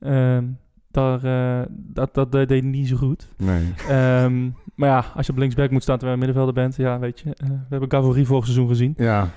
ehm, 0.00 0.44
daar, 0.90 1.24
eh, 1.24 1.66
dat, 1.70 2.14
dat 2.14 2.32
deed 2.32 2.64
niet 2.64 2.88
zo 2.88 2.96
goed. 2.96 3.28
Nee. 3.36 3.72
Ehm, 3.88 4.44
maar 4.74 4.88
ja, 4.88 5.04
als 5.14 5.26
je 5.26 5.32
op 5.32 5.38
linksback 5.38 5.70
moet 5.70 5.82
staan 5.82 5.98
terwijl 5.98 6.18
je 6.20 6.24
middenvelder 6.26 6.62
bent, 6.62 6.76
ja, 6.76 6.98
weet 6.98 7.20
je. 7.20 7.34
eh, 7.34 7.48
we 7.48 7.54
hebben 7.68 7.90
Gavory 7.90 8.24
vorig 8.24 8.44
seizoen 8.44 8.68
gezien. 8.68 8.94
Ja, 8.96 9.28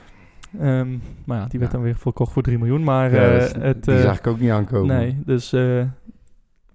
Ehm, 0.59 0.89
maar 1.25 1.37
ja, 1.37 1.45
die 1.47 1.59
werd 1.59 1.71
Ja. 1.71 1.77
dan 1.77 1.81
weer 1.81 1.95
verkocht 1.95 2.33
voor 2.33 2.41
3 2.43 2.57
miljoen. 2.57 2.83
Maar 2.83 3.11
ja 3.13 3.21
eh, 3.31 3.35
is- 3.45 3.51
het... 3.53 3.83
die 3.83 3.99
zag 4.01 4.17
ik 4.17 4.27
ook 4.27 4.39
niet 4.39 4.51
aankomen. 4.51 4.95
nee, 4.97 5.17
dus... 5.25 5.51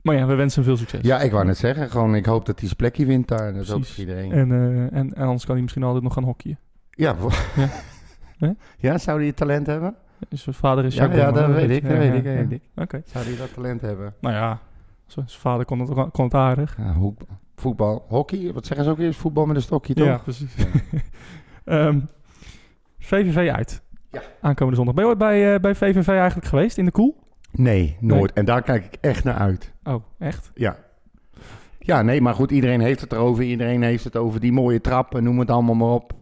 maar 0.03 0.15
ja, 0.15 0.27
we 0.27 0.35
wensen 0.35 0.63
hem 0.63 0.69
veel 0.71 0.77
succes. 0.87 1.01
Ja, 1.03 1.21
ik 1.21 1.33
wou 1.33 1.45
net 1.45 1.57
zeggen, 1.57 1.91
gewoon, 1.91 2.15
ik 2.15 2.27
hoop 2.27 2.47
dat 2.47 2.55
hij 2.59 2.65
zijn 2.65 2.77
plekje 2.77 3.07
wint 3.07 3.29
daar. 3.29 3.53
Dat 3.53 3.63
is 3.63 3.71
ook 3.71 3.77
Precies. 3.81 3.95
voor 3.95 4.05
iedereen. 4.05 4.33
En, 4.33 4.51
en, 4.93 5.15
en 5.15 5.25
anders 5.25 5.45
kan 5.45 5.53
hij 5.55 5.63
misschien 5.63 5.83
altijd 5.83 6.03
nog 6.03 6.13
gaan 6.13 6.25
hockeyen. 6.25 6.59
Ja, 6.91 7.15
Ja. 8.39 8.55
Ja, 8.79 8.99
zou 8.99 9.23
hij 9.23 9.33
talent 9.33 9.67
hebben? 9.67 9.95
Dus 10.29 10.43
Zijn 10.43 10.55
vader 10.55 10.85
is 10.85 10.95
Ja, 10.95 11.01
Jacques 11.01 11.21
ja, 11.23 11.31
Boeman, 11.33 11.51
dat 11.51 11.61
weet 11.61 11.71
ik, 11.77 11.89
dat 11.89 11.99
weet 11.99 12.15
ik, 12.15 12.25
ja. 12.25 12.33
weet 12.33 12.53
ik. 12.53 12.63
Oké. 12.77 13.03
Zou 13.05 13.25
die 13.25 13.37
dat 13.37 13.55
talent 13.55 13.81
hebben? 13.81 14.15
Nou 14.21 14.35
ja, 14.35 14.59
zijn 15.07 15.29
vader 15.29 15.65
kon 15.65 15.81
het, 15.81 16.11
kon 16.11 16.25
het 16.25 16.35
aardig. 16.35 16.77
Ja, 16.79 16.97
voetbal, 17.57 18.05
hockey, 18.09 18.53
wat 18.53 18.67
zeggen 18.67 18.85
ze 18.85 18.91
ook 18.91 18.99
eens? 18.99 19.17
Voetbal 19.17 19.47
met 19.47 19.57
een 19.57 19.63
stokje, 19.63 19.95
toch? 19.95 20.07
Ja, 20.07 20.19
precies. 20.19 20.55
Ehm, 21.65 22.01
VVV 22.99 23.51
uit. 23.51 23.83
Ja. 24.11 24.23
Aankomende 24.41 24.77
zondag. 24.77 24.95
Ben 24.95 25.05
je 25.05 25.11
ooit 25.11 25.19
bij, 25.19 25.55
eh, 25.55 25.61
bij 25.61 25.75
VVV 25.75 26.09
eigenlijk 26.09 26.47
geweest 26.47 26.79
in 26.79 26.85
de 26.85 26.91
koel? 26.91 27.17
Nee, 27.53 27.97
nooit. 28.01 28.33
En 28.33 28.45
daar 28.45 28.63
kijk 28.63 28.85
ik 28.85 28.99
echt 29.01 29.25
naar 29.25 29.35
uit. 29.35 29.73
Oh, 29.85 30.03
echt? 30.19 30.51
Ja. 30.55 30.77
Ja, 31.79 32.03
nee, 32.03 32.21
maar 32.21 32.35
goed, 32.35 32.51
iedereen 32.51 32.81
heeft 32.81 33.01
het 33.01 33.13
erover. 33.13 33.45
Iedereen 33.45 33.83
heeft 33.83 34.05
het 34.05 34.17
over 34.17 34.41
die 34.41 34.53
mooie 34.53 34.81
trappen, 34.81 35.23
noem 35.23 35.39
het 35.39 35.51
allemaal 35.51 35.75
maar 35.75 35.89
op. 35.89 36.13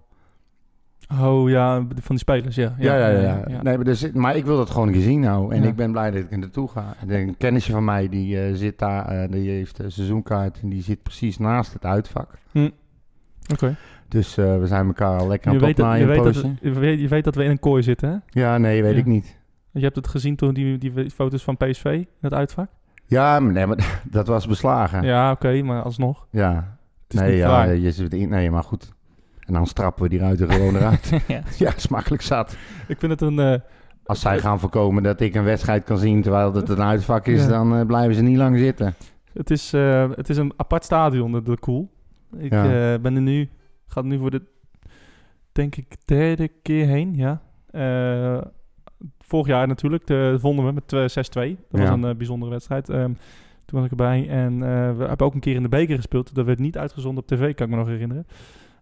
Oh 1.22 1.48
ja, 1.50 1.74
van 1.77 1.96
die 2.07 2.18
spelers, 2.18 2.55
ja. 2.57 2.74
Ja, 2.79 2.96
ja, 2.96 3.09
ja. 3.09 3.62
Nee, 3.62 3.77
maar, 3.77 3.85
dus, 3.85 4.12
maar 4.12 4.37
ik 4.37 4.44
wil 4.44 4.57
dat 4.57 4.70
gewoon 4.70 4.92
gezien 4.92 5.20
nou. 5.20 5.55
En 5.55 5.62
Ja. 5.62 5.68
ik 5.68 5.77
ben 5.77 5.92
blij 5.92 6.11
dat 6.11 6.20
ik 6.20 6.31
er 6.33 6.38
naartoe 6.38 6.68
ga. 6.68 6.94
En 7.00 7.11
een 7.11 7.37
kennisje 7.37 7.72
van 7.72 7.85
mij, 7.85 8.09
die 8.09 8.40
eh, 8.40 8.55
zit 8.55 8.79
daar, 8.79 9.07
eh, 9.07 9.31
die 9.31 9.50
heeft 9.50 9.79
een 9.79 9.92
seizoenkaart 9.92 10.59
en 10.62 10.68
die 10.68 10.83
zit 10.83 11.03
precies 11.03 11.38
naast 11.38 11.72
het 11.72 11.85
uitvak. 11.85 12.38
Oké. 13.53 13.77
Dus 14.09 14.37
eh, 14.37 14.59
we 14.59 14.66
zijn 14.66 14.87
elkaar 14.87 15.18
al 15.18 15.29
lekker 15.29 15.48
aan 15.48 15.55
het 15.55 15.62
dat- 15.64 15.77
je, 15.77 15.83
opnaaien. 15.83 16.07
weet 16.09 16.24
dat, 16.24 16.44
je, 16.61 16.70
weet, 16.72 17.00
je 17.00 17.09
weet 17.09 17.24
dat 17.24 17.35
we 17.35 17.44
in 17.44 17.50
een 17.50 17.59
kooi 17.59 17.83
zitten, 17.83 18.09
hè? 18.11 18.40
Ja, 18.40 18.59
nee, 18.59 18.83
weet 18.83 18.96
ik 18.96 19.07
niet. 19.07 19.38
Je 19.70 19.81
hebt 19.81 19.96
het 19.96 20.09
gezien 20.09 20.37
toen 20.37 20.55
die, 20.55 20.79
die 20.79 21.11
foto's 21.11 21.42
van 21.44 21.57
PSV, 21.57 21.85
in 21.85 22.07
het 22.20 22.35
uitvak? 22.35 22.68
Ja, 23.07 23.40
maar, 23.40 23.53
nee, 23.53 23.66
maar 23.66 24.00
dat 24.11 24.27
was 24.27 24.46
beslagen. 24.46 25.03
Ja. 25.03 25.31
Oké, 25.31 25.62
maar 25.62 25.83
alsnog. 25.83 26.27
ja. 26.31 26.77
Het 27.05 27.14
is 27.14 27.20
Nee, 27.20 27.31
niet 27.31 27.38
ja, 27.40 27.62
je 27.64 27.92
zit 27.92 28.12
in, 28.14 28.29
nee, 28.29 28.50
maar 28.50 28.62
goed. 28.62 28.92
En 29.47 29.53
dan 29.53 29.67
strappen 29.67 30.03
we 30.03 30.09
die 30.09 30.19
ruiten 30.19 30.51
gewoon 30.51 30.77
eruit. 30.77 31.11
ja. 31.29 31.43
ja, 31.59 31.73
smakelijk 31.77 32.23
zat. 32.23 32.57
Ik 32.89 32.99
vind 32.99 33.13
het 33.13 33.21
een... 33.21 33.39
eh, 33.39 33.61
Als 34.05 34.21
zij 34.21 34.39
gaan 34.39 34.61
voorkomen 34.61 35.03
dat 35.03 35.21
ik 35.21 35.35
een 35.35 35.45
wedstrijd 35.45 35.85
kan 35.85 35.99
zien 35.99 36.23
terwijl 36.23 36.55
het 36.55 36.69
een 36.69 36.83
uitvak 36.83 37.27
is, 37.27 37.43
Ja. 37.43 37.49
dan 37.49 37.77
eh, 37.77 37.87
blijven 37.87 38.15
ze 38.15 38.23
niet 38.23 38.37
lang 38.37 38.59
zitten. 38.59 38.95
Het 39.33 39.51
is, 39.51 39.73
eh, 39.73 40.11
het 40.15 40.29
is 40.29 40.37
een 40.37 40.53
apart 40.57 40.85
stadion, 40.85 41.33
de, 41.33 41.43
de 41.43 41.59
Koel. 41.59 41.91
Ik 42.39 42.53
Ja. 42.53 42.99
ben 42.99 43.15
er 43.15 43.21
nu, 43.23 43.49
ga 43.87 44.01
nu 44.03 44.19
voor 44.19 44.31
de, 44.31 44.43
denk 45.53 45.77
ik, 45.77 45.87
derde 46.05 46.49
keer 46.63 46.87
heen, 46.87 47.15
ja. 47.17 47.41
Vorig 49.21 49.47
jaar 49.47 49.67
natuurlijk, 49.67 50.07
de, 50.07 50.37
vonden 50.41 50.67
we 50.67 50.73
met 50.73 50.93
eh, 50.93 51.49
6-2. 51.51 51.57
Dat 51.71 51.81
was 51.81 51.89
een 51.89 52.17
bijzondere 52.17 52.51
wedstrijd. 52.51 52.89
Ehm, 52.89 53.13
toen 53.65 53.81
was 53.81 53.85
ik 53.85 53.91
erbij 53.91 54.29
en 54.29 54.59
we 54.99 55.05
hebben 55.05 55.27
ook 55.27 55.35
een 55.35 55.41
keer 55.41 55.55
in 55.55 55.63
de 55.63 55.69
beker 55.69 55.97
gespeeld. 55.97 56.35
Dat 56.35 56.45
werd 56.47 56.59
niet 56.59 56.79
uitgezonden 56.79 57.23
op 57.23 57.29
tv, 57.29 57.55
kan 57.55 57.67
ik 57.67 57.73
me 57.73 57.79
nog 57.79 57.89
herinneren. 57.89 58.27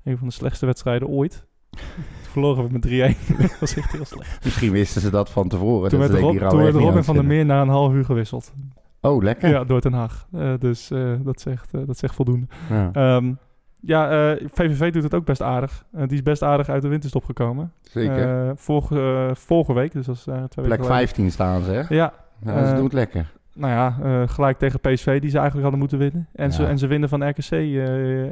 Een 0.05 0.19
van 0.19 0.27
de 0.27 0.33
slechtste 0.33 0.67
wedstrijden 0.67 1.09
ooit. 1.09 1.47
Verloren 2.33 2.65
we 2.67 2.73
met 2.73 2.87
3-1. 2.87 2.89
dat 3.43 3.59
was 3.61 3.77
echt 3.77 3.93
heel 3.93 4.05
slecht. 4.05 4.45
Misschien 4.45 4.73
wisten 4.73 5.01
ze 5.01 5.11
dat 5.11 5.31
van 5.31 5.49
tevoren. 5.49 5.91
Toen 5.91 5.99
werd, 5.99 6.13
Rob, 6.13 6.39
toen 6.39 6.63
werd 6.63 6.75
Robin 6.75 7.05
van 7.05 7.15
der. 7.15 7.25
Meer 7.25 7.45
na 7.45 7.63
een 7.63 7.69
half 7.69 7.93
uur 7.93 8.05
gewisseld. 8.05 8.53
Oh, 9.01 9.23
lekker. 9.23 9.49
Ja, 9.49 9.65
door 9.65 9.81
Den 9.81 9.93
Haag. 9.93 10.27
Eh, 10.33 10.53
dus 10.59 10.91
eh, 10.91 11.13
dat, 11.21 11.41
zegt, 11.41 11.75
eh, 11.75 11.81
dat 11.87 11.99
zegt 11.99 12.15
voldoende. 12.15 12.47
Ja, 12.71 12.91
Ehm, 12.93 13.33
ja, 13.81 14.37
VVV 14.53 14.93
doet 14.93 15.03
het 15.03 15.15
ook 15.15 15.25
best 15.25 15.43
aardig. 15.43 15.85
Die 15.93 16.13
is 16.13 16.23
best 16.23 16.43
aardig 16.43 16.69
uit 16.69 16.83
de 16.83 16.89
winterstop 16.89 17.25
gekomen. 17.25 17.73
zeker. 17.83 18.53
Vorige, 18.57 19.31
vorige 19.35 19.73
week, 19.73 19.93
dus 19.93 20.07
dat 20.07 20.15
is 20.17 20.23
twee 20.23 20.37
Plek 20.37 20.49
weken 20.55 20.69
geleden. 20.69 20.85
15 20.87 21.31
staan 21.31 21.63
ze, 21.63 21.71
hè? 21.71 21.95
Ja, 21.95 22.13
Ja, 22.45 22.69
ze 22.69 22.75
doen 22.75 22.85
het 22.85 22.93
lekker. 22.93 23.33
Nou 23.55 23.73
ja, 23.73 23.97
eh, 24.03 24.29
gelijk 24.29 24.59
tegen 24.59 24.81
PSV, 24.81 25.21
die 25.21 25.31
ze 25.31 25.37
eigenlijk 25.39 25.61
hadden 25.63 25.79
moeten 25.79 25.99
winnen. 25.99 26.29
En, 26.35 26.53
ze, 26.53 26.67
en 26.67 26.79
ze 26.79 26.87
winnen 26.87 27.09
van 27.09 27.29
RKC. 27.29 27.51
eh, 27.51 27.59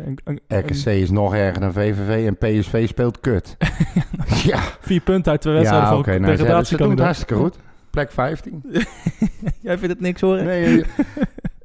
een- 0.06 0.18
een- 0.24 0.40
RKC 0.48 0.84
is 0.86 1.10
nog 1.10 1.34
erger 1.34 1.60
dan 1.60 1.72
VVV 1.72 2.26
en 2.26 2.36
PSV 2.36 2.88
speelt 2.88 3.20
kut. 3.20 3.56
ja, 4.44 4.60
vier 4.80 5.00
punten 5.00 5.32
uit 5.32 5.40
twee 5.40 5.54
wedstrijden 5.54 5.88
ja 5.88 5.94
voor 5.94 6.02
oké. 6.04 6.18
nou, 6.18 6.36
ze, 6.64 6.76
doen 6.76 6.90
het 6.90 6.98
hartstikke 7.00 7.34
goed. 7.34 7.56
Plek 7.90 8.10
15. 8.12 8.62
Jij 9.60 9.78
vindt 9.78 9.94
het 9.94 10.00
niks 10.00 10.20
hoor? 10.20 10.42
Nee, 10.42 10.84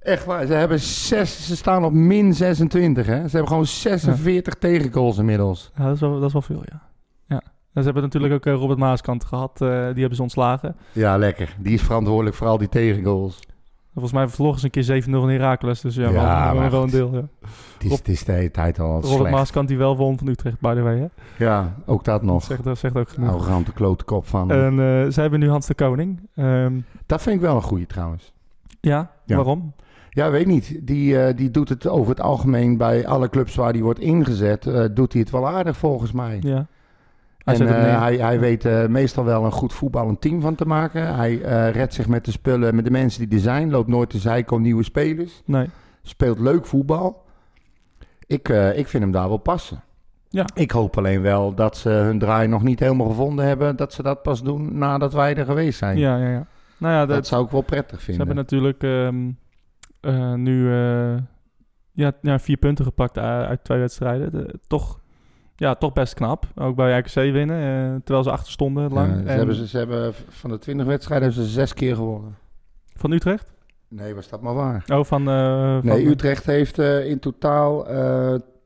echt 0.02 0.26
waar. 0.26 0.46
Ze, 0.46 0.54
hebben 0.54 0.80
zes, 0.80 1.46
ze 1.48 1.56
staan 1.56 1.86
op 1.86 1.92
min 1.94 2.34
26, 2.34 3.06
hè? 3.06 3.16
Ze 3.16 3.30
hebben 3.30 3.48
gewoon 3.48 3.66
46 3.66 4.54
tegengoals 4.54 5.18
inmiddels. 5.18 5.72
Ja, 5.78 5.84
dat, 5.86 5.94
is 5.96 6.00
wel, 6.02 6.14
dat 6.20 6.28
is 6.28 6.34
wel 6.34 6.42
veel, 6.42 6.64
ja. 6.72 6.82
Ze 7.82 7.86
hebben 7.86 8.04
natuurlijk 8.04 8.34
ook 8.34 8.46
eh, 8.46 8.54
Robert 8.54 8.80
Maaskant 8.80 9.26
gehad. 9.26 9.62
eh, 9.62 9.68
die 9.70 9.76
hebben 10.00 10.16
ze 10.16 10.22
ontslagen. 10.22 10.76
Ja, 10.92 11.18
lekker. 11.18 11.56
Die 11.60 11.74
is 11.74 11.82
verantwoordelijk 11.82 12.36
voor 12.36 12.48
al 12.48 12.58
die 12.58 12.70
tegengoals. 12.70 13.40
Volgens 13.94 14.14
mij 14.14 14.28
verloren 14.28 14.60
ze 14.60 14.66
een 14.66 14.72
keer 14.72 14.84
7-0 14.84 15.10
van 15.20 15.30
Heracles. 15.30 15.82
Dus 15.82 15.96
ja, 15.96 16.10
Ja, 16.10 16.54
maar 16.54 16.72
wel 16.72 16.84
een 16.84 16.90
deel. 16.90 17.14
Ja. 17.14 17.22
Het 17.74 17.84
is, 17.92 17.92
het 17.92 18.08
is 18.08 18.24
de 18.24 18.32
hele 18.32 18.52
tijd 18.52 18.80
al 18.80 18.92
Robert 18.94 19.06
slecht. 19.14 19.32
Maaskant 19.32 19.68
die 19.68 19.78
wel 19.78 19.98
won 19.98 20.18
van 20.18 20.28
Utrecht, 20.28 20.60
by 20.60 20.74
the 20.74 20.82
way. 20.82 20.98
Hè? 20.98 21.08
Ja, 21.46 21.76
ook 21.86 22.04
dat 22.04 22.24
nog. 22.24 22.44
zegt, 22.44 22.64
dat 22.64 22.78
zegt 22.78 22.98
ook 22.98 23.10
genoeg. 23.10 23.30
Arrogante 23.30 23.72
klote 23.74 24.04
kop 24.06 24.28
van. 24.28 24.52
En 24.52 24.72
eh, 24.72 25.12
ze 25.12 25.22
hebben 25.22 25.40
nu 25.40 25.50
Hans 25.50 25.66
de 25.68 25.74
Koning. 25.74 26.20
Ehm, 26.36 26.74
dat 27.06 27.22
vind 27.22 27.36
ik 27.36 27.42
wel 27.42 27.56
een 27.56 27.62
goeie 27.62 27.86
trouwens. 27.86 28.34
ja, 28.82 29.12
Ja. 29.26 29.36
waarom? 29.36 29.74
Ja, 30.10 30.30
weet 30.32 30.46
niet. 30.48 30.80
Die, 30.82 31.34
die 31.34 31.52
doet 31.52 31.70
het 31.70 31.88
over 31.88 32.10
het 32.10 32.22
algemeen 32.22 32.78
bij 32.78 33.08
alle 33.08 33.30
clubs 33.30 33.56
waar 33.56 33.74
die 33.74 33.84
wordt 33.84 34.00
ingezet. 34.00 34.64
doet 34.94 35.12
hij 35.14 35.22
het 35.22 35.32
wel 35.32 35.48
aardig 35.48 35.78
volgens 35.78 36.12
mij. 36.12 36.38
Ja. 36.42 36.68
Hij 37.46 37.60
en 37.60 37.68
eh, 37.68 38.02
hij, 38.02 38.18
hij 38.18 38.40
weet 38.40 38.66
eh, 38.66 38.86
meestal 38.88 39.24
wel 39.24 39.46
een 39.46 39.52
goed 39.52 39.74
voetballend 39.74 40.22
team 40.22 40.42
van 40.42 40.56
te 40.56 40.66
maken. 40.66 41.16
Hij 41.16 41.42
eh, 41.42 41.72
redt 41.72 41.94
zich 41.94 42.08
met 42.08 42.26
de 42.26 42.32
spullen, 42.32 42.76
met 42.76 42.86
de 42.86 42.92
mensen 42.92 43.30
die 43.30 43.38
er 43.38 43.44
zijn. 43.44 43.70
Loopt 43.70 43.88
nooit 43.88 44.10
te 44.10 44.18
zeiken 44.18 44.56
om 44.56 44.62
nieuwe 44.62 44.84
spelers. 44.84 45.42
Nee. 45.46 45.70
Speelt 46.02 46.40
leuk 46.40 46.66
voetbal. 46.66 47.24
Ik, 48.28 48.50
ik 48.76 48.88
vind 48.88 49.04
hem 49.04 49.12
daar 49.12 49.28
wel 49.28 49.38
passen. 49.38 49.84
Ja. 50.30 50.46
Ik 50.54 50.72
hoop 50.72 50.98
alleen 50.98 51.22
wel 51.22 51.54
dat 51.54 51.78
ze 51.78 51.90
hun 51.90 52.20
draai 52.20 52.48
nog 52.48 52.64
niet 52.64 52.80
helemaal 52.80 53.08
gevonden 53.08 53.46
hebben. 53.46 53.76
Dat 53.76 53.94
ze 53.94 54.04
dat 54.04 54.22
pas 54.22 54.44
doen 54.44 54.78
nadat 54.78 55.14
wij 55.14 55.36
er 55.36 55.46
geweest 55.46 55.78
zijn. 55.78 55.98
Ja, 55.98 56.18
ja, 56.18 56.30
ja. 56.30 56.48
Nou 56.78 56.94
ja, 56.94 57.06
dat 57.06 57.16
dat, 57.16 57.28
zou 57.28 57.46
ik 57.46 57.52
wel 57.52 57.62
prettig 57.62 58.00
ze 58.00 58.06
vinden. 58.06 58.26
hebben 58.28 58.44
natuurlijk 58.44 58.84
ehm, 58.84 59.32
eh, 60.02 60.34
nu 60.34 60.70
ja, 61.92 62.12
ja, 62.22 62.40
vier 62.40 62.58
punten 62.58 62.86
gepakt 62.86 63.18
uit, 63.18 63.48
uit 63.48 63.64
twee 63.64 63.80
wedstrijden. 63.80 64.32
De- 64.32 64.60
toch, 64.68 65.00
ja, 65.56 65.76
toch 65.76 65.94
best 65.94 66.14
knap. 66.14 66.46
Ook 66.56 66.76
bij 66.76 66.98
RKC 66.98 67.14
winnen, 67.14 67.60
eh, 67.60 67.96
terwijl 68.04 68.24
ze 68.24 68.32
achter 68.32 68.52
stonden 68.52 68.92
lang. 68.94 69.10
Ja, 69.12 69.16
ze, 69.18 69.28
En- 69.30 69.38
hebben, 69.38 69.56
ze, 69.56 69.68
ze 69.68 69.78
hebben 69.78 70.14
van 70.30 70.50
de 70.50 70.58
20 70.58 70.86
wedstrijden 70.86 71.28
hebben 71.28 71.46
ze 71.46 71.52
zes 71.54 71.74
keer 71.74 71.96
gewonnen. 71.96 72.36
Van 72.96 73.12
Utrecht? 73.12 73.54
Nee, 73.88 74.16
was 74.16 74.30
dat 74.30 74.42
maar 74.42 74.54
waar. 74.54 74.84
Oh, 74.94 75.04
van... 75.04 75.30
eh, 75.30 75.74
van 75.82 75.86
Nee, 75.86 76.08
Utrecht 76.08 76.46
heeft 76.46 76.80
eh, 76.80 77.10
in 77.10 77.20
totaal 77.20 77.86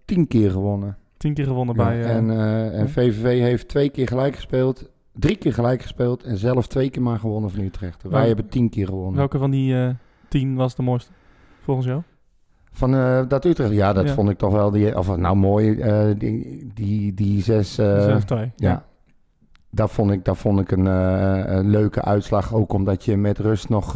tien 0.06 0.28
keer 0.28 0.52
gewonnen. 0.52 0.97
Tien 1.17 1.34
keer 1.34 1.45
gewonnen 1.45 1.75
Ja, 1.75 1.84
bij... 1.84 2.04
en, 2.04 2.30
en. 2.73 2.89
VVV 2.89 3.39
heeft 3.39 3.67
twee 3.67 3.89
keer 3.89 4.08
gelijk 4.08 4.36
gespeeld. 4.36 4.89
Drie 5.13 5.36
keer 5.38 5.54
gelijk 5.54 5.82
gespeeld 5.82 6.23
en 6.23 6.38
zelf 6.38 6.67
twee 6.67 6.89
keer 6.89 7.02
maar 7.02 7.19
gewonnen 7.19 7.49
van 7.49 7.60
Utrecht. 7.63 8.02
Wij 8.02 8.12
Wel- 8.12 8.28
hebben 8.28 8.47
tien 8.49 8.69
keer 8.69 8.86
gewonnen. 8.86 9.15
welke 9.15 9.38
van 9.38 9.52
die 9.52 9.95
tien 10.28 10.56
was 10.56 10.75
de 10.75 10.82
mooiste, 10.82 11.12
volgens 11.62 11.88
jou? 11.88 12.02
Van 12.71 12.95
eh, 12.95 13.21
dat 13.27 13.45
Utrecht, 13.45 13.71
ja, 13.71 13.93
dat 13.93 14.08
Ja. 14.08 14.13
vond 14.13 14.29
ik 14.29 14.38
toch 14.38 14.51
wel, 14.53 14.71
die, 14.71 14.97
of 14.97 15.17
nou 15.17 15.36
mooi, 15.36 15.79
eh, 15.79 16.05
die, 16.17 16.71
die, 16.73 17.13
die 17.13 17.41
zes, 17.43 17.77
eh, 17.77 18.01
Zelf 18.01 18.23
twee. 18.23 18.51
ja. 18.55 18.84
Dat 19.71 19.91
vond 19.91 20.12
ik, 20.12 20.25
dat 20.25 20.38
vond 20.38 20.60
ik 20.60 20.71
een, 20.71 20.86
een 20.86 21.69
leuke 21.69 22.01
uitslag. 22.01 22.53
Ook 22.53 22.73
omdat 22.73 23.05
je 23.05 23.17
met 23.17 23.38
rust 23.38 23.69
nog 23.69 23.95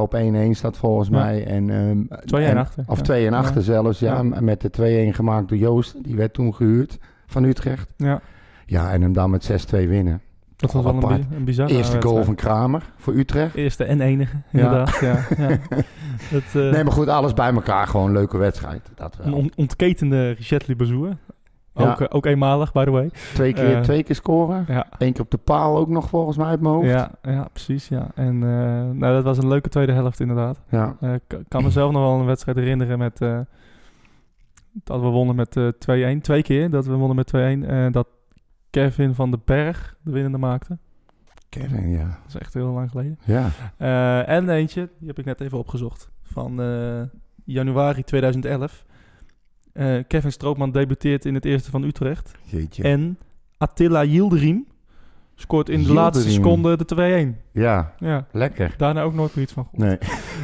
op 0.00 0.14
1-1 0.14 0.54
staat 0.54 0.76
volgens 0.76 1.08
Ja. 1.08 1.14
mij. 1.18 1.46
En, 1.46 1.70
ehm, 1.70 2.20
2 2.24 2.44
en 2.44 2.50
en- 2.50 2.56
achter. 2.56 2.84
Of 2.86 2.96
ja. 2.96 3.02
2 3.02 3.26
en 3.26 3.32
achter 3.32 3.56
Ja. 3.56 3.62
zelfs, 3.62 3.98
ja. 3.98 4.14
Ja. 4.22 4.40
Met 4.40 4.60
de 4.60 4.70
2-1 4.70 5.14
gemaakt 5.14 5.48
door 5.48 5.58
Joost. 5.58 6.04
Die 6.04 6.16
werd 6.16 6.32
toen 6.32 6.54
gehuurd 6.54 6.98
van 7.26 7.44
Utrecht. 7.44 7.88
Ja, 7.96 8.20
Ja, 8.66 8.92
en 8.92 9.02
hem 9.02 9.12
dan 9.12 9.30
met 9.30 9.44
6-2 9.44 9.88
winnen. 9.88 10.20
Dat 10.62 10.72
was 10.72 10.82
wel 10.84 10.92
een, 10.94 11.02
apart. 11.02 11.28
bi- 11.28 11.36
een 11.36 11.44
bizarre 11.44 11.74
Eerste 11.74 12.02
goal 12.02 12.14
wedstrijd. 12.14 12.40
van 12.40 12.50
Kramer 12.50 12.82
voor 12.96 13.14
Utrecht. 13.14 13.54
Eerste 13.54 13.84
en 13.84 14.00
enige, 14.00 14.36
Ja. 14.36 14.42
inderdaad. 14.62 14.98
Ja. 15.00 15.18
Ja, 15.38 15.58
Het, 16.22 16.44
eh, 16.54 16.54
Nee, 16.70 16.84
maar 16.84 16.92
goed, 16.92 17.08
alles 17.08 17.34
bij 17.34 17.52
elkaar. 17.52 17.86
Gewoon 17.86 18.06
een 18.06 18.12
leuke 18.12 18.38
wedstrijd. 18.38 18.90
Dat 18.94 19.16
wel. 19.16 19.26
een 19.26 19.32
on- 19.32 19.52
ontketende 19.56 20.30
Richet 20.30 20.66
Libazour. 20.68 21.16
Ja. 21.74 21.90
Ook, 21.90 22.00
eh, 22.00 22.06
ook 22.10 22.26
eenmalig, 22.26 22.72
by 22.72 22.84
the 22.84 22.90
way. 22.90 23.10
Twee 23.34 23.52
keer, 23.52 23.74
eh, 23.76 23.80
twee 23.80 24.02
keer 24.02 24.14
scoren. 24.14 24.64
Ja, 24.68 24.86
Eén 24.98 25.12
keer 25.12 25.22
op 25.22 25.30
de 25.30 25.36
paal 25.38 25.76
ook 25.76 25.88
nog 25.88 26.08
volgens 26.08 26.36
mij 26.36 26.46
uit 26.46 26.60
mijn 26.60 26.74
hoofd. 26.74 26.88
ja, 26.88 27.10
ja 27.22 27.48
precies. 27.52 27.88
Ja. 27.88 28.06
En 28.14 28.38
nou, 28.98 29.14
dat 29.14 29.24
was 29.24 29.38
een 29.38 29.48
leuke 29.48 29.68
tweede 29.68 29.92
helft, 29.92 30.20
inderdaad. 30.20 30.60
Ja. 30.68 30.96
Ik 31.00 31.38
kan 31.48 31.62
mezelf 31.62 31.92
nog 31.92 32.02
wel 32.02 32.18
een 32.20 32.26
wedstrijd 32.26 32.56
herinneren 32.56 32.98
met... 32.98 33.18
dat 34.84 35.00
we 35.00 35.06
wonnen 35.06 35.36
met 35.36 35.56
eh 35.56 35.68
2-1. 36.16 36.20
Twee 36.20 36.42
keer 36.42 36.70
dat 36.70 36.86
we 36.86 36.94
wonnen 36.94 37.16
met 37.16 37.26
2-1. 37.26 37.64
En 37.68 37.92
dat 37.92 38.06
Kevin 38.72 39.14
van 39.14 39.30
den 39.30 39.42
Berg 39.44 39.96
de 40.02 40.10
winnende 40.10 40.38
maakte. 40.38 40.78
Kevin, 41.48 41.90
ja. 41.90 42.04
Dat 42.04 42.28
is 42.28 42.36
echt 42.36 42.54
heel 42.54 42.66
lang 42.72 42.90
geleden. 42.90 43.18
Ja. 43.24 43.48
Eh, 43.76 44.28
en 44.28 44.48
eentje, 44.48 44.88
die 44.98 45.08
heb 45.08 45.18
ik 45.18 45.24
net 45.24 45.40
even 45.40 45.58
opgezocht. 45.58 46.10
Van 46.22 46.60
eh, 46.62 47.02
januari 47.44 48.02
2011. 48.04 48.84
Eh, 49.72 49.98
Kevin 50.06 50.32
Stroopman 50.32 50.70
debuteert 50.72 51.24
in 51.24 51.34
het 51.34 51.44
eerste 51.44 51.70
van 51.70 51.82
Utrecht. 51.82 52.32
Jeetje. 52.42 52.82
En 52.82 53.18
Attila 53.58 54.04
Yildirim 54.04 54.66
scoort 55.34 55.68
in 55.68 55.82
de 55.82 55.92
laatste 55.92 56.30
seconde 56.30 56.76
de 56.76 56.84
2-1. 56.84 57.40
Ja, 57.52 57.94
Ja, 57.98 58.26
lekker. 58.30 58.74
daarna 58.76 59.02
ook 59.02 59.14
nooit 59.14 59.34
meer 59.34 59.44
iets 59.44 59.52
van 59.52 59.68
gehoord. 59.70 60.00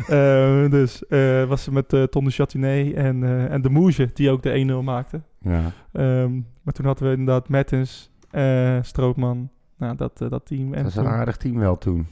Nee. 0.09 0.71
Dus 0.71 1.03
was 1.49 1.63
ze 1.63 1.73
met 1.73 2.11
Ton 2.11 2.25
de 2.25 2.31
Chatinet 2.31 2.95
en, 2.95 3.49
en 3.51 3.63
de 3.63 3.71
Moege, 3.71 4.11
die 4.15 4.31
ook 4.31 4.43
de 4.43 4.79
1-0 4.81 4.85
maakte. 4.85 5.23
Ja. 5.41 5.73
Ehm, 5.93 6.33
maar 6.63 6.75
toen 6.75 6.87
hadden 6.87 7.05
we 7.11 7.17
inderdaad 7.17 7.49
Mertens, 7.49 8.11
eh 8.31 8.79
Stroopman, 8.83 9.49
Nou, 9.77 9.97
dat, 9.97 10.21
eh, 10.21 10.31
dat 10.31 10.47
team. 10.47 10.73
Dat 10.73 10.87
is 10.87 10.97
een 10.97 11.07
aardig 11.07 11.37
team 11.37 11.59
wel 11.59 11.79
toen. 11.79 12.07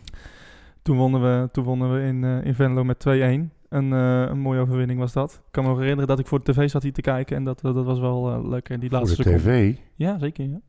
toen 0.83 0.97
wonnen 0.97 1.21
we, 1.23 1.49
toen 1.53 1.65
wonnen 1.65 1.93
we 1.95 2.01
in, 2.07 2.25
eh, 2.25 2.45
in 2.45 2.55
Venlo 2.55 2.85
met 2.85 2.99
2-1. 2.99 3.51
Een, 3.69 3.91
een 3.93 4.39
mooie 4.39 4.61
overwinning 4.61 4.99
was 4.99 5.13
dat. 5.13 5.33
Ik 5.33 5.53
kan 5.53 5.63
me 5.63 5.69
nog 5.69 5.79
herinneren 5.79 6.09
dat 6.09 6.19
ik 6.19 6.27
voor 6.27 6.43
de 6.45 6.53
tv 6.53 6.71
zat 6.71 6.83
hier 6.83 6.93
te 6.93 7.01
kijken. 7.01 7.37
En 7.37 7.45
dat, 7.45 7.61
dat 7.61 7.85
was 7.85 7.99
wel 7.99 8.31
eh, 8.33 8.49
leuk. 8.49 8.69
En 8.69 8.81
die 8.81 8.89
Voor 8.91 8.99
laatste 8.99 9.17
de 9.17 9.23
seconde. 9.23 9.43
tv. 9.73 9.77
Ja, 9.95 10.19
zeker. 10.19 10.45
Ja. 10.45 10.61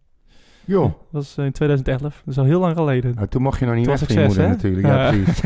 Joh. 0.66 0.84
Dat 0.84 0.94
was 1.12 1.38
in 1.38 1.52
2011. 1.52 2.02
Dat 2.26 2.34
is 2.34 2.40
al 2.40 2.46
heel 2.46 2.60
lang 2.60 2.76
geleden. 2.76 3.16
Nou, 3.16 3.28
toen 3.28 3.42
mocht 3.42 3.60
je 3.60 3.66
nog 3.66 3.76
niet 3.76 3.86
weg 3.86 4.00
was 4.00 4.08
van 4.08 4.18
je 4.18 4.24
ik 4.24 4.32
zes, 4.32 4.38
moeder 4.38 4.56
hè? 4.56 4.56
natuurlijk. 4.56 4.88
Ja, 4.88 5.12
Ja. 5.12 5.24
precies. 5.24 5.42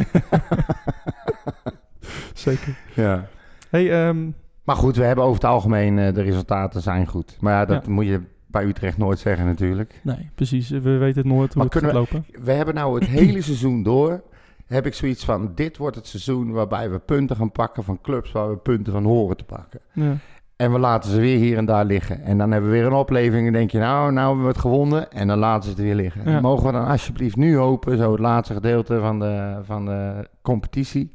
Zeker. 2.44 2.78
ja. 2.96 3.28
Hey, 3.70 4.08
ehm, 4.08 4.30
Maar 4.64 4.76
goed, 4.76 4.96
we 4.96 5.04
hebben 5.04 5.24
over 5.24 5.36
het 5.42 5.52
algemeen, 5.52 5.96
de 5.96 6.22
resultaten 6.22 6.82
zijn 6.82 7.08
goed. 7.08 7.38
Maar 7.40 7.54
ja, 7.54 7.66
dat 7.66 7.86
Ja. 7.86 7.92
moet 7.92 8.06
je 8.06 8.22
bij 8.52 8.66
Utrecht 8.66 8.98
nooit 8.98 9.20
zeggen 9.20 9.46
natuurlijk. 9.46 10.00
nee, 10.04 10.30
precies. 10.36 10.70
We 10.70 10.98
weten 10.98 11.22
het 11.22 11.32
nooit 11.32 11.54
hoe 11.54 11.64
Maar 11.64 11.74
het 11.74 11.84
gaat 11.84 11.94
lopen. 11.94 12.26
We 12.44 12.52
hebben 12.52 12.76
nou 12.76 13.00
het 13.00 13.10
hele 13.10 13.42
seizoen 13.52 13.84
door, 13.84 14.24
heb 14.68 14.86
ik 14.86 14.94
zoiets 14.94 15.26
van, 15.26 15.52
dit 15.56 15.78
wordt 15.78 15.96
het 15.96 16.08
seizoen 16.08 16.52
waarbij 16.52 16.90
we 16.90 17.00
punten 17.00 17.36
gaan 17.36 17.52
pakken 17.52 17.84
van 17.84 18.02
clubs 18.02 18.32
waar 18.32 18.50
we 18.50 18.58
punten 18.58 18.94
van 18.94 19.04
horen 19.04 19.38
te 19.38 19.44
pakken. 19.44 19.80
Ja. 19.94 20.18
En 20.56 20.72
we 20.72 20.80
laten 20.80 21.12
ze 21.12 21.20
weer 21.20 21.38
hier 21.38 21.58
en 21.58 21.66
daar 21.66 21.86
liggen. 21.86 22.24
En 22.24 22.38
dan 22.38 22.52
hebben 22.52 22.70
we 22.70 22.78
weer 22.78 22.86
een 22.86 22.94
opleving 22.94 23.48
en 23.48 23.54
denk 23.54 23.72
je, 23.72 23.80
nou, 23.80 24.12
nou 24.12 24.28
hebben 24.28 24.46
we 24.46 24.52
het 24.52 24.62
gewonnen. 24.62 25.12
En 25.12 25.28
dan 25.28 25.38
laten 25.38 25.64
ze 25.64 25.70
het 25.70 25.80
weer 25.80 25.96
liggen. 25.96 26.32
Ja. 26.32 26.42
Mogen 26.42 26.66
we 26.66 26.72
dan 26.72 26.88
alsjeblieft 26.88 27.36
nu 27.36 27.58
hopen, 27.58 27.98
zo 27.98 28.12
het 28.12 28.20
laatste 28.20 28.54
gedeelte 28.54 29.00
van 29.00 29.20
de, 29.20 29.60
van 29.64 29.86
de 29.86 30.28
competitie. 30.42 31.12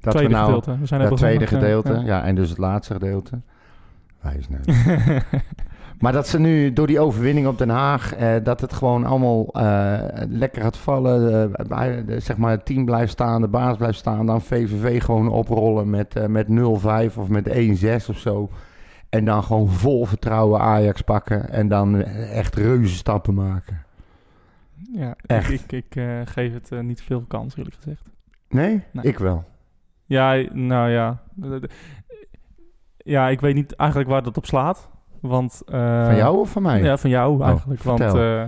Dat 0.00 0.12
tweede 0.14 0.34
we 0.34 0.40
nou, 0.40 0.46
gedeelte. 0.46 0.80
We 0.80 0.86
zijn 0.86 1.00
dat 1.00 1.10
net 1.10 1.18
tweede 1.18 1.46
gedeelte, 1.46 1.92
Ja, 1.92 2.00
ja. 2.00 2.24
en 2.24 2.34
dus 2.34 2.48
het 2.48 2.58
laatste 2.58 2.92
gedeelte. 2.92 3.40
Nou. 4.22 4.62
ja. 4.66 5.22
Maar 5.98 6.12
dat 6.12 6.28
ze 6.28 6.40
nu 6.40 6.72
door 6.72 6.86
die 6.86 7.00
overwinning 7.00 7.46
op 7.46 7.58
Den 7.58 7.68
Haag, 7.68 8.14
eh, 8.14 8.34
dat 8.42 8.60
het 8.60 8.72
gewoon 8.72 9.04
allemaal 9.04 9.46
eh, 9.52 9.98
lekker 10.28 10.62
gaat 10.62 10.76
vallen. 10.76 11.52
eh, 11.54 12.20
zeg 12.20 12.36
maar 12.36 12.50
het 12.50 12.64
team 12.66 12.84
blijft 12.84 13.12
staan, 13.12 13.40
de 13.40 13.48
baas 13.48 13.76
blijft 13.76 13.98
staan. 13.98 14.26
Dan 14.26 14.42
VVV 14.42 15.02
gewoon 15.02 15.28
oprollen 15.28 15.90
met, 15.90 16.28
met 16.28 16.48
0-5 16.48 17.18
of 17.18 17.28
met 17.28 17.48
1-6 17.48 18.08
of 18.08 18.18
zo. 18.18 18.50
En 19.08 19.24
dan 19.24 19.42
gewoon 19.42 19.68
vol 19.68 20.04
vertrouwen 20.04 20.60
Ajax 20.60 21.00
pakken. 21.00 21.50
En 21.50 21.68
dan 21.68 22.02
echt 22.04 22.54
reuze 22.54 22.94
stappen 22.94 23.34
maken. 23.34 23.82
ja, 24.92 25.16
Echt. 25.26 25.50
ik, 25.50 25.72
ik, 25.72 25.94
ik 25.94 26.28
geef 26.28 26.52
het 26.52 26.82
niet 26.82 27.02
veel 27.02 27.24
kans, 27.28 27.56
eerlijk 27.56 27.76
gezegd. 27.76 28.02
Nee? 28.48 28.82
Nee. 28.92 29.04
Ik 29.04 29.18
wel. 29.18 29.44
Ja, 30.04 30.42
nou 30.52 30.90
ja. 30.90 31.22
Ja, 32.96 33.28
ik 33.28 33.40
weet 33.40 33.54
niet 33.54 33.76
eigenlijk 33.76 34.10
waar 34.10 34.22
dat 34.22 34.36
op 34.36 34.46
slaat. 34.46 34.88
Want, 35.26 35.62
eh, 35.66 36.04
Van 36.06 36.16
jou 36.16 36.38
of 36.38 36.50
van 36.50 36.62
mij? 36.62 36.82
Ja, 36.82 36.96
van 36.96 37.10
jou 37.10 37.42
eigenlijk. 37.42 37.82
want 37.82 38.00
eh, 38.00 38.42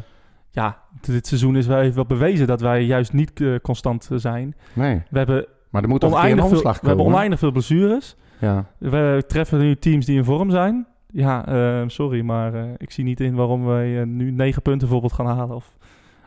ja, 0.50 0.78
dit 1.00 1.26
seizoen 1.26 1.56
is 1.56 1.66
wel 1.66 1.80
even 1.80 1.94
wel 1.94 2.06
bewezen 2.06 2.46
dat 2.46 2.60
wij 2.60 2.84
juist 2.84 3.12
niet 3.12 3.40
eh, 3.40 3.54
constant 3.62 4.08
zijn. 4.14 4.56
Nee. 4.72 5.02
We 5.10 5.18
hebben, 5.18 5.46
Maar 5.70 5.82
er 5.82 5.88
moet 5.88 6.00
toch 6.00 6.10
een 6.10 6.16
oneindig 6.18 6.44
veel, 6.44 6.54
omslag 6.54 6.80
we 6.80 6.86
hebben 6.86 7.04
komen? 7.04 7.18
oneindig 7.18 7.38
veel 7.38 7.50
blessures. 7.52 8.16
Ja. 8.40 8.64
We 8.78 9.24
treffen 9.26 9.58
nu 9.58 9.76
teams 9.76 10.06
die 10.06 10.16
in 10.16 10.24
vorm 10.24 10.50
zijn. 10.50 10.86
Ja, 11.10 11.44
sorry, 11.86 12.20
maar 12.20 12.52
ik 12.76 12.90
zie 12.90 13.04
niet 13.04 13.20
in 13.20 13.34
waarom 13.34 13.64
wij 13.64 14.04
nu 14.04 14.30
negen 14.30 14.62
punten 14.62 14.80
bijvoorbeeld 14.88 15.12
gaan 15.12 15.26
halen. 15.26 15.56
Of, 15.56 15.76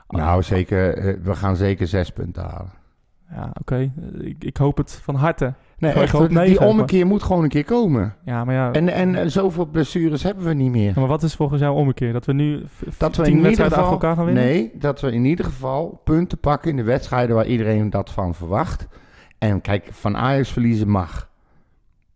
Nou, 0.08 0.44
zeker, 0.44 0.94
we 1.24 1.36
gaan 1.36 1.56
zeker 1.56 1.88
zes 1.88 2.10
punten 2.10 2.44
halen. 2.44 2.72
Ja, 3.36 3.52
oké. 3.60 3.92
Ik, 4.20 4.44
ik 4.44 4.58
hoop 4.58 4.78
het 4.78 5.00
van 5.04 5.16
harte. 5.16 5.54
Nee, 5.82 5.92
echt, 5.92 6.12
hoop 6.12 6.28
die 6.28 6.38
negen, 6.38 6.60
maar- 6.60 6.68
ommekeer 6.68 7.06
moet 7.06 7.24
gewoon 7.24 7.44
een 7.44 7.50
keer 7.50 7.64
komen. 7.64 8.16
Ja, 8.26 8.46
maar 8.46 8.56
ja. 8.56 8.72
En, 8.72 8.90
en 8.90 9.32
zoveel 9.32 9.66
blessures 9.66 10.24
hebben 10.24 10.46
we 10.46 10.54
niet 10.54 10.72
meer. 10.72 10.88
Ja, 10.88 11.00
maar 11.00 11.08
wat 11.08 11.24
is 11.24 11.36
volgens 11.36 11.62
jou 11.62 11.76
ommekeer? 11.76 12.14
Dat 12.14 12.26
we 12.26 12.34
nu 12.34 12.64
Dat 12.98 13.16
we 13.16 13.24
in 13.24 13.30
ieder 13.30 13.44
wedstrijden 13.44 13.78
geval, 13.78 13.92
elkaar 13.92 14.16
gaan 14.16 14.26
winnen? 14.26 14.44
Nee, 14.44 14.72
dat 14.74 15.02
we 15.02 15.12
in 15.12 15.26
ieder 15.26 15.46
geval 15.46 16.02
punten 16.04 16.38
pakken 16.38 16.70
in 16.70 16.76
de 16.76 16.84
wedstrijden 16.84 17.36
waar 17.36 17.46
iedereen 17.46 17.90
dat 17.90 18.10
van 18.10 18.36
verwacht. 18.36 18.88
En 19.38 19.62
kijk, 19.62 19.88
van 19.92 20.18
Ajax 20.18 20.50
verliezen 20.52 20.90
mag. 20.90 21.30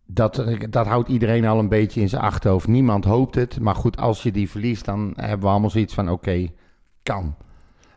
Dat, 0.05 0.45
dat 0.69 0.87
houdt 0.87 1.09
iedereen 1.09 1.45
al 1.45 1.59
een 1.59 1.69
beetje 1.69 2.01
in 2.01 2.09
zijn 2.09 2.21
achterhoofd. 2.21 2.67
Niemand 2.67 3.05
hoopt 3.05 3.35
het. 3.35 3.59
Maar 3.59 3.75
goed, 3.75 3.97
als 3.97 4.23
je 4.23 4.31
die 4.31 4.49
verliest, 4.49 4.85
dan 4.85 5.13
hebben 5.15 5.39
we 5.39 5.47
allemaal 5.47 5.69
zoiets 5.69 5.93
van: 5.93 6.09
oké, 6.09 6.47
kan. 7.03 7.35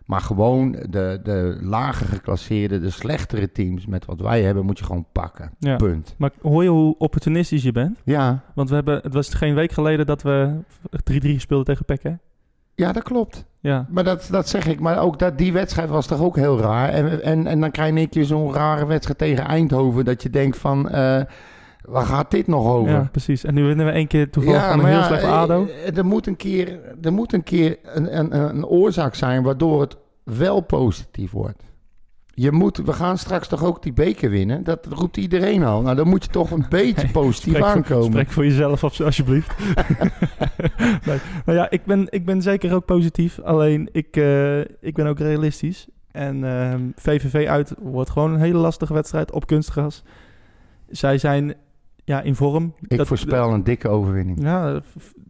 Maar 0.08 0.20
gewoon 0.20 0.72
de, 0.72 1.20
de 1.22 1.58
lager 1.60 2.06
geclasseerde, 2.06 2.80
de 2.80 2.90
slechtere 2.90 3.52
teams 3.52 3.86
met 3.86 4.04
wat 4.04 4.20
wij 4.20 4.42
hebben, 4.42 4.64
moet 4.64 4.78
je 4.78 4.84
gewoon 4.84 5.06
pakken. 5.12 5.50
Ja. 5.58 5.76
Punt. 5.76 6.14
Maar 6.18 6.30
hoor 6.42 6.62
je 6.62 6.68
hoe 6.68 6.94
opportunistisch 6.98 7.62
je 7.62 7.72
bent? 7.72 8.00
Ja, 8.04 8.42
Want 8.54 8.68
we 8.68 8.74
hebben, 8.74 9.00
het 9.02 9.14
was 9.14 9.34
geen 9.34 9.54
week 9.54 9.72
geleden 9.72 10.06
dat 10.06 10.22
we 10.22 10.54
3-3 11.12 11.36
speelden 11.36 11.76
tegen 11.76 11.84
hè? 12.02 12.14
ja 12.74 12.92
dat 12.92 13.02
klopt. 13.02 13.44
Ja. 13.60 13.86
Maar 13.90 14.04
dat, 14.04 14.28
dat 14.30 14.48
zeg 14.48 14.66
ik. 14.66 14.80
Maar 14.80 14.98
ook 14.98 15.18
dat, 15.18 15.38
die 15.38 15.52
wedstrijd 15.52 15.88
was 15.88 16.06
toch 16.06 16.20
ook 16.20 16.36
heel 16.36 16.60
raar. 16.60 16.88
En, 16.88 17.22
en, 17.22 17.46
en 17.46 17.60
dan 17.60 17.70
krijg 17.70 17.92
je 18.14 18.24
zo'n 18.24 18.52
rare 18.52 18.86
wedstrijd 18.86 19.18
tegen 19.18 19.44
Eindhoven. 19.44 20.04
Dat 20.04 20.22
je 20.22 20.30
denkt 20.30 20.58
van, 20.58 20.88
eh, 20.88 21.22
waar 21.88 22.04
gaat 22.06 22.30
dit 22.30 22.46
nog 22.46 22.66
over? 22.66 22.92
ja, 22.92 23.08
precies. 23.12 23.44
En 23.44 23.54
nu 23.54 23.64
winnen 23.64 23.86
we 23.86 23.92
één 23.92 24.06
keer 24.06 24.30
toevallig 24.30 24.68
van 24.68 24.78
een 24.78 24.84
heel 24.86 24.96
ja, 24.98 25.06
slecht 25.06 25.22
eh, 25.22 25.32
ADO. 25.40 25.66
eh, 25.66 25.96
Er 25.96 26.04
moet 26.06 26.26
een 26.26 26.36
keer, 26.36 26.80
er 27.02 27.12
moet 27.12 27.32
een, 27.32 27.42
keer 27.44 27.78
een, 27.82 28.18
een, 28.18 28.38
een 28.38 28.66
oorzaak 28.66 29.14
zijn 29.14 29.42
waardoor 29.42 29.80
het 29.80 29.96
wel 30.24 30.60
positief 30.60 31.30
wordt. 31.30 31.66
Je 32.40 32.52
moet, 32.52 32.76
we 32.76 32.92
gaan 32.92 33.18
straks 33.18 33.48
toch 33.48 33.64
ook 33.64 33.82
die 33.82 33.92
beker 33.92 34.30
winnen? 34.30 34.64
Dat 34.64 34.86
roept 34.90 35.16
iedereen 35.16 35.64
al. 35.64 35.82
Nou, 35.82 35.96
dan 35.96 36.08
moet 36.08 36.24
je 36.24 36.30
toch 36.30 36.50
een 36.50 36.66
beetje 36.78 37.08
positief 37.08 37.52
Spreek 37.54 37.64
voor- 37.64 37.74
aankomen. 37.76 38.04
Spreek 38.04 38.30
voor 38.30 38.44
jezelf 38.44 38.82
als- 38.84 39.02
alsjeblieft. 39.02 39.54
nee. 41.06 41.18
Nou 41.44 41.58
ja, 41.58 41.70
ik 41.70 41.84
ben, 41.84 42.06
ik 42.10 42.24
ben 42.24 42.42
zeker 42.42 42.74
ook 42.74 42.84
positief. 42.84 43.40
Alleen, 43.40 43.88
ik, 43.92 44.16
eh, 44.16 44.58
ik 44.60 44.94
ben 44.94 45.06
ook 45.06 45.18
realistisch. 45.18 45.86
En 46.12 46.44
ehm, 46.44 46.80
VVV 46.96 47.46
uit 47.48 47.74
wordt 47.80 48.10
gewoon 48.10 48.32
een 48.34 48.40
hele 48.40 48.58
lastige 48.58 48.94
wedstrijd 48.94 49.32
op 49.32 49.46
kunstgras. 49.46 50.02
Zij 50.88 51.18
zijn 51.18 51.54
ja, 52.08 52.20
in 52.20 52.34
vorm. 52.34 52.74
Ik 52.88 52.96
Dat- 52.98 53.06
voorspel 53.06 53.52
een 53.52 53.64
dikke 53.64 53.88
overwinning. 53.88 54.42
Ja, 54.42 54.80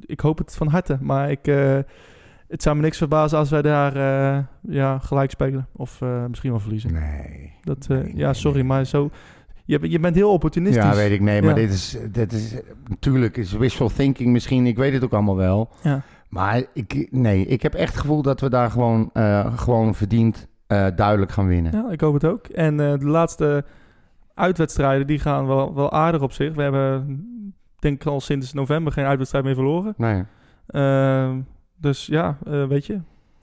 ik 0.07 0.21
hoop 0.21 0.39
het 0.39 0.57
van 0.57 0.69
harte. 0.69 0.99
Maar 1.01 1.31
ik, 1.31 1.47
eh, 1.47 1.79
het 2.49 2.63
zou 2.63 2.77
me 2.77 2.83
niks 2.83 2.99
verbazen 2.99 3.39
als 3.39 3.51
wij 3.51 3.63
daar 3.63 3.97
eh, 3.97 4.45
ja, 4.61 4.99
gelijk 4.99 5.31
spelen. 5.31 5.67
Of 5.73 6.01
eh, 6.01 6.25
misschien 6.27 6.51
wel 6.51 6.61
verliezen. 6.61 6.93
Nee. 6.93 7.53
Dat, 7.63 7.89
Nee, 7.89 8.13
ja, 8.17 8.33
sorry, 8.33 8.59
nee. 8.59 8.67
maar 8.67 8.85
zo... 8.85 9.11
Je, 9.65 9.79
bent- 9.79 9.93
je 9.93 9.99
bent 10.01 10.15
heel 10.15 10.33
opportunistisch. 10.33 10.83
Ja, 10.83 10.95
weet 10.95 11.11
ik. 11.11 11.21
Nee, 11.21 11.41
maar 11.43 11.51
Ja. 11.51 11.57
dit 11.57 11.71
is, 11.73 11.97
dit 12.13 12.33
is... 12.33 12.55
Natuurlijk 12.89 13.37
is 13.37 13.53
wishful 13.53 13.89
thinking 13.89 14.33
misschien. 14.33 14.67
Ik 14.67 14.77
weet 14.77 14.93
het 14.93 15.05
ook 15.05 15.13
allemaal 15.13 15.37
wel. 15.37 15.71
Ja. 15.83 16.03
Maar 16.29 16.63
ik, 16.75 17.09
nee, 17.11 17.47
ik 17.47 17.63
heb 17.63 17.75
echt 17.75 17.93
het 17.93 18.01
gevoel 18.01 18.23
dat 18.23 18.41
we 18.41 18.49
daar 18.51 18.71
gewoon, 18.71 19.11
gewoon 19.57 19.95
verdiend 19.95 20.47
duidelijk 20.95 21.31
gaan 21.33 21.47
winnen. 21.47 21.73
Ja, 21.73 21.91
ik 21.91 22.01
hoop 22.01 22.15
het 22.15 22.25
ook. 22.25 22.47
En 22.47 22.77
de 22.77 22.99
laatste 23.01 23.65
uitwedstrijden, 24.39 25.07
die 25.07 25.19
gaan 25.19 25.47
wel, 25.47 25.75
wel 25.75 25.93
aardig 25.93 26.21
op 26.21 26.33
zich. 26.33 26.55
We 26.55 26.63
hebben, 26.63 27.23
denk 27.79 28.01
ik 28.01 28.07
al 28.07 28.21
sinds 28.21 28.53
november, 28.53 28.93
geen 28.93 29.05
uitwedstrijd 29.05 29.45
meer 29.45 29.55
verloren. 29.55 29.95
Nee. 29.97 30.23
Ehm, 30.67 31.41
dus 31.77 32.07
ja, 32.07 32.39
eh, 32.47 32.65
weet 32.67 32.87
je, 32.87 33.01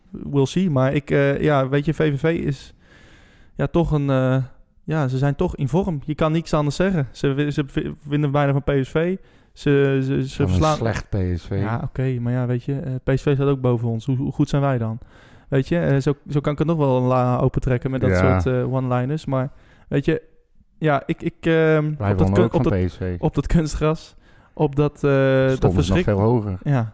we'll 0.09 0.45
see. 0.45 0.69
Maar 0.69 0.93
ik, 0.93 1.11
eh, 1.11 1.41
ja, 1.41 1.69
weet 1.69 1.85
je, 1.85 1.93
VVV 1.93 2.23
is 2.45 2.73
ja, 3.55 3.67
toch 3.67 3.91
een... 3.91 4.09
eh, 4.09 4.43
ja, 4.83 5.07
ze 5.07 5.17
zijn 5.17 5.35
toch 5.35 5.55
in 5.55 5.67
vorm. 5.69 6.01
Je 6.05 6.15
kan 6.15 6.31
niets 6.31 6.53
anders 6.53 6.75
zeggen. 6.75 7.07
Ze, 7.11 7.47
ze 7.51 7.65
winnen 8.03 8.31
bijna 8.31 8.51
van 8.51 8.63
PSV. 8.63 9.15
Ze, 9.53 9.99
ze, 10.03 10.27
ze 10.27 10.47
verslaan... 10.47 10.75
slecht 10.77 11.09
PSV. 11.09 11.57
Ja, 11.61 11.81
oké, 11.83 12.17
maar 12.19 12.33
ja, 12.33 12.45
weet 12.45 12.63
je, 12.63 12.99
PSV 13.03 13.33
staat 13.35 13.47
ook 13.47 13.61
boven 13.61 13.87
ons. 13.87 14.05
Hoe, 14.05 14.17
hoe 14.17 14.31
goed 14.31 14.49
zijn 14.49 14.61
wij 14.61 14.77
dan? 14.77 14.97
Weet 15.49 15.67
je, 15.67 15.97
zo, 16.01 16.13
zo 16.29 16.39
kan 16.39 16.51
ik 16.53 16.57
het 16.59 16.67
nog 16.67 16.77
wel 16.77 16.97
een 16.97 17.03
la 17.03 17.37
opentrekken 17.37 17.91
met 17.91 18.01
dat 18.01 18.09
Ja. 18.09 18.39
soort 18.39 18.63
one-liners. 18.65 19.25
Maar 19.25 19.49
weet 19.87 20.05
je, 20.05 20.21
ja, 20.77 21.03
ik... 21.05 21.21
ik 21.21 21.35
ehm, 21.39 21.93
Wij 21.97 22.11
op, 22.11 22.17
dat 22.17 22.31
kun- 22.31 22.51
op, 22.51 22.63
dat, 22.63 22.99
op 23.19 23.35
dat 23.35 23.47
kunstgras, 23.47 24.15
op 24.53 24.75
dat, 24.75 25.03
eh 25.03 25.47
dat 25.59 25.73
nog 25.73 25.99
veel 26.03 26.19
hoger. 26.19 26.57
Ja, 26.63 26.93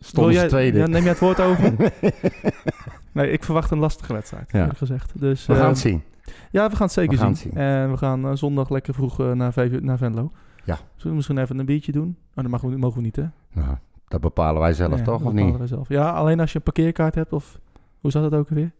Stonden 0.00 0.32
ze 0.32 0.38
jij, 0.38 0.48
tweede. 0.48 0.78
Ja, 0.78 0.86
neem 0.86 1.02
jij 1.02 1.10
het 1.10 1.20
woord 1.20 1.40
over? 1.40 1.74
nee, 3.12 3.30
ik 3.30 3.44
verwacht 3.44 3.70
een 3.70 3.78
lastige 3.78 4.12
wedstrijd, 4.12 4.50
Ja. 4.52 4.58
eerlijk 4.58 4.78
gezegd. 4.78 5.20
Dus, 5.20 5.46
We 5.46 5.54
gaan 5.54 5.62
eh, 5.62 5.68
het 5.68 5.78
zien. 5.78 6.02
Ja, 6.50 6.68
we 6.68 6.76
gaan 6.76 6.86
het 6.86 6.92
zeker 6.94 7.12
We 7.12 7.22
gaan 7.22 7.36
zien. 7.36 7.52
En 7.56 7.90
we 7.90 7.96
gaan 7.96 8.24
eh, 8.26 8.34
zondag 8.34 8.70
lekker 8.70 8.94
vroeg 8.94 9.20
eh, 9.20 9.32
naar, 9.32 9.54
naar 9.80 9.98
Venlo. 9.98 10.32
Ja. 10.64 10.74
Zullen 10.74 11.10
we 11.10 11.14
misschien 11.14 11.38
even 11.38 11.58
een 11.58 11.66
biertje 11.66 11.92
doen? 11.92 12.16
Oh, 12.34 12.42
dat 12.42 12.48
mogen 12.48 12.70
we, 12.70 12.76
mogen 12.76 12.96
we 12.96 13.02
niet, 13.02 13.16
hè? 13.16 13.24
Nou, 13.52 13.76
dat 14.08 14.20
bepalen 14.20 14.60
wij 14.60 14.72
zelf 14.72 14.90
toch, 14.96 15.04
dat 15.04 15.14
of 15.14 15.22
bepalen 15.22 15.46
niet? 15.46 15.56
wij 15.56 15.66
zelf. 15.66 15.88
Ja, 15.88 16.10
alleen 16.10 16.40
als 16.40 16.52
je 16.52 16.58
een 16.58 16.64
parkeerkaart 16.64 17.14
hebt 17.14 17.32
of... 17.32 17.58
Hoe 18.00 18.10
zat 18.10 18.22
het 18.24 18.34
ook 18.34 18.48
alweer? 18.48 18.72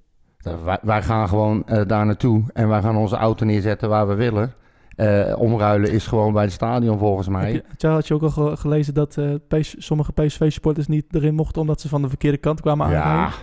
Nou, 0.42 0.64
Wij, 0.64 0.78
wij 0.82 1.02
gaan 1.02 1.28
gewoon 1.28 1.62
eh, 1.66 1.80
daar 1.86 2.06
naartoe 2.06 2.42
en 2.52 2.68
wij 2.68 2.80
gaan 2.82 2.96
onze 2.96 3.16
auto 3.16 3.44
neerzetten 3.44 3.88
waar 3.88 4.08
we 4.08 4.14
willen. 4.14 4.52
Eh, 4.96 5.34
omruilen 5.38 5.90
is 5.92 6.06
gewoon 6.06 6.32
bij 6.32 6.42
het 6.42 6.52
stadion 6.52 6.98
volgens 6.98 7.28
mij. 7.28 7.52
Heb 7.52 7.64
je, 7.76 7.86
had 7.86 8.06
je- 8.08 8.14
ook 8.14 8.22
al 8.22 8.30
ge- 8.30 8.56
gelezen 8.56 8.94
dat 8.94 9.16
eh, 9.16 9.34
PS 9.48 9.74
sommige 9.78 10.12
PSV-supporters 10.12 10.86
niet 10.86 11.04
erin 11.14 11.34
mochten... 11.34 11.60
omdat 11.60 11.80
ze 11.80 11.88
van 11.88 12.02
de 12.02 12.08
verkeerde 12.08 12.36
kant 12.38 12.60
kwamen 12.60 12.90
Ja. 12.90 13.02
aanrijden? 13.02 13.34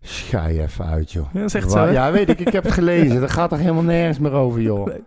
Schij 0.00 0.60
even 0.62 0.84
uit, 0.86 1.12
joh. 1.12 1.26
Ja, 1.32 1.38
dat 1.40 1.48
is 1.48 1.54
echt 1.54 1.70
zo? 1.70 1.86
Ja, 1.86 2.12
weet 2.12 2.28
ik. 2.28 2.40
Ik 2.40 2.52
heb 2.52 2.64
het 2.64 2.72
gelezen. 2.72 3.20
Dat 3.20 3.30
gaat 3.30 3.50
toch 3.50 3.58
helemaal 3.58 3.82
nergens 3.82 4.18
meer 4.18 4.32
over, 4.32 4.60
joh. 4.60 4.86
Nee. 4.86 5.02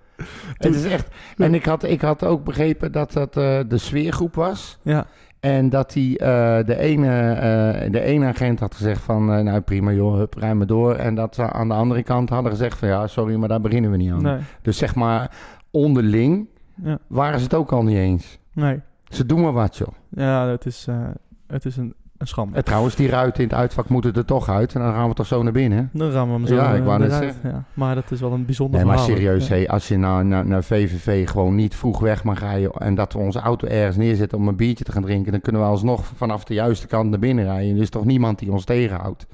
Het 0.58 0.76
is 0.76 0.86
echt... 0.86 1.08
En 1.38 1.54
ik 1.54 1.66
had, 1.66 1.84
ik 1.84 2.02
had 2.02 2.24
ook 2.26 2.44
begrepen 2.44 2.92
dat 2.92 3.14
dat 3.14 3.34
de 3.34 3.78
sfeergroep 3.78 4.36
was. 4.36 4.80
Ja, 4.82 5.06
En 5.40 5.70
dat 5.70 5.94
hij 5.94 6.18
eh, 6.18 6.66
de, 6.66 6.78
ene, 6.78 7.32
eh, 7.34 7.92
de 7.92 8.02
ene 8.02 8.26
agent 8.26 8.60
had 8.60 8.76
gezegd 8.76 9.02
van, 9.02 9.34
eh, 9.34 9.40
nou 9.44 9.60
prima 9.62 9.92
joh, 9.92 10.16
hup, 10.16 10.34
rij 10.34 10.56
maar 10.56 10.68
door. 10.68 10.96
En 10.96 11.16
dat 11.16 11.36
ze 11.36 11.52
aan 11.52 11.68
de 11.68 11.74
andere 11.74 12.04
kant 12.04 12.30
hadden 12.30 12.52
gezegd 12.52 12.78
van, 12.78 12.88
ja 12.88 13.08
sorry, 13.08 13.36
maar 13.36 13.50
daar 13.50 13.62
beginnen 13.62 13.92
we 13.92 13.98
niet 13.98 14.12
aan. 14.12 14.22
Nee, 14.22 14.40
Dus 14.62 14.78
zeg 14.78 14.96
maar, 14.96 15.32
onderling 15.72 16.48
ja, 16.84 16.98
waren 17.08 17.38
ze 17.40 17.44
het 17.44 17.54
ook 17.54 17.72
al 17.72 17.84
niet 17.84 17.98
eens. 17.98 18.40
nee. 18.54 18.80
Ze 19.10 19.26
doen 19.26 19.42
maar 19.42 19.52
wat 19.54 19.78
joh. 19.78 19.88
Ja, 20.10 20.48
het 20.48 20.66
is, 20.66 20.86
eh, 20.90 21.08
het 21.48 21.66
is 21.66 21.78
een, 21.78 21.94
een 22.20 22.28
schande. 22.28 22.56
En 22.56 22.64
trouwens, 22.64 22.96
die 22.96 23.10
ruiten 23.10 23.44
in 23.44 23.50
het 23.50 23.58
uitvak 23.58 23.90
moeten 23.90 24.14
er 24.14 24.26
toch 24.26 24.50
uit. 24.50 24.74
En 24.76 24.82
dan 24.82 24.94
gaan 24.94 25.08
we 25.10 25.14
toch 25.16 25.26
zo 25.28 25.44
naar 25.44 25.52
binnen. 25.52 25.90
Dan 25.94 26.10
rammen 26.12 26.36
we 26.42 26.48
hem 26.48 26.58
zo 26.58 26.64
Ja, 26.64 26.74
ik 26.74 26.80
eh, 26.80 26.86
wou 26.86 27.00
net 27.00 27.08
eruit. 27.08 27.24
zeggen. 27.24 27.50
Ja. 27.50 27.64
Maar 27.74 27.96
dat 27.96 28.12
is 28.12 28.20
wel 28.20 28.32
een 28.32 28.46
bijzonder 28.46 28.80
Nee, 28.80 28.90
maar 28.90 29.00
serieus, 29.00 29.48
Ja. 29.48 29.56
hé, 29.56 29.68
als 29.68 29.88
je 29.88 29.98
nou 29.98 30.24
naar, 30.24 30.46
naar 30.46 30.64
VVV 30.64 31.30
gewoon 31.30 31.56
niet 31.56 31.76
vroeg 31.76 32.00
weg 32.00 32.24
mag 32.24 32.40
rijden... 32.40 32.72
en 32.72 32.96
dat 32.96 33.14
we 33.14 33.20
onze 33.20 33.40
auto 33.40 33.68
ergens 33.68 33.98
neerzetten 33.98 34.38
om 34.38 34.48
een 34.48 34.56
biertje 34.56 34.84
te 34.84 34.92
gaan 34.92 35.02
drinken... 35.02 35.32
dan 35.32 35.42
kunnen 35.42 35.62
we 35.62 35.68
alsnog 35.68 36.06
vanaf 36.06 36.44
de 36.44 36.54
juiste 36.54 36.88
kant 36.88 37.10
naar 37.10 37.20
binnen 37.20 37.44
rijden. 37.46 37.76
Er 37.76 37.82
is 37.82 37.90
toch 37.90 38.06
niemand 38.06 38.40
die 38.40 38.52
ons 38.52 38.66
tegenhoudt. 38.66 39.28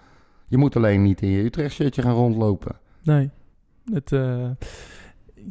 Je 0.47 0.57
moet 0.57 0.75
alleen 0.75 1.01
niet 1.03 1.21
in 1.21 1.29
je 1.29 1.43
Utrecht-shirtje 1.43 2.01
gaan 2.01 2.15
rondlopen. 2.15 2.75
Nee. 3.03 3.29
Het, 3.93 4.11
eh, 4.11 4.45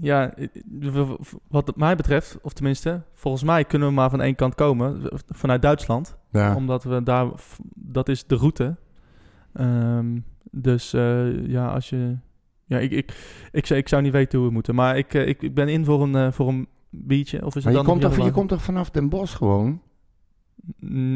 ja, 0.01 0.35
eh, 0.35 1.11
wat 1.49 1.76
mij 1.76 1.97
betreft, 1.97 2.39
of 2.43 2.53
tenminste, 2.53 3.03
volgens 3.14 3.43
mij 3.43 3.64
kunnen 3.64 3.89
we 3.89 3.95
maar 3.95 4.11
van 4.11 4.20
één 4.20 4.35
kant 4.35 4.55
komen, 4.55 5.01
vanuit 5.30 5.62
Duitsland. 5.62 6.16
Ja. 6.41 6.55
Omdat 6.55 6.85
we 6.85 7.03
daar, 7.03 7.26
dat 7.74 8.09
is 8.09 8.26
de 8.26 8.35
route. 8.37 8.76
Ehm, 9.53 10.18
dus 10.51 10.93
eh, 10.93 11.47
ja, 11.47 11.68
als 11.68 11.89
je, 11.91 12.16
ja, 12.64 12.78
ik, 12.78 12.91
ik, 12.91 13.12
ik, 13.53 13.66
zou- 13.66 13.80
ik 13.80 13.89
zou 13.89 14.03
niet 14.03 14.12
weten 14.12 14.39
hoe 14.39 14.49
we 14.49 14.55
moeten. 14.55 14.74
Maar 14.74 14.97
ik, 14.99 15.14
eh, 15.14 15.28
ik, 15.28 15.43
ik 15.43 15.55
ben 15.55 15.68
in 15.68 15.85
voor 15.85 16.03
een, 16.03 16.14
eh, 16.14 16.32
voor 16.32 16.49
een 16.49 16.68
biertje. 16.91 17.45
Of 17.45 17.57
is 17.57 17.64
het 17.64 17.72
je 17.72 17.78
dan 17.78 17.85
komt, 17.89 18.01
toch, 18.01 18.24
je 18.24 18.30
komt 18.30 18.49
toch 18.49 18.62
vanaf 18.62 18.91
Den 18.91 19.09
Bosch 19.09 19.37
gewoon? 19.37 19.80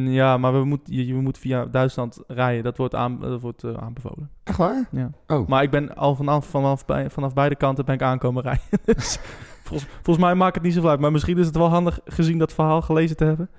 Ja, 0.04 0.36
maar 0.36 0.52
we 0.52 0.64
moeten 0.64 0.94
je, 0.94 1.06
je 1.06 1.14
moet 1.14 1.38
via 1.38 1.64
Duitsland 1.64 2.22
rijden. 2.26 2.64
Dat 2.64 2.76
wordt, 2.76 2.94
aan, 2.94 3.20
dat 3.20 3.40
wordt 3.40 3.76
aanbevolen. 3.76 4.30
Echt 4.44 4.58
waar? 4.58 4.88
Ja. 4.90 5.10
Oh. 5.26 5.48
Maar 5.48 5.62
ik 5.62 5.70
ben 5.70 5.96
al 5.96 6.14
vanaf, 6.14 6.46
vanaf, 6.46 6.86
bij, 6.86 7.10
vanaf 7.10 7.34
beide 7.34 7.56
kanten 7.56 7.84
ben 7.84 7.94
ik 7.94 8.02
aankomen 8.02 8.42
rijden. 8.42 8.64
dus 8.84 9.18
volgens, 9.64 9.90
volgens 10.02 10.24
mij 10.24 10.34
maakt 10.34 10.54
het 10.54 10.64
niet 10.64 10.74
zoveel 10.74 10.90
uit. 10.90 11.00
Maar 11.00 11.12
misschien 11.12 11.38
is 11.38 11.46
het 11.46 11.56
wel 11.56 11.68
handig 11.68 12.00
gezien 12.04 12.38
dat 12.38 12.52
verhaal 12.52 12.82
gelezen 12.82 13.16
te 13.16 13.24
hebben. 13.24 13.50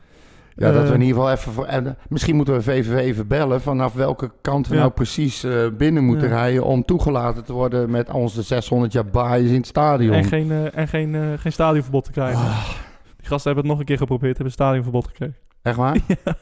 Ja, 0.59 0.71
dat 0.71 0.81
we 0.81 0.87
Eh, 0.87 0.93
in 0.93 1.01
ieder 1.01 1.15
geval 1.15 1.31
even... 1.31 1.51
Voor, 1.51 1.65
en, 1.65 1.87
eh, 1.87 1.93
misschien 2.09 2.35
moeten 2.35 2.53
we 2.53 2.61
VVV 2.61 2.95
even 2.97 3.27
bellen... 3.27 3.61
vanaf 3.61 3.93
welke 3.93 4.31
kant 4.41 4.67
we 4.67 4.73
Ja. 4.73 4.79
nou 4.79 4.91
precies 4.91 5.43
eh, 5.43 5.67
binnen 5.77 6.03
moeten 6.03 6.27
Ja. 6.29 6.35
rijden... 6.35 6.63
om 6.65 6.83
toegelaten 6.85 7.43
te 7.43 7.53
worden 7.53 7.89
met 7.89 8.09
onze 8.11 8.41
600 8.41 8.91
jaar 8.93 9.05
baaiers 9.05 9.49
in 9.49 9.55
het 9.57 9.67
stadion. 9.67 10.13
En 10.13 10.23
geen, 10.23 10.51
eh, 10.51 10.77
en 10.77 10.87
geen, 10.87 11.15
eh, 11.15 11.21
geen 11.37 11.51
stadionverbod 11.51 12.03
te 12.03 12.11
krijgen. 12.11 12.39
Ah, 12.41 12.69
Die 13.17 13.27
gasten 13.27 13.45
hebben 13.51 13.63
het 13.63 13.65
nog 13.71 13.79
een 13.79 13.85
keer 13.85 13.97
geprobeerd, 13.97 14.29
hebben 14.37 14.45
een 14.45 14.51
stadionverbod 14.51 15.07
gekregen. 15.07 15.35
echt 15.61 15.75
waar? 15.77 15.95
ja. 16.25 16.35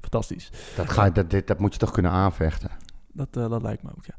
Fantastisch. 0.00 0.50
Dat, 0.76 0.90
ga, 0.90 1.10
dat, 1.10 1.30
dit, 1.30 1.46
dat 1.46 1.58
moet 1.58 1.72
je 1.72 1.78
toch 1.78 1.90
kunnen 1.90 2.10
aanvechten? 2.10 2.70
Dat, 3.12 3.28
eh, 3.36 3.50
dat 3.50 3.62
lijkt 3.62 3.82
me 3.82 3.88
ook, 3.96 4.04
ja. 4.06 4.14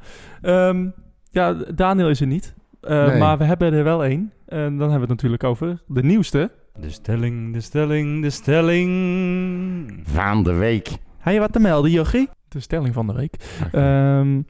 Ehm, 0.67 0.87
ja, 1.29 1.53
Daniel 1.75 2.09
is 2.09 2.21
er 2.21 2.27
niet. 2.27 2.53
Eh, 2.81 3.05
Nee. 3.05 3.19
Maar 3.19 3.37
we 3.37 3.43
hebben 3.43 3.73
er 3.73 3.83
wel 3.83 4.03
één. 4.03 4.31
En 4.45 4.57
dan 4.77 4.89
hebben 4.89 4.93
we 4.95 4.99
het 4.99 5.09
natuurlijk 5.09 5.43
over 5.43 5.81
de 5.87 6.03
nieuwste. 6.03 6.51
De 6.79 6.89
stelling, 6.89 7.53
de 7.53 7.61
stelling, 7.61 8.21
de 8.21 8.29
stelling. 8.29 9.99
Van 10.03 10.43
de 10.43 10.53
week. 10.53 10.89
Heb 11.17 11.33
je 11.33 11.39
wat 11.39 11.53
te 11.53 11.59
melden, 11.59 11.91
Jochie? 11.91 12.29
De 12.47 12.59
stelling 12.59 12.93
van 12.93 13.07
de 13.07 13.13
week. 13.13 13.35
Ehm, 13.71 14.41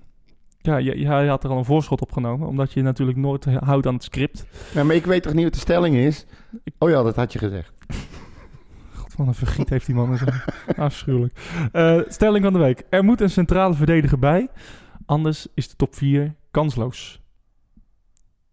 ja, 0.58 0.78
je, 0.78 1.00
je 1.00 1.08
had 1.08 1.44
er 1.44 1.50
al 1.50 1.58
een 1.58 1.66
voorschot 1.66 2.02
op 2.02 2.12
genomen, 2.12 2.48
omdat 2.48 2.74
je 2.74 2.82
natuurlijk 2.82 3.18
nooit 3.18 3.46
houdt 3.46 3.88
aan 3.88 3.94
het 3.94 4.04
script. 4.04 4.46
Ja, 4.74 4.84
maar 4.84 4.96
ik 4.96 5.06
weet 5.06 5.24
toch 5.24 5.34
niet 5.34 5.44
wat 5.44 5.54
de 5.54 5.60
stelling 5.60 5.96
is? 5.96 6.26
Oh 6.78 6.90
ja, 6.90 7.04
dat 7.04 7.16
had 7.16 7.34
je 7.34 7.40
gezegd. 7.40 7.72
God, 8.94 9.16
wat 9.16 9.28
een 9.28 9.34
vergiet 9.34 9.70
heeft 9.70 9.86
die 9.86 9.96
man. 9.96 10.18
Afschuwelijk. 10.76 11.40
Eh, 11.72 12.00
stelling 12.08 12.44
van 12.44 12.54
de 12.54 12.60
week. 12.60 12.84
Er 12.90 13.04
moet 13.04 13.22
een 13.22 13.30
centrale 13.30 13.74
verdediger 13.74 14.20
bij, 14.20 14.50
anders 15.06 15.48
is 15.54 15.70
de 15.70 15.76
top 15.76 15.96
4 15.96 16.36
kansloos. 16.52 17.22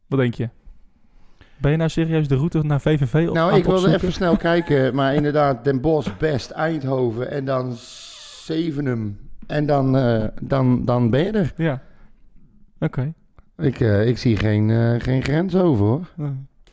Wat 0.07 0.19
denk 0.19 0.35
je? 0.35 0.49
Ben 1.59 1.71
je 1.71 1.77
nou 1.77 1.91
serieus 1.91 2.29
de 2.29 2.35
route 2.35 2.63
naar 2.63 2.81
VVV 2.81 3.29
op 3.29 3.35
Nou, 3.35 3.49
ik 3.49 3.65
wilde 3.65 3.71
opzoeken? 3.71 3.95
even 3.95 4.13
snel 4.13 4.37
kijken. 4.51 4.95
Maar 4.95 5.15
inderdaad, 5.15 5.65
Den 5.65 5.81
Bosch, 5.81 6.17
Best, 6.17 6.51
Eindhoven 6.51 7.31
en 7.31 7.45
dan 7.45 7.73
Zevenum. 8.45 9.19
En 9.47 9.67
dan, 9.67 9.97
eh, 9.97 10.25
dan, 10.43 10.85
dan 10.85 11.11
ben 11.11 11.25
je 11.25 11.31
er. 11.31 11.53
Ja. 11.57 11.83
Oké. 12.81 13.13
Ik, 13.57 13.81
eh, 13.81 14.07
ik 14.07 14.19
zie 14.19 14.37
geen, 14.37 14.71
eh, 14.71 14.95
geen 14.99 15.23
grens 15.23 15.55
over 15.55 15.87
hoor. 15.87 16.09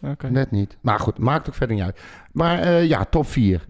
Oké. 0.01 0.29
Net 0.29 0.51
niet. 0.51 0.77
Maar 0.81 0.99
goed, 0.99 1.17
maakt 1.17 1.47
ook 1.47 1.53
verder 1.53 1.75
niet 1.75 1.85
uit. 1.85 1.99
Maar 2.31 2.83
ja, 2.83 3.05
top 3.05 3.25
4. 3.25 3.65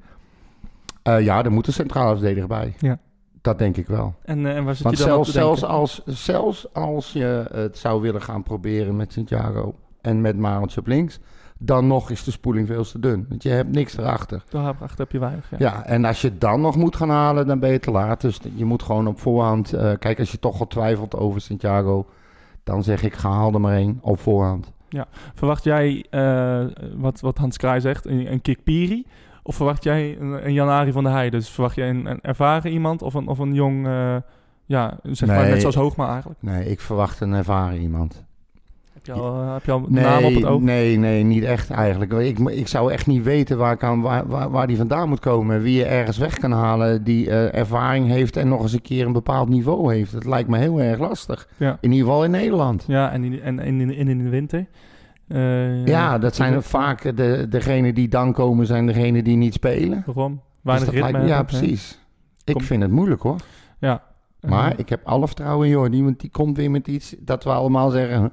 ja, 1.04 1.44
er 1.44 1.52
moet 1.52 1.68
een 1.68 1.74
centrale 1.74 2.16
verdediger 2.16 2.48
bij. 2.48 2.76
Ja. 2.78 3.00
Dat 3.42 3.58
denk 3.58 3.78
ik 3.78 3.88
wel. 3.88 4.16
En, 4.24 4.46
en 4.46 4.64
waar 4.64 4.76
zit 4.76 4.84
Want 4.84 4.98
je 4.98 5.04
dan 5.06 5.26
zelfs, 5.26 5.32
zelfs, 5.32 5.64
als, 5.64 6.02
zelfs 6.06 6.74
als 6.74 7.14
je 7.14 7.46
het 7.52 7.78
zou 7.78 8.02
willen 8.02 8.22
gaan 8.22 8.44
proberen 8.44 8.96
met 8.96 9.14
Santiago 9.14 9.76
en 10.06 10.22
met 10.22 10.38
Mareltje 10.38 10.80
op 10.80 10.88
links, 10.88 11.20
dan 11.58 11.88
nog 11.88 12.10
is 12.10 12.24
de 12.24 12.32
spoeling 12.32 12.68
veel 12.68 12.84
te 12.84 13.00
dun. 13.00 13.26
Want 13.30 13.44
je 13.44 13.50
hebt 13.50 13.72
niks 13.72 13.98
erachter. 13.98 14.44
Daarachter 14.50 15.00
heb 15.00 15.12
je 15.12 15.20
weinig. 15.20 15.50
Ja. 15.50 15.58
Ja, 15.60 15.86
en 15.86 16.06
als 16.06 16.22
je 16.22 16.38
dan 16.38 16.62
nog 16.62 16.76
moet 16.76 16.96
gaan 16.96 17.10
halen, 17.10 17.48
dan 17.48 17.60
ben 17.60 17.72
je 17.72 17.80
te 17.80 17.92
laat. 17.92 18.22
Dus 18.22 18.40
je 18.56 18.66
moet 18.66 18.84
gewoon 18.84 19.08
op 19.08 19.20
voorhand... 19.20 19.74
eh, 19.74 19.92
kijk, 20.00 20.20
als 20.20 20.32
je 20.32 20.40
toch 20.40 20.60
al 20.60 20.68
twijfelt 20.68 21.16
over 21.16 21.42
Santiago, 21.42 22.06
dan 22.64 22.84
zeg 22.84 23.04
ik, 23.04 23.14
ga 23.14 23.30
haal 23.30 23.54
er 23.54 23.62
maar 23.62 23.76
één 23.76 24.00
op 24.02 24.20
voorhand. 24.20 24.74
Verwacht 25.34 25.64
jij, 25.64 26.06
eh, 26.10 26.66
wat, 26.96 27.20
wat 27.20 27.38
Hans 27.38 27.58
Kraai 27.58 27.82
zegt, 27.82 28.06
een, 28.06 28.32
een 28.32 28.42
Kikpiri? 28.42 29.06
Of 29.44 29.56
verwacht 29.56 29.84
jij 29.84 30.18
een, 30.20 30.46
een 30.46 30.54
Janari 30.54 30.92
van 30.92 31.04
der 31.04 31.14
Heijden? 31.14 31.40
Dus 31.40 31.50
verwacht 31.50 31.76
jij 31.76 31.90
een, 31.90 32.06
een 32.06 32.22
ervaren 32.22 32.72
iemand 32.72 33.02
of 33.02 33.14
een, 33.14 33.28
of 33.28 33.40
een 33.40 33.54
jong, 33.54 33.88
eh, 33.88 34.16
ja, 34.66 35.00
zeg 35.04 35.30
maar 35.30 35.48
net 35.48 35.60
zoals 35.60 35.76
Hoogma 35.76 36.10
eigenlijk? 36.10 36.42
Nee, 36.42 36.66
ik 36.66 36.80
verwacht 36.80 37.20
een 37.20 37.34
ervaren 37.34 37.80
iemand. 37.80 38.24
Heb 39.06 39.16
je 39.16 39.22
al, 39.22 39.42
eh, 39.42 39.54
heb 39.54 39.66
je 39.66 39.72
al 39.72 39.86
Nee, 39.88 40.04
naam 40.04 40.24
op 40.24 40.34
het 40.34 40.46
oog? 40.46 40.62
nee, 40.62 40.98
nee, 40.98 41.24
niet 41.24 41.44
echt 41.44 41.70
eigenlijk. 41.70 42.14
Ik, 42.14 42.40
ik 42.40 42.68
zou 42.68 42.92
echt 42.92 43.08
niet 43.08 43.24
weten 43.24 43.58
waar, 43.58 43.74
ik 43.74 43.84
aan, 43.84 44.02
waar, 44.02 44.28
waar, 44.28 44.50
waar 44.50 44.68
die 44.68 44.78
vandaan 44.78 45.10
moet 45.10 45.20
komen. 45.20 45.62
Wie 45.62 45.76
je 45.78 45.86
ergens 45.86 46.18
weg 46.18 46.38
kan 46.38 46.52
halen 46.52 47.04
die 47.04 47.30
eh, 47.30 47.60
ervaring 47.60 48.08
heeft 48.08 48.38
en 48.38 48.48
nog 48.48 48.62
eens 48.62 48.74
een 48.74 48.82
keer 48.82 49.06
een 49.06 49.14
bepaald 49.14 49.50
niveau 49.50 49.94
heeft. 49.96 50.12
Dat 50.12 50.26
lijkt 50.26 50.50
me 50.50 50.58
heel 50.58 50.82
erg 50.82 51.00
lastig. 51.00 51.48
Ja. 51.58 51.78
In 51.82 51.92
ieder 51.92 52.08
geval 52.08 52.24
in 52.24 52.32
Nederland. 52.32 52.84
Ja, 52.88 53.12
en 53.12 53.24
in, 53.24 53.42
en, 53.42 53.60
in, 53.60 53.82
in, 53.92 54.08
in 54.08 54.24
de 54.24 54.30
winter? 54.30 54.66
Eh, 55.28 55.86
Ja, 55.86 56.18
dat 56.18 56.36
zijn 56.36 56.64
vaak 56.64 57.18
de, 57.18 57.46
degenen 57.50 57.94
die 57.96 58.08
dan 58.08 58.34
komen, 58.34 58.66
zijn 58.66 58.86
degenen 58.86 59.24
die 59.24 59.38
niet 59.38 59.54
spelen. 59.54 60.04
Waarom? 60.06 60.32
Dus 60.34 60.42
Weinig 60.62 60.86
dat 60.86 60.94
ritme 60.94 61.12
lijkt 61.12 61.28
ja, 61.28 61.44
precies. 61.44 62.00
Ik 62.44 62.54
Kom- 62.54 62.64
vind 62.64 62.82
het 62.82 62.92
moeilijk 62.92 63.22
hoor. 63.22 63.36
Ja. 63.80 64.04
Maar 64.42 64.74
ik 64.78 64.90
heb 64.90 65.00
alle 65.04 65.26
vertrouwen 65.28 65.66
in 65.68 65.72
Jordi, 65.74 66.04
want 66.04 66.20
die 66.20 66.30
komt 66.30 66.58
weer 66.58 66.72
met 66.72 66.88
iets 66.88 67.16
dat 67.20 67.44
we 67.44 67.50
allemaal 67.50 67.90
zeggen... 67.90 68.32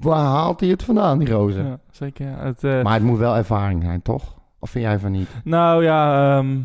Waar 0.00 0.24
haalt 0.24 0.60
hij 0.60 0.68
het 0.68 0.82
vandaan, 0.82 1.18
die 1.18 1.30
roze? 1.30 1.62
ja, 1.62 1.78
zeker. 1.90 2.26
Ja. 2.26 2.36
Het, 2.44 2.64
eh, 2.64 2.82
Maar 2.82 2.92
het 2.94 3.02
moet 3.02 3.18
wel 3.18 3.36
ervaring 3.36 3.82
zijn, 3.82 4.02
toch? 4.02 4.34
Of 4.58 4.70
vind 4.70 4.84
jij 4.84 4.98
van 4.98 5.10
niet? 5.12 5.28
nou 5.44 5.84
ja, 5.84 6.36
ehm, 6.38 6.58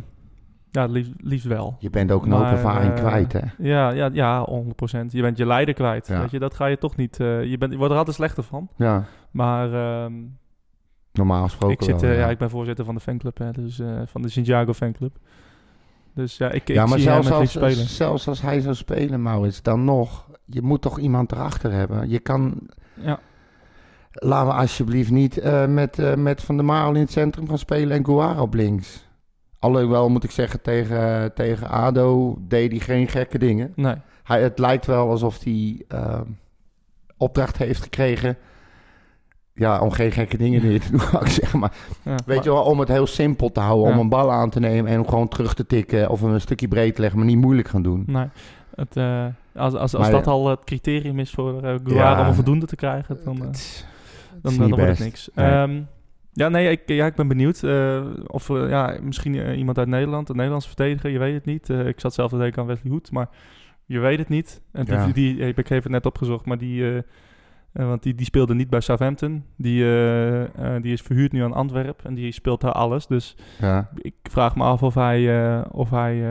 ja 0.71 0.85
liefst, 0.85 1.11
liefst 1.17 1.45
wel. 1.45 1.75
Je 1.79 1.89
bent 1.89 2.11
ook 2.11 2.25
een 2.25 2.31
hoop 2.31 2.43
ervaring 2.45 2.93
eh, 2.93 2.99
kwijt, 2.99 3.33
hè? 3.33 3.39
Ja, 3.57 3.89
ja, 3.89 4.09
ja, 4.13 4.45
100%. 4.45 5.11
Je 5.11 5.21
bent 5.21 5.37
je 5.37 5.45
leider 5.45 5.73
kwijt. 5.73 6.07
Ja. 6.07 6.19
Weet 6.19 6.31
je, 6.31 6.39
dat 6.39 6.53
ga 6.53 6.65
je 6.65 6.77
toch 6.77 6.95
niet. 6.95 7.19
eh, 7.19 7.43
je, 7.43 7.57
bent, 7.57 7.71
je 7.71 7.77
wordt 7.77 7.91
er 7.93 7.97
altijd 7.99 8.15
slechter 8.15 8.43
van. 8.43 8.69
Ja, 8.75 9.03
Maar 9.31 9.73
ehm, 9.73 10.13
normaal 11.13 11.43
gesproken 11.43 11.75
ik, 11.77 11.83
zit, 11.83 12.01
wel, 12.01 12.11
ja. 12.11 12.29
ik 12.29 12.37
ben 12.37 12.49
voorzitter 12.49 12.85
van 12.85 12.95
de 12.95 13.01
fanclub, 13.01 13.37
hè, 13.37 13.51
dus 13.51 13.81
van 14.05 14.21
de 14.21 14.29
Santiago 14.29 14.73
fanclub. 14.73 15.15
Dus 16.13 16.37
ja, 16.37 16.51
ik, 16.51 16.67
Ja, 16.67 16.83
ik 16.83 16.89
maar 16.89 16.99
zie 16.99 17.07
zelfs 17.07 17.31
als, 17.31 17.51
spelen. 17.51 17.71
zelfs 17.75 18.27
als 18.27 18.41
hij 18.41 18.59
zou 18.59 18.75
spelen, 18.75 19.21
Maurits, 19.21 19.61
dan 19.61 19.83
nog... 19.83 20.26
Je 20.49 20.61
moet 20.61 20.81
toch 20.81 20.99
iemand 20.99 21.31
erachter 21.31 21.71
hebben? 21.71 22.09
Je 22.09 22.19
kan... 22.19 22.59
Ja, 22.93 23.19
Laten 24.11 24.47
we 24.53 24.59
alsjeblieft 24.61 25.11
niet 25.11 25.37
eh, 25.37 25.65
met, 25.65 25.99
eh, 25.99 26.15
met 26.15 26.43
Van 26.43 26.55
der 26.55 26.65
Marel 26.65 26.93
in 26.93 27.01
het 27.01 27.11
centrum 27.11 27.47
gaan 27.47 27.57
spelen 27.57 27.97
en 27.97 28.05
Guara 28.05 28.41
op 28.41 28.53
links. 28.53 29.07
Alhoewel, 29.59 30.09
moet 30.09 30.23
ik 30.23 30.31
zeggen, 30.31 30.61
tegen, 30.61 31.33
tegen 31.33 31.69
ADO 31.69 32.37
deed 32.47 32.71
hij 32.71 32.79
geen 32.79 33.07
gekke 33.07 33.37
dingen. 33.37 33.71
nee. 33.75 33.95
Hij, 34.23 34.41
het 34.41 34.59
lijkt 34.59 34.85
wel 34.85 35.09
alsof 35.09 35.43
hij 35.43 35.83
eh, 35.87 36.21
opdracht 37.17 37.57
heeft 37.57 37.81
gekregen... 37.81 38.37
Ja, 39.53 39.79
om 39.79 39.91
geen 39.91 40.11
gekke 40.11 40.37
dingen 40.37 40.61
neer 40.65 40.79
te 40.81 40.91
doen, 40.97 41.27
zeggen. 41.27 41.59
Maar 41.59 41.73
Ja, 42.03 42.11
weet 42.11 42.25
maar- 42.25 42.43
je 42.43 42.51
wel, 42.51 42.63
om 42.63 42.79
het 42.79 42.87
heel 42.87 43.07
simpel 43.07 43.51
te 43.51 43.59
houden. 43.59 43.93
Om 43.93 43.99
een 43.99 44.09
bal 44.09 44.31
aan 44.31 44.49
te 44.49 44.59
nemen 44.59 44.91
en 44.91 44.97
hem 44.97 45.07
gewoon 45.07 45.27
terug 45.27 45.53
te 45.53 45.65
tikken... 45.65 46.09
of 46.09 46.21
hem 46.21 46.33
een 46.33 46.41
stukje 46.41 46.67
breed 46.67 46.95
te 46.95 47.01
leggen, 47.01 47.19
maar 47.19 47.27
niet 47.27 47.37
moeilijk 47.37 47.67
gaan 47.67 47.81
doen. 47.81 48.03
Nee. 48.07 48.27
Het, 48.77 48.97
eh, 48.97 49.25
als 49.55 49.73
als, 49.73 49.95
als 49.95 50.03
Maar 50.03 50.11
dat 50.11 50.27
al 50.27 50.47
het 50.47 50.63
criterium 50.63 51.19
is 51.19 51.31
voor 51.31 51.63
uh, 51.63 51.75
om 51.85 52.25
een 52.25 52.33
voldoende 52.33 52.65
te 52.65 52.75
krijgen, 52.75 53.19
dan, 53.23 53.35
eh, 53.35 53.41
dan, 53.41 53.51
dan 54.41 54.51
niet 54.51 54.69
wordt 54.69 54.87
het 54.87 54.99
niks. 54.99 55.29
Nee. 55.33 55.51
Ehm, 55.51 55.81
ja, 56.33 56.49
nee, 56.49 56.69
ik, 56.69 56.81
ja, 56.85 57.05
ik 57.05 57.15
ben 57.15 57.27
benieuwd. 57.27 57.63
of 58.27 58.47
ja, 58.47 58.97
misschien 59.01 59.55
iemand 59.55 59.77
uit 59.77 59.87
Nederland, 59.87 60.29
een 60.29 60.35
Nederlandse 60.35 60.67
verdediger, 60.67 61.09
je 61.09 61.19
weet 61.19 61.33
het 61.33 61.45
niet. 61.45 61.69
Ik 61.69 61.99
zat 61.99 62.13
zelf 62.13 62.29
te 62.29 62.37
denken 62.37 62.61
aan 62.61 62.67
Wesley 62.67 62.91
Hoed, 62.91 63.11
maar 63.11 63.29
je 63.85 63.99
weet 63.99 64.17
het 64.17 64.29
niet. 64.29 64.61
En 64.71 64.85
die, 64.85 64.93
Ja. 64.93 65.07
die, 65.07 65.37
ik 65.37 65.67
heb 65.67 65.83
het 65.83 65.91
net 65.91 66.05
opgezocht, 66.05 66.45
maar 66.45 66.57
die, 66.57 67.03
want 67.71 68.03
die, 68.03 68.15
die 68.15 68.25
speelde 68.25 68.55
niet 68.55 68.69
bij 68.69 68.79
Southampton. 68.79 69.43
Die, 69.55 69.83
die 70.81 70.93
is 70.93 71.01
verhuurd 71.01 71.31
nu 71.31 71.43
aan 71.43 71.53
Antwerpen 71.53 72.05
en 72.05 72.13
die 72.13 72.31
speelt 72.31 72.61
daar 72.61 72.71
alles. 72.71 73.07
Dus 73.07 73.35
Ja. 73.59 73.89
ik 73.95 74.15
vraag 74.23 74.55
me 74.55 74.63
af 74.63 74.83
of 74.83 74.93
hij, 74.93 75.63
of 75.71 75.89
hij 75.89 76.23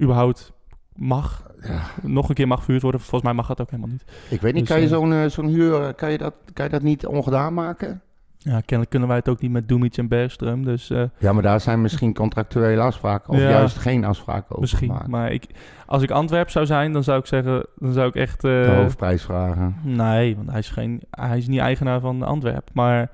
überhaupt 0.00 0.53
mag, 0.96 1.42
Ja. 1.62 1.80
nog 2.02 2.28
een 2.28 2.34
keer 2.34 2.48
mag 2.48 2.62
verhuurd 2.62 2.82
worden. 2.82 3.00
Volgens 3.00 3.22
mij 3.22 3.32
mag 3.32 3.46
dat 3.46 3.60
ook 3.60 3.70
helemaal 3.70 3.90
niet. 3.92 4.04
Ik 4.30 4.40
weet 4.40 4.52
niet, 4.54 4.60
Dus, 4.66 4.70
kan 4.70 4.78
je 4.80 4.86
eh, 4.86 4.92
zo'n 4.92 5.12
eh, 5.12 5.26
zo'n 5.28 5.46
huur, 5.48 5.82
eh, 5.82 5.94
kan 5.96 6.10
je, 6.10 6.18
dat, 6.18 6.34
kan 6.52 6.64
je 6.64 6.70
dat 6.70 6.82
niet 6.82 7.06
ongedaan 7.06 7.54
maken? 7.54 8.00
Ja, 8.38 8.56
kennelijk 8.60 8.90
kunnen 8.90 9.08
wij 9.08 9.16
het 9.18 9.28
ook 9.28 9.40
niet 9.40 9.50
met 9.50 9.68
Dumic 9.68 9.96
en 9.96 10.08
Bergström. 10.08 10.60
Dus 10.64 10.92
Ja, 11.18 11.32
maar 11.32 11.42
daar 11.42 11.60
zijn 11.60 11.80
misschien 11.80 12.14
contractuele 12.14 12.80
afspraken 12.80 13.32
of 13.32 13.38
Ja. 13.40 13.48
juist 13.48 13.76
geen 13.76 14.04
afspraken 14.04 14.48
over 14.50 14.60
misschien. 14.60 14.88
gemaakt. 14.88 15.06
Maar 15.08 15.32
ik, 15.32 15.46
als 15.86 16.02
ik 16.02 16.10
Antwerp 16.10 16.50
zou 16.50 16.66
zijn, 16.66 16.92
dan 16.92 17.04
zou 17.04 17.18
ik 17.18 17.26
zeggen, 17.26 17.66
dan 17.78 17.92
zou 17.92 18.08
ik 18.08 18.14
echt... 18.14 18.40
De 18.40 18.72
hoofdprijs 18.76 19.22
vragen. 19.22 19.76
Nee, 19.82 20.36
want 20.36 20.50
hij 20.50 20.58
is, 20.58 20.68
geen, 20.70 21.02
hij 21.10 21.38
is 21.38 21.46
niet 21.46 21.60
eigenaar 21.60 22.00
van 22.00 22.22
Antwerp. 22.22 22.70
Maar 22.72 23.10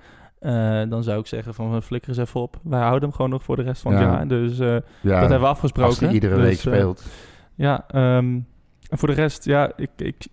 dan 0.89 1.03
zou 1.03 1.21
ik 1.21 1.27
zeggen 1.27 1.55
van 1.55 1.73
we 1.73 1.83
flikkeren 1.83 2.19
eens 2.19 2.29
even 2.29 2.41
op. 2.41 2.57
Wij 2.63 2.81
houden 2.81 3.03
hem 3.03 3.13
gewoon 3.13 3.31
nog 3.31 3.43
voor 3.43 3.57
de 3.57 3.63
rest 3.63 3.83
van 3.83 3.93
het 3.93 4.01
Ja. 4.03 4.11
jaar. 4.13 4.29
Dus 4.29 4.57
Ja, 4.59 4.81
dat 5.01 5.21
hebben 5.21 5.41
we 5.41 5.47
afgesproken. 5.47 5.91
als 5.91 6.01
hij 6.01 6.11
iedere 6.13 6.35
Dus, 6.35 6.45
week 6.45 6.59
speelt. 6.59 7.07
Ja, 7.61 7.85
ehm, 7.89 8.39
en 8.91 8.99
voor 8.99 9.09
de 9.09 9.15
rest, 9.15 9.45
ja, 9.45 9.73
ik... 9.77 9.91
ik 9.97 10.27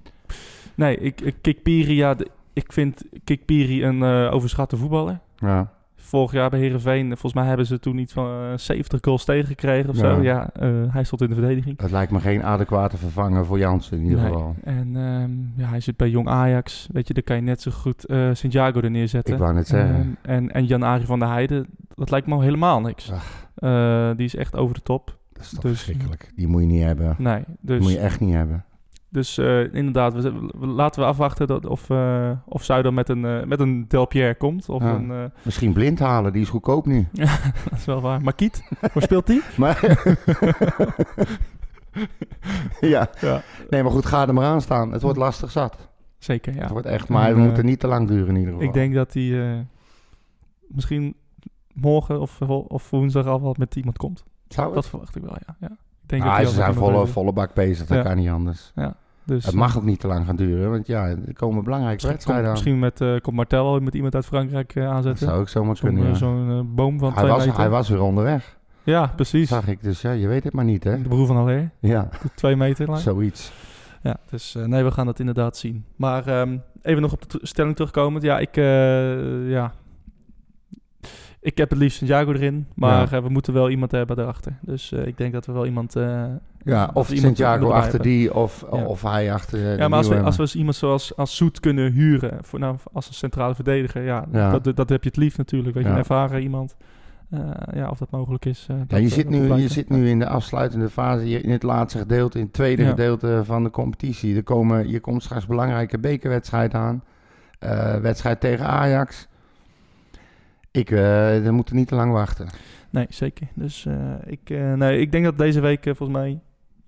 nee, 0.75 0.97
ik, 0.97 1.21
ik 1.21 1.35
Kikpiri, 1.41 1.95
ja, 1.95 2.13
de- 2.13 2.27
ik 2.53 2.73
vind 2.73 3.03
Kikpiri 3.23 3.83
een 3.85 4.03
eh, 4.03 4.33
overschatte 4.33 4.77
voetballer. 4.77 5.19
ja. 5.37 5.75
Vorig 5.99 6.31
jaar 6.31 6.49
bij 6.49 6.59
Herenveen, 6.59 7.07
volgens 7.07 7.33
mij 7.33 7.45
hebben 7.45 7.65
ze 7.65 7.79
toen 7.79 7.97
iets 7.97 8.13
van 8.13 8.25
eh, 8.25 8.57
70 8.57 8.99
goals 9.01 9.25
tegengekregen 9.25 9.89
of 9.89 9.95
Ja. 9.95 10.15
zo. 10.15 10.21
Ja, 10.21 10.49
eh, 10.53 10.69
hij 10.87 11.03
stond 11.03 11.21
in 11.21 11.27
de 11.29 11.33
verdediging. 11.35 11.81
Het 11.81 11.91
lijkt 11.91 12.11
me 12.11 12.19
geen 12.19 12.43
adequate 12.43 12.97
vervanger 12.97 13.45
voor 13.45 13.57
Jansen 13.59 13.97
in 13.97 14.03
ieder 14.03 14.19
Nee. 14.19 14.27
geval. 14.27 14.55
En 14.63 14.95
ehm, 14.95 15.61
ja, 15.61 15.69
hij 15.69 15.79
zit 15.79 15.97
bij 15.97 16.09
Jong 16.09 16.27
Ajax. 16.27 16.87
Weet 16.91 17.07
je, 17.07 17.13
daar 17.13 17.23
kan 17.23 17.35
je 17.35 17.41
net 17.41 17.61
zo 17.61 17.71
goed 17.71 18.05
eh 18.05 18.29
Santiago 18.33 18.81
er 18.81 18.91
neerzetten. 18.91 19.33
Ik 19.33 19.39
wou 19.39 19.53
net 19.53 19.67
zeggen. 19.67 19.95
Ehm, 19.95 20.31
en, 20.33 20.51
en 20.51 20.65
Jan-Arie 20.65 21.05
van 21.05 21.19
der 21.19 21.29
Heijden, 21.29 21.67
dat 21.95 22.09
lijkt 22.09 22.27
me 22.27 22.33
al 22.33 22.41
helemaal 22.41 22.81
niks. 22.81 23.11
Eh, 23.55 24.09
die 24.15 24.25
is 24.25 24.35
echt 24.35 24.55
over 24.55 24.75
de 24.75 24.81
top. 24.81 25.17
Dat 25.37 25.45
is 25.45 25.49
toch 25.51 25.61
dus- 25.61 25.71
verschrikkelijk. 25.81 26.31
Die 26.35 26.47
moet 26.47 26.61
je 26.61 26.67
niet 26.67 26.83
hebben. 26.83 27.15
Nee, 27.17 27.43
Die 27.47 27.55
dus, 27.61 27.79
moet 27.81 27.91
je 27.91 27.99
echt 27.99 28.19
niet 28.19 28.33
hebben. 28.33 28.65
dus 29.09 29.37
eh, 29.37 29.73
inderdaad, 29.73 30.13
we, 30.13 30.31
we- 30.59 30.67
laten 30.67 31.01
we 31.01 31.07
afwachten 31.07 31.47
dat, 31.47 31.65
of, 31.65 31.89
eh 31.89 32.31
of 32.45 32.63
Zuider 32.63 32.93
met 32.93 33.09
een, 33.09 33.25
eh, 33.25 33.43
met 33.45 33.59
een 33.59 33.85
Del 33.87 34.05
Pierre 34.05 34.35
komt. 34.35 34.69
Of 34.69 34.81
Ja. 34.83 34.93
een, 34.95 35.31
Misschien 35.41 35.73
blind 35.73 35.99
halen, 35.99 36.33
die 36.33 36.41
is 36.41 36.49
goedkoop 36.49 36.85
nu. 36.85 37.07
dat 37.69 37.77
is 37.77 37.85
wel 37.85 38.01
waar. 38.01 38.21
Maar 38.21 38.33
Kiet, 38.35 38.63
waar 38.93 39.03
speelt 39.03 39.27
die? 39.27 39.41
Maar 39.57 39.79
ja. 42.79 43.09
Ja. 43.21 43.41
Nee, 43.69 43.83
maar 43.83 43.91
goed, 43.91 44.05
ga 44.05 44.27
er 44.27 44.33
maar 44.33 44.45
aan 44.45 44.61
staan. 44.61 44.91
Het 44.91 45.01
wordt 45.01 45.17
lastig 45.17 45.51
zat. 45.51 45.89
Zeker, 46.17 46.53
ja. 46.55 46.61
Het 46.61 46.71
wordt 46.71 46.87
echt, 46.87 47.09
maar 47.09 47.35
we 47.35 47.41
moeten 47.41 47.65
niet 47.65 47.79
te 47.79 47.87
lang 47.87 48.07
duren 48.07 48.27
in 48.27 48.35
ieder 48.35 48.51
geval. 48.53 48.67
Ik 48.67 48.73
denk 48.73 48.93
dat 48.93 49.13
hij 49.13 49.65
misschien 50.67 51.15
morgen 51.73 52.21
of, 52.21 52.41
of 52.67 52.89
woensdag 52.89 53.25
al 53.25 53.41
wat 53.41 53.57
met 53.57 53.75
iemand 53.75 53.97
komt. 53.97 54.23
Zou? 54.47 54.73
Dat 54.73 54.87
verwacht 54.87 55.15
ik 55.15 55.21
wel, 55.23 55.35
ja. 55.47 55.55
ja. 55.59 55.67
Ik 56.03 56.09
denk 56.09 56.23
Ah, 56.23 56.37
dat 56.37 56.47
ze 56.47 56.53
zijn 56.55 56.73
volle, 56.73 57.07
volle 57.07 57.33
bak 57.33 57.53
bezig, 57.53 57.87
dat 57.87 57.97
Ja. 57.97 58.03
kan 58.03 58.15
niet 58.17 58.29
anders. 58.29 58.73
Dus, 59.25 59.45
Het 59.45 59.55
mag 59.55 59.77
ook 59.77 59.83
niet 59.83 59.99
te 59.99 60.07
lang 60.07 60.25
gaan 60.25 60.35
duren, 60.35 60.69
want 60.71 60.87
ja, 60.87 61.05
er 61.07 61.33
komen 61.33 61.63
belangrijke 61.63 62.07
wedstrijden 62.07 62.45
aan. 62.45 62.51
misschien 62.51 62.79
met, 62.79 63.01
eh, 63.01 63.15
komt 63.21 63.35
Martel 63.35 63.79
met 63.79 63.93
iemand 63.93 64.15
uit 64.15 64.25
Frankrijk 64.25 64.73
Dat 64.73 64.83
aanzetten. 64.83 65.27
zou 65.27 65.39
ook 65.39 65.49
zomaar 65.49 65.79
kunnen, 65.79 66.03
eh, 66.03 66.09
ja. 66.09 66.15
zo'n, 66.15 66.71
boom 66.75 66.99
van 66.99 67.09
hij, 67.13 67.17
twee 67.23 67.31
was, 67.35 67.45
meter. 67.45 67.59
hij 67.59 67.69
was 67.69 67.89
weer 67.89 68.01
onderweg, 68.01 68.57
Ja, 68.83 69.07
precies. 69.15 69.47
zag 69.49 69.67
ik. 69.67 69.83
Dus 69.83 70.01
ja, 70.01 70.11
je 70.11 70.27
weet 70.27 70.43
het 70.43 70.53
maar 70.53 70.65
niet, 70.65 70.83
hè? 70.83 71.01
De 71.01 71.07
broer 71.07 71.27
van 71.27 71.37
Aller, 71.37 71.69
Ja, 71.79 72.09
twee 72.35 72.55
meter 72.55 72.87
lang. 72.87 72.99
zoiets. 72.99 73.51
Ja, 74.01 74.15
dus 74.29 74.55
nee, 74.65 74.83
we 74.83 74.91
gaan 74.91 75.05
dat 75.05 75.19
inderdaad 75.19 75.57
zien. 75.57 75.85
Maar 75.95 76.27
ehm, 76.27 76.57
even 76.81 77.01
nog 77.01 77.11
op 77.13 77.29
de 77.29 77.39
stelling 77.41 77.75
terugkomend. 77.75 78.23
Ja, 78.23 78.39
ik, 78.39 78.55
ja. 79.49 79.71
Ik 81.47 81.57
heb 81.57 81.69
het 81.69 81.79
liefst 81.79 81.97
Santiago 81.97 82.31
erin. 82.31 82.67
Maar 82.75 83.09
Ja. 83.11 83.17
eh, 83.17 83.23
we 83.23 83.29
moeten 83.29 83.53
wel 83.53 83.69
iemand 83.69 83.91
hebben 83.91 84.15
daarachter. 84.15 84.57
Dus 84.61 84.91
eh, 84.91 85.05
ik 85.07 85.17
denk 85.17 85.33
dat 85.33 85.45
we 85.45 85.51
wel 85.51 85.65
iemand... 85.65 85.95
eh, 85.95 86.23
Ja, 86.63 86.89
of 86.93 87.09
Santiago 87.13 87.69
achter 87.69 87.91
hebben. 87.91 88.09
die, 88.09 88.33
of, 88.33 88.65
Ja. 88.71 88.83
of 88.85 89.01
hij 89.01 89.33
achter 89.33 89.59
de 89.59 89.75
Ja, 89.77 89.87
maar 89.87 89.97
als 89.97 90.07
we, 90.07 90.21
als 90.21 90.35
we 90.35 90.41
eens 90.41 90.55
iemand 90.55 90.75
zoals 90.75 91.15
als 91.15 91.35
Soet 91.35 91.59
kunnen 91.59 91.91
huren, 91.91 92.37
voor, 92.41 92.59
nou, 92.59 92.75
als 92.93 93.07
een 93.07 93.13
centrale 93.13 93.55
verdediger, 93.55 94.03
ja, 94.03 94.25
Ja. 94.31 94.59
Dat, 94.59 94.75
dat 94.75 94.89
heb 94.89 95.03
je 95.03 95.09
het 95.09 95.17
liefst 95.17 95.37
natuurlijk. 95.37 95.73
Weet 95.73 95.83
je, 95.83 95.89
Ja. 95.89 95.95
een 95.95 96.01
ervaren 96.01 96.41
iemand. 96.41 96.75
Eh, 97.29 97.39
ja, 97.73 97.89
of 97.89 97.97
dat 97.97 98.11
mogelijk 98.11 98.45
is. 98.45 98.65
eh, 98.69 98.77
Ja, 98.77 98.83
dat, 98.87 98.99
je 98.99 99.07
zit, 99.09 99.29
nu, 99.29 99.53
je 99.53 99.67
zit 99.67 99.89
nu 99.89 100.09
in 100.09 100.19
de 100.19 100.27
afsluitende 100.27 100.89
fase, 100.89 101.29
in 101.29 101.51
het 101.51 101.63
laatste 101.63 101.97
gedeelte, 101.99 102.37
in 102.37 102.43
het 102.43 102.53
tweede 102.53 102.83
Ja. 102.83 102.89
gedeelte 102.89 103.41
van 103.45 103.63
de 103.63 103.69
competitie. 103.69 104.35
Er 104.35 104.43
komen, 104.43 104.89
je 104.89 104.99
komt 104.99 105.23
straks 105.23 105.45
belangrijke 105.45 105.99
bekerwedstrijd 105.99 106.73
aan. 106.73 107.03
Eh, 107.59 107.95
wedstrijd 107.95 108.39
tegen 108.39 108.65
Ajax. 108.65 109.27
Ik, 110.77 110.91
eh 110.91 110.97
we 111.43 111.51
moeten 111.51 111.75
niet 111.75 111.87
te 111.87 111.95
lang 111.95 112.11
wachten. 112.11 112.47
Nee, 112.89 113.05
zeker. 113.09 113.47
Dus 113.53 113.85
eh, 113.85 113.95
ik, 114.25 114.49
eh, 114.49 114.73
nee, 114.73 114.99
ik 114.99 115.11
denk 115.11 115.23
dat 115.23 115.37
deze 115.37 115.59
week 115.59 115.83
volgens 115.83 116.09
mij... 116.17 116.39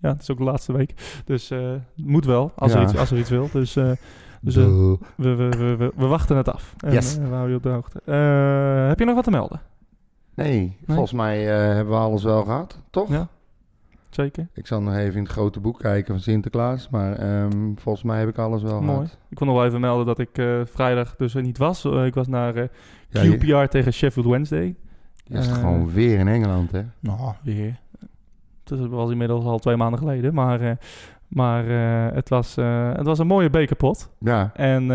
Ja, 0.02 0.10
het 0.10 0.22
is 0.22 0.32
ook 0.32 0.38
de 0.38 0.44
laatste 0.44 0.74
week. 0.74 1.22
Dus 1.26 1.50
het 1.50 1.82
moet 1.96 2.26
wel, 2.26 2.52
als, 2.56 2.72
Ja. 2.72 2.78
er, 2.78 2.84
iets, 2.84 2.98
als 2.98 3.12
er 3.12 3.18
iets 3.18 3.30
wil. 3.30 3.50
Dus, 3.52 3.74
dus 4.42 4.56
we, 4.56 4.98
we, 5.16 5.36
we, 5.36 5.92
we, 5.96 6.06
wachten 6.06 6.38
het 6.38 6.54
af. 6.54 6.74
En 6.78 6.92
Yes. 6.94 7.18
we 7.18 7.24
houden 7.24 7.50
je 7.50 7.56
op 7.56 7.64
de 7.64 7.70
hoogte. 7.70 8.12
Heb 8.88 9.00
je 9.00 9.06
nog 9.06 9.16
wat 9.16 9.24
te 9.24 9.32
melden? 9.32 9.62
nee, 10.34 10.78
volgens 10.88 11.12
mij 11.12 11.42
hebben 11.44 11.94
we 11.94 12.00
alles 12.00 12.24
wel 12.24 12.44
gehad, 12.44 12.80
toch? 12.90 13.10
Ja. 13.10 13.28
Zeker. 14.10 14.48
Ik 14.54 14.68
zal 14.68 14.82
nog 14.82 14.96
even 14.96 15.16
in 15.18 15.24
het 15.24 15.32
grote 15.32 15.60
boek 15.60 15.80
kijken 15.80 16.14
van 16.14 16.24
Sinterklaas. 16.24 16.90
Maar 16.90 17.14
ehm, 17.14 17.72
volgens 17.76 18.04
mij 18.04 18.20
heb 18.20 18.30
ik 18.30 18.38
alles 18.38 18.62
wel 18.62 18.82
Mooi. 18.82 18.94
gehad. 18.94 19.18
Ik 19.30 19.40
wil 19.40 19.48
nog 19.48 19.58
wel 19.58 19.66
even 19.66 19.80
melden 19.80 20.06
dat 20.06 20.20
ik 20.20 20.42
vrijdag 20.72 21.16
dus 21.16 21.36
er 21.36 21.42
niet 21.42 21.58
was. 21.58 21.86
Ik 21.86 22.14
was 22.14 22.28
naar 22.28 22.70
Ja, 23.10 23.22
je, 23.22 23.38
QPR 23.38 23.70
tegen 23.70 23.94
Sheffield 23.94 24.28
Wednesday. 24.28 24.76
je 25.24 25.38
is 25.38 25.48
Eh, 25.48 25.54
gewoon 25.54 25.92
weer 25.92 26.20
in 26.20 26.28
Engeland, 26.28 26.72
hè? 26.72 26.82
Nou, 27.00 27.34
weer. 27.44 27.80
Het 28.64 28.88
was 28.88 29.12
inmiddels 29.12 29.46
al 29.46 29.60
twee 29.60 29.76
maanden 29.76 30.00
geleden. 30.00 30.34
Maar, 30.34 30.62
eh, 30.62 30.72
maar 31.28 31.68
eh, 31.70 32.16
het, 32.16 32.30
was, 32.30 32.58
eh, 32.58 32.94
het 32.94 33.06
was 33.06 33.20
een 33.20 33.28
mooie 33.28 33.50
bekerpot. 33.50 34.10
Ja, 34.20 34.52
En, 34.56 34.92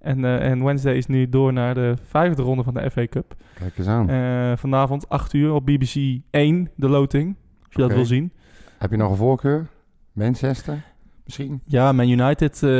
en, 0.00 0.24
en 0.24 0.64
Wednesday 0.64 0.94
is 0.96 1.06
nu 1.06 1.28
door 1.28 1.52
naar 1.52 1.74
de 1.74 1.94
vijfde 2.08 2.42
ronde 2.42 2.62
van 2.62 2.74
de 2.74 2.90
FA 2.90 3.06
Cup. 3.06 3.34
kijk 3.58 3.78
eens 3.78 3.86
aan. 3.86 4.08
Eh, 4.10 4.56
vanavond 4.56 5.08
8 5.08 5.32
uur 5.32 5.52
op 5.52 5.66
BBC 5.66 6.20
1, 6.30 6.70
de 6.76 6.88
loting. 6.88 7.36
Als 7.64 7.74
je 7.74 7.80
dat 7.80 7.92
wil 7.92 8.04
zien. 8.04 8.32
Heb 8.78 8.90
je 8.90 8.96
nog 8.96 9.10
een 9.10 9.16
voorkeur? 9.16 9.66
Manchester? 10.12 10.82
Misschien? 11.24 11.60
Ja, 11.66 11.92
Man 11.92 12.08
United, 12.08 12.62
eh 12.62 12.70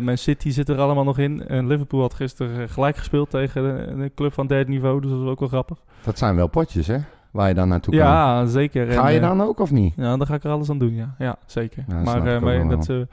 Man 0.00 0.18
City 0.18 0.50
zit 0.50 0.68
er 0.68 0.78
allemaal 0.78 1.04
nog 1.04 1.18
in. 1.18 1.46
En 1.48 1.66
Liverpool 1.66 2.00
had 2.00 2.14
gisteren 2.14 2.60
eh, 2.62 2.68
gelijk 2.68 2.96
gespeeld 2.96 3.30
tegen 3.30 3.64
een, 3.92 4.00
een 4.00 4.14
club 4.14 4.32
van 4.32 4.46
derde 4.46 4.70
niveau. 4.70 5.00
Dus 5.00 5.10
dat 5.10 5.20
was 5.20 5.28
ook 5.28 5.38
wel 5.40 5.48
grappig. 5.48 5.78
Dat 6.04 6.18
zijn 6.18 6.36
wel 6.36 6.48
potjes, 6.48 6.86
hè? 6.86 6.98
Waar 7.30 7.48
je 7.48 7.54
dan 7.54 7.68
naartoe 7.68 7.94
kan. 7.96 8.02
Ja, 8.06 8.46
zeker. 8.46 8.86
Ga 8.92 9.06
En, 9.06 9.12
je 9.12 9.18
eh, 9.20 9.26
dan 9.28 9.40
ook 9.42 9.60
of 9.60 9.70
niet? 9.70 9.92
Ja, 9.96 10.16
dan 10.16 10.26
ga 10.26 10.34
ik 10.34 10.44
er 10.44 10.50
alles 10.50 10.70
aan 10.70 10.78
doen, 10.78 10.94
ja. 10.94 11.14
Ja, 11.18 11.36
zeker. 11.46 11.84
Ja, 11.88 11.94
dat 11.94 12.04
maar 12.04 12.26
eh, 12.36 12.42
wel. 12.42 12.68
dat 12.68 12.84
ze 12.84 13.08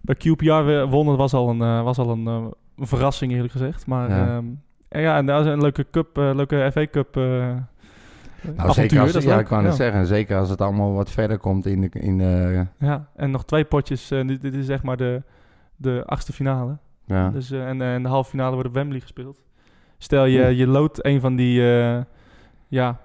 bij 0.00 0.14
QPR 0.16 0.88
wonnen 0.90 1.16
was 1.16 1.34
al 1.34 1.48
een, 1.48 1.62
eh, 1.62 1.82
was 1.82 1.98
al 1.98 2.10
een, 2.10 2.26
eh, 2.26 2.44
een 2.76 2.86
verrassing, 2.86 3.32
eerlijk 3.32 3.52
gezegd. 3.52 3.86
Maar 3.86 4.08
Ja. 4.10 4.16
ja, 4.16 4.42
en 4.88 5.00
ja 5.00 5.16
en 5.16 5.26
dat 5.26 5.46
is 5.46 5.52
een 5.52 5.60
leuke, 5.60 5.86
cup, 5.90 6.18
eh, 6.18 6.30
leuke 6.34 6.68
FA 6.72 6.86
Cup 6.90 7.16
eh 7.16 7.48
Nou, 8.42 8.56
avontuur. 8.56 8.74
zeker 8.88 9.00
als, 9.00 9.12
dat 9.12 9.22
ja, 9.22 9.38
ik 9.38 9.50
ja. 9.50 9.60
net 9.60 9.74
zeggen, 9.74 10.06
zeker 10.06 10.38
als 10.38 10.48
het 10.50 10.60
allemaal 10.60 10.92
wat 10.92 11.10
verder 11.10 11.38
komt 11.38 11.66
in 11.66 11.80
de... 11.80 11.88
In 11.92 12.18
de 12.18 12.66
Ja, 12.78 13.06
en 13.16 13.30
nog 13.30 13.44
twee 13.44 13.64
potjes. 13.64 14.10
eh, 14.10 14.26
dit, 14.26 14.42
dit 14.42 14.54
is 14.54 14.66
zeg 14.66 14.82
maar 14.82 14.96
de, 14.96 15.22
de 15.76 16.02
achtste 16.06 16.32
finale. 16.32 16.76
ja. 17.06 17.30
Dus, 17.30 17.50
eh, 17.50 17.68
en, 17.68 17.82
eh, 17.82 17.94
en 17.94 18.02
de 18.02 18.08
halve 18.08 18.30
finale 18.30 18.52
wordt 18.54 18.68
op 18.68 18.74
Wembley 18.74 19.00
gespeeld. 19.00 19.42
Stel 19.98 20.24
je, 20.24 20.56
je 20.56 20.66
loodt 20.66 21.04
een 21.04 21.20
van 21.20 21.36
die... 21.36 21.60
eh, 21.60 22.00
ja, 22.68 23.00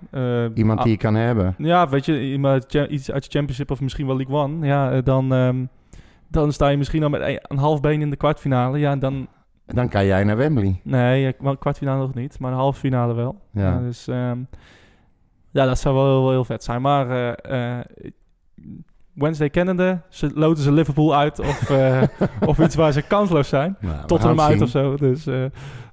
Iemand 0.53 0.81
die 0.81 0.91
je 0.91 0.97
kan 0.97 1.15
hebben. 1.15 1.55
Ja, 1.57 1.89
weet 1.89 2.05
je, 2.05 2.21
iemand 2.21 2.73
iets 2.73 3.11
uit 3.11 3.23
de 3.23 3.29
Championship 3.29 3.71
of 3.71 3.81
misschien 3.81 4.07
wel 4.07 4.15
League 4.17 4.35
One. 4.35 4.65
Ja, 4.67 5.01
dan, 5.01 5.33
ehm, 5.33 5.65
dan 6.27 6.51
sta 6.51 6.67
je 6.67 6.77
misschien 6.77 7.03
al 7.03 7.09
met 7.09 7.21
een, 7.21 7.39
een 7.41 7.57
half 7.57 7.79
been 7.81 8.01
in 8.01 8.09
de 8.09 8.15
kwartfinale. 8.15 8.77
Ja, 8.79 8.95
dan... 8.95 9.27
Dan 9.65 9.89
kan 9.89 10.05
jij 10.05 10.23
naar 10.23 10.37
Wembley. 10.37 10.79
Nee, 10.83 11.33
kwartfinale 11.59 11.99
nog 12.01 12.13
niet, 12.13 12.39
maar 12.39 12.51
een 12.51 12.57
halve 12.57 12.79
finale 12.79 13.13
wel. 13.13 13.41
Ja. 13.51 13.79
dus 13.79 14.07
ehm, 14.07 14.39
ja, 15.57 15.65
dat 15.65 15.79
zou 15.79 15.95
wel, 15.95 16.05
wel 16.05 16.29
heel 16.29 16.45
vet 16.45 16.63
zijn. 16.63 16.81
Maar 16.81 17.09
eh, 17.09 17.77
eh, 17.79 17.85
Wednesday 19.13 19.49
kennende, 19.49 20.01
ze 20.09 20.31
loten 20.33 20.63
ze 20.63 20.71
Liverpool 20.71 21.15
uit 21.15 21.39
of, 21.49 21.69
eh, 21.69 22.03
of 22.45 22.59
iets 22.59 22.75
waar 22.75 22.91
ze 22.91 23.01
kansloos 23.01 23.49
zijn. 23.49 23.77
Nou, 23.79 24.19
gaan 24.19 24.29
het 24.29 24.39
uit 24.39 24.51
zien. 24.51 24.63
of 24.63 24.69
zo. 24.69 24.95
Dus 24.95 25.25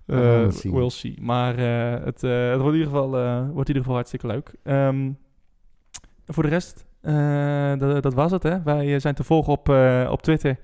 het 0.06 0.54
zien. 0.54 0.74
we'll 0.74 0.90
see. 0.90 1.18
Maar 1.20 1.56
het, 1.56 2.20
het 2.20 2.60
wordt, 2.60 2.74
in 2.74 2.80
ieder 2.80 2.92
geval, 2.92 3.10
wordt 3.52 3.68
in 3.68 3.74
ieder 3.74 3.76
geval 3.76 3.94
hartstikke 3.94 4.26
leuk. 4.26 4.54
Ehm, 4.62 5.10
voor 6.26 6.42
de 6.42 6.48
rest, 6.48 6.86
dat, 7.80 8.02
dat 8.02 8.14
was 8.14 8.30
het. 8.30 8.42
Hè? 8.42 8.62
Wij 8.62 8.98
zijn 8.98 9.14
te 9.14 9.24
volgen 9.24 9.52
op, 9.52 9.68
op 10.10 10.22
Twitter. 10.22 10.58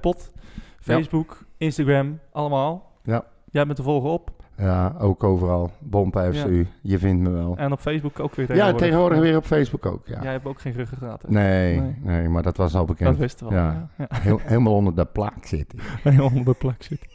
Pot. 0.00 0.32
Facebook, 0.80 1.44
Instagram, 1.56 2.20
allemaal. 2.32 2.92
Ja. 3.02 3.24
Jij 3.50 3.64
bent 3.64 3.76
te 3.76 3.82
volgen 3.82 4.10
op. 4.10 4.39
Ja, 4.60 4.94
ook 4.98 5.24
overal. 5.24 5.70
Bompen 5.78 6.34
FCU. 6.34 6.66
Je 6.82 6.98
vindt 6.98 7.22
me 7.22 7.30
wel. 7.30 7.56
En 7.56 7.72
op 7.72 7.80
Facebook 7.80 8.20
ook 8.20 8.34
weer 8.34 8.54
Ja, 8.54 8.72
tegenwoordig. 8.72 9.18
weer 9.18 9.36
op 9.36 9.44
Facebook 9.44 9.86
ook. 9.86 10.06
Ja. 10.06 10.22
Jij 10.22 10.32
hebt 10.32 10.46
ook 10.46 10.60
geen 10.60 10.72
ruggengraat. 10.72 11.28
Nee, 11.28 11.80
Nee. 11.80 11.94
nee, 12.02 12.28
maar 12.28 12.42
dat 12.42 12.56
was 12.56 12.74
al 12.74 12.86
Dat 12.86 12.96
bekend. 12.96 13.18
wisten 13.18 13.46
we 13.48 13.52
al. 13.54 13.58
Ja. 13.60 13.88
Ja. 13.96 14.06
Ja. 14.10 14.18
Heel, 14.22 14.40
helemaal 14.42 14.74
onder 14.74 14.94
de 14.94 15.04
plaat 15.04 15.46
zitten. 15.46 15.78
Helemaal 16.02 16.26
onder 16.26 16.44
de 16.44 16.54
plak 16.58 16.82
zit. 16.82 17.06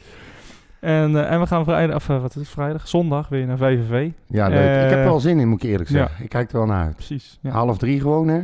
En, 0.80 1.16
eh, 1.16 1.32
en 1.32 1.40
we 1.40 1.48
gaan 1.48 1.64
vrijdag, 1.64 1.96
of 1.96 2.10
eh, 2.10 2.22
wat 2.22 2.30
is 2.30 2.36
het, 2.36 2.48
vrijdag? 2.50 2.88
Zondag 2.88 3.30
weer 3.30 3.46
naar 3.46 3.58
VVV. 3.58 4.10
Ja, 4.28 4.48
leuk. 4.48 4.58
ik 4.60 4.90
heb 4.90 4.92
er 4.92 4.98
Eh, 4.98 5.04
wel 5.04 5.20
zin 5.20 5.40
in, 5.40 5.48
moet 5.48 5.64
ik 5.64 5.70
eerlijk 5.70 5.90
ja. 5.90 5.96
zeggen. 5.98 6.24
Ik 6.24 6.30
kijk 6.30 6.52
er 6.52 6.58
wel 6.58 6.66
naar 6.66 6.86
uit. 6.86 6.96
Precies. 6.96 7.40
Ja, 7.42 7.50
Half 7.52 7.78
drie 7.78 8.00
gewoon, 8.02 8.28
hè? 8.28 8.42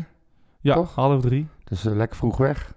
ja 0.62 0.74
toch? 0.74 0.96
half 0.96 1.22
drie. 1.22 1.48
Dus 1.64 1.84
lekker 1.84 2.18
vroeg 2.18 2.38
weg. 2.38 2.74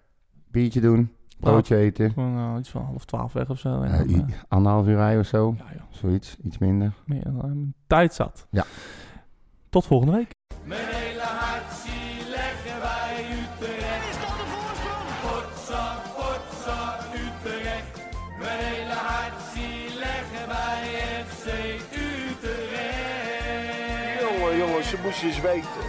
Biertje 0.50 0.80
doen. 0.80 1.10
Broodje 1.44 1.76
eten. 1.76 2.10
Gewoon 2.12 2.34
nou, 2.34 2.58
iets 2.58 2.70
van 2.70 2.82
half 2.84 3.04
twaalf 3.04 3.32
weg 3.32 3.50
of 3.50 3.58
zo. 3.58 3.82
En 3.82 3.92
Eh, 3.92 3.98
dan, 3.98 4.28
eh, 4.28 4.34
anderhalf 4.48 4.86
uur 4.86 4.96
rijden 4.96 5.20
of 5.20 5.26
zo. 5.26 5.54
ja, 5.58 5.64
Zoiets. 5.90 6.36
Iets 6.42 6.58
minder. 6.58 6.92
meer 7.06 7.22
dan 7.24 7.44
een 7.44 7.74
tijd 7.86 8.14
zat. 8.14 8.46
Ja. 8.50 8.64
Tot 9.68 9.86
volgende 9.86 10.12
week. 10.16 10.30
Mijn 10.64 10.80
hele 10.86 11.20
hart 11.20 11.72
zie 11.72 12.28
leggen 12.30 12.80
wij 12.80 13.24
Utrecht. 13.30 14.08
Is 14.10 14.18
dat 14.26 14.36
de 14.40 14.46
voorsprong? 14.54 15.08
Potsa, 15.24 15.96
potsa, 16.16 16.98
Utrecht. 17.24 18.00
Mijn 18.38 18.58
hele 18.58 18.92
hart 19.08 19.40
zie 19.54 19.98
leggen 19.98 20.48
wij 20.48 20.82
FC 21.26 21.46
Utrecht. 22.74 24.20
Jongen, 24.20 24.56
jongens, 24.56 24.88
ze 24.88 24.98
moesten 25.04 25.26
eens 25.28 25.40
weten. 25.40 25.84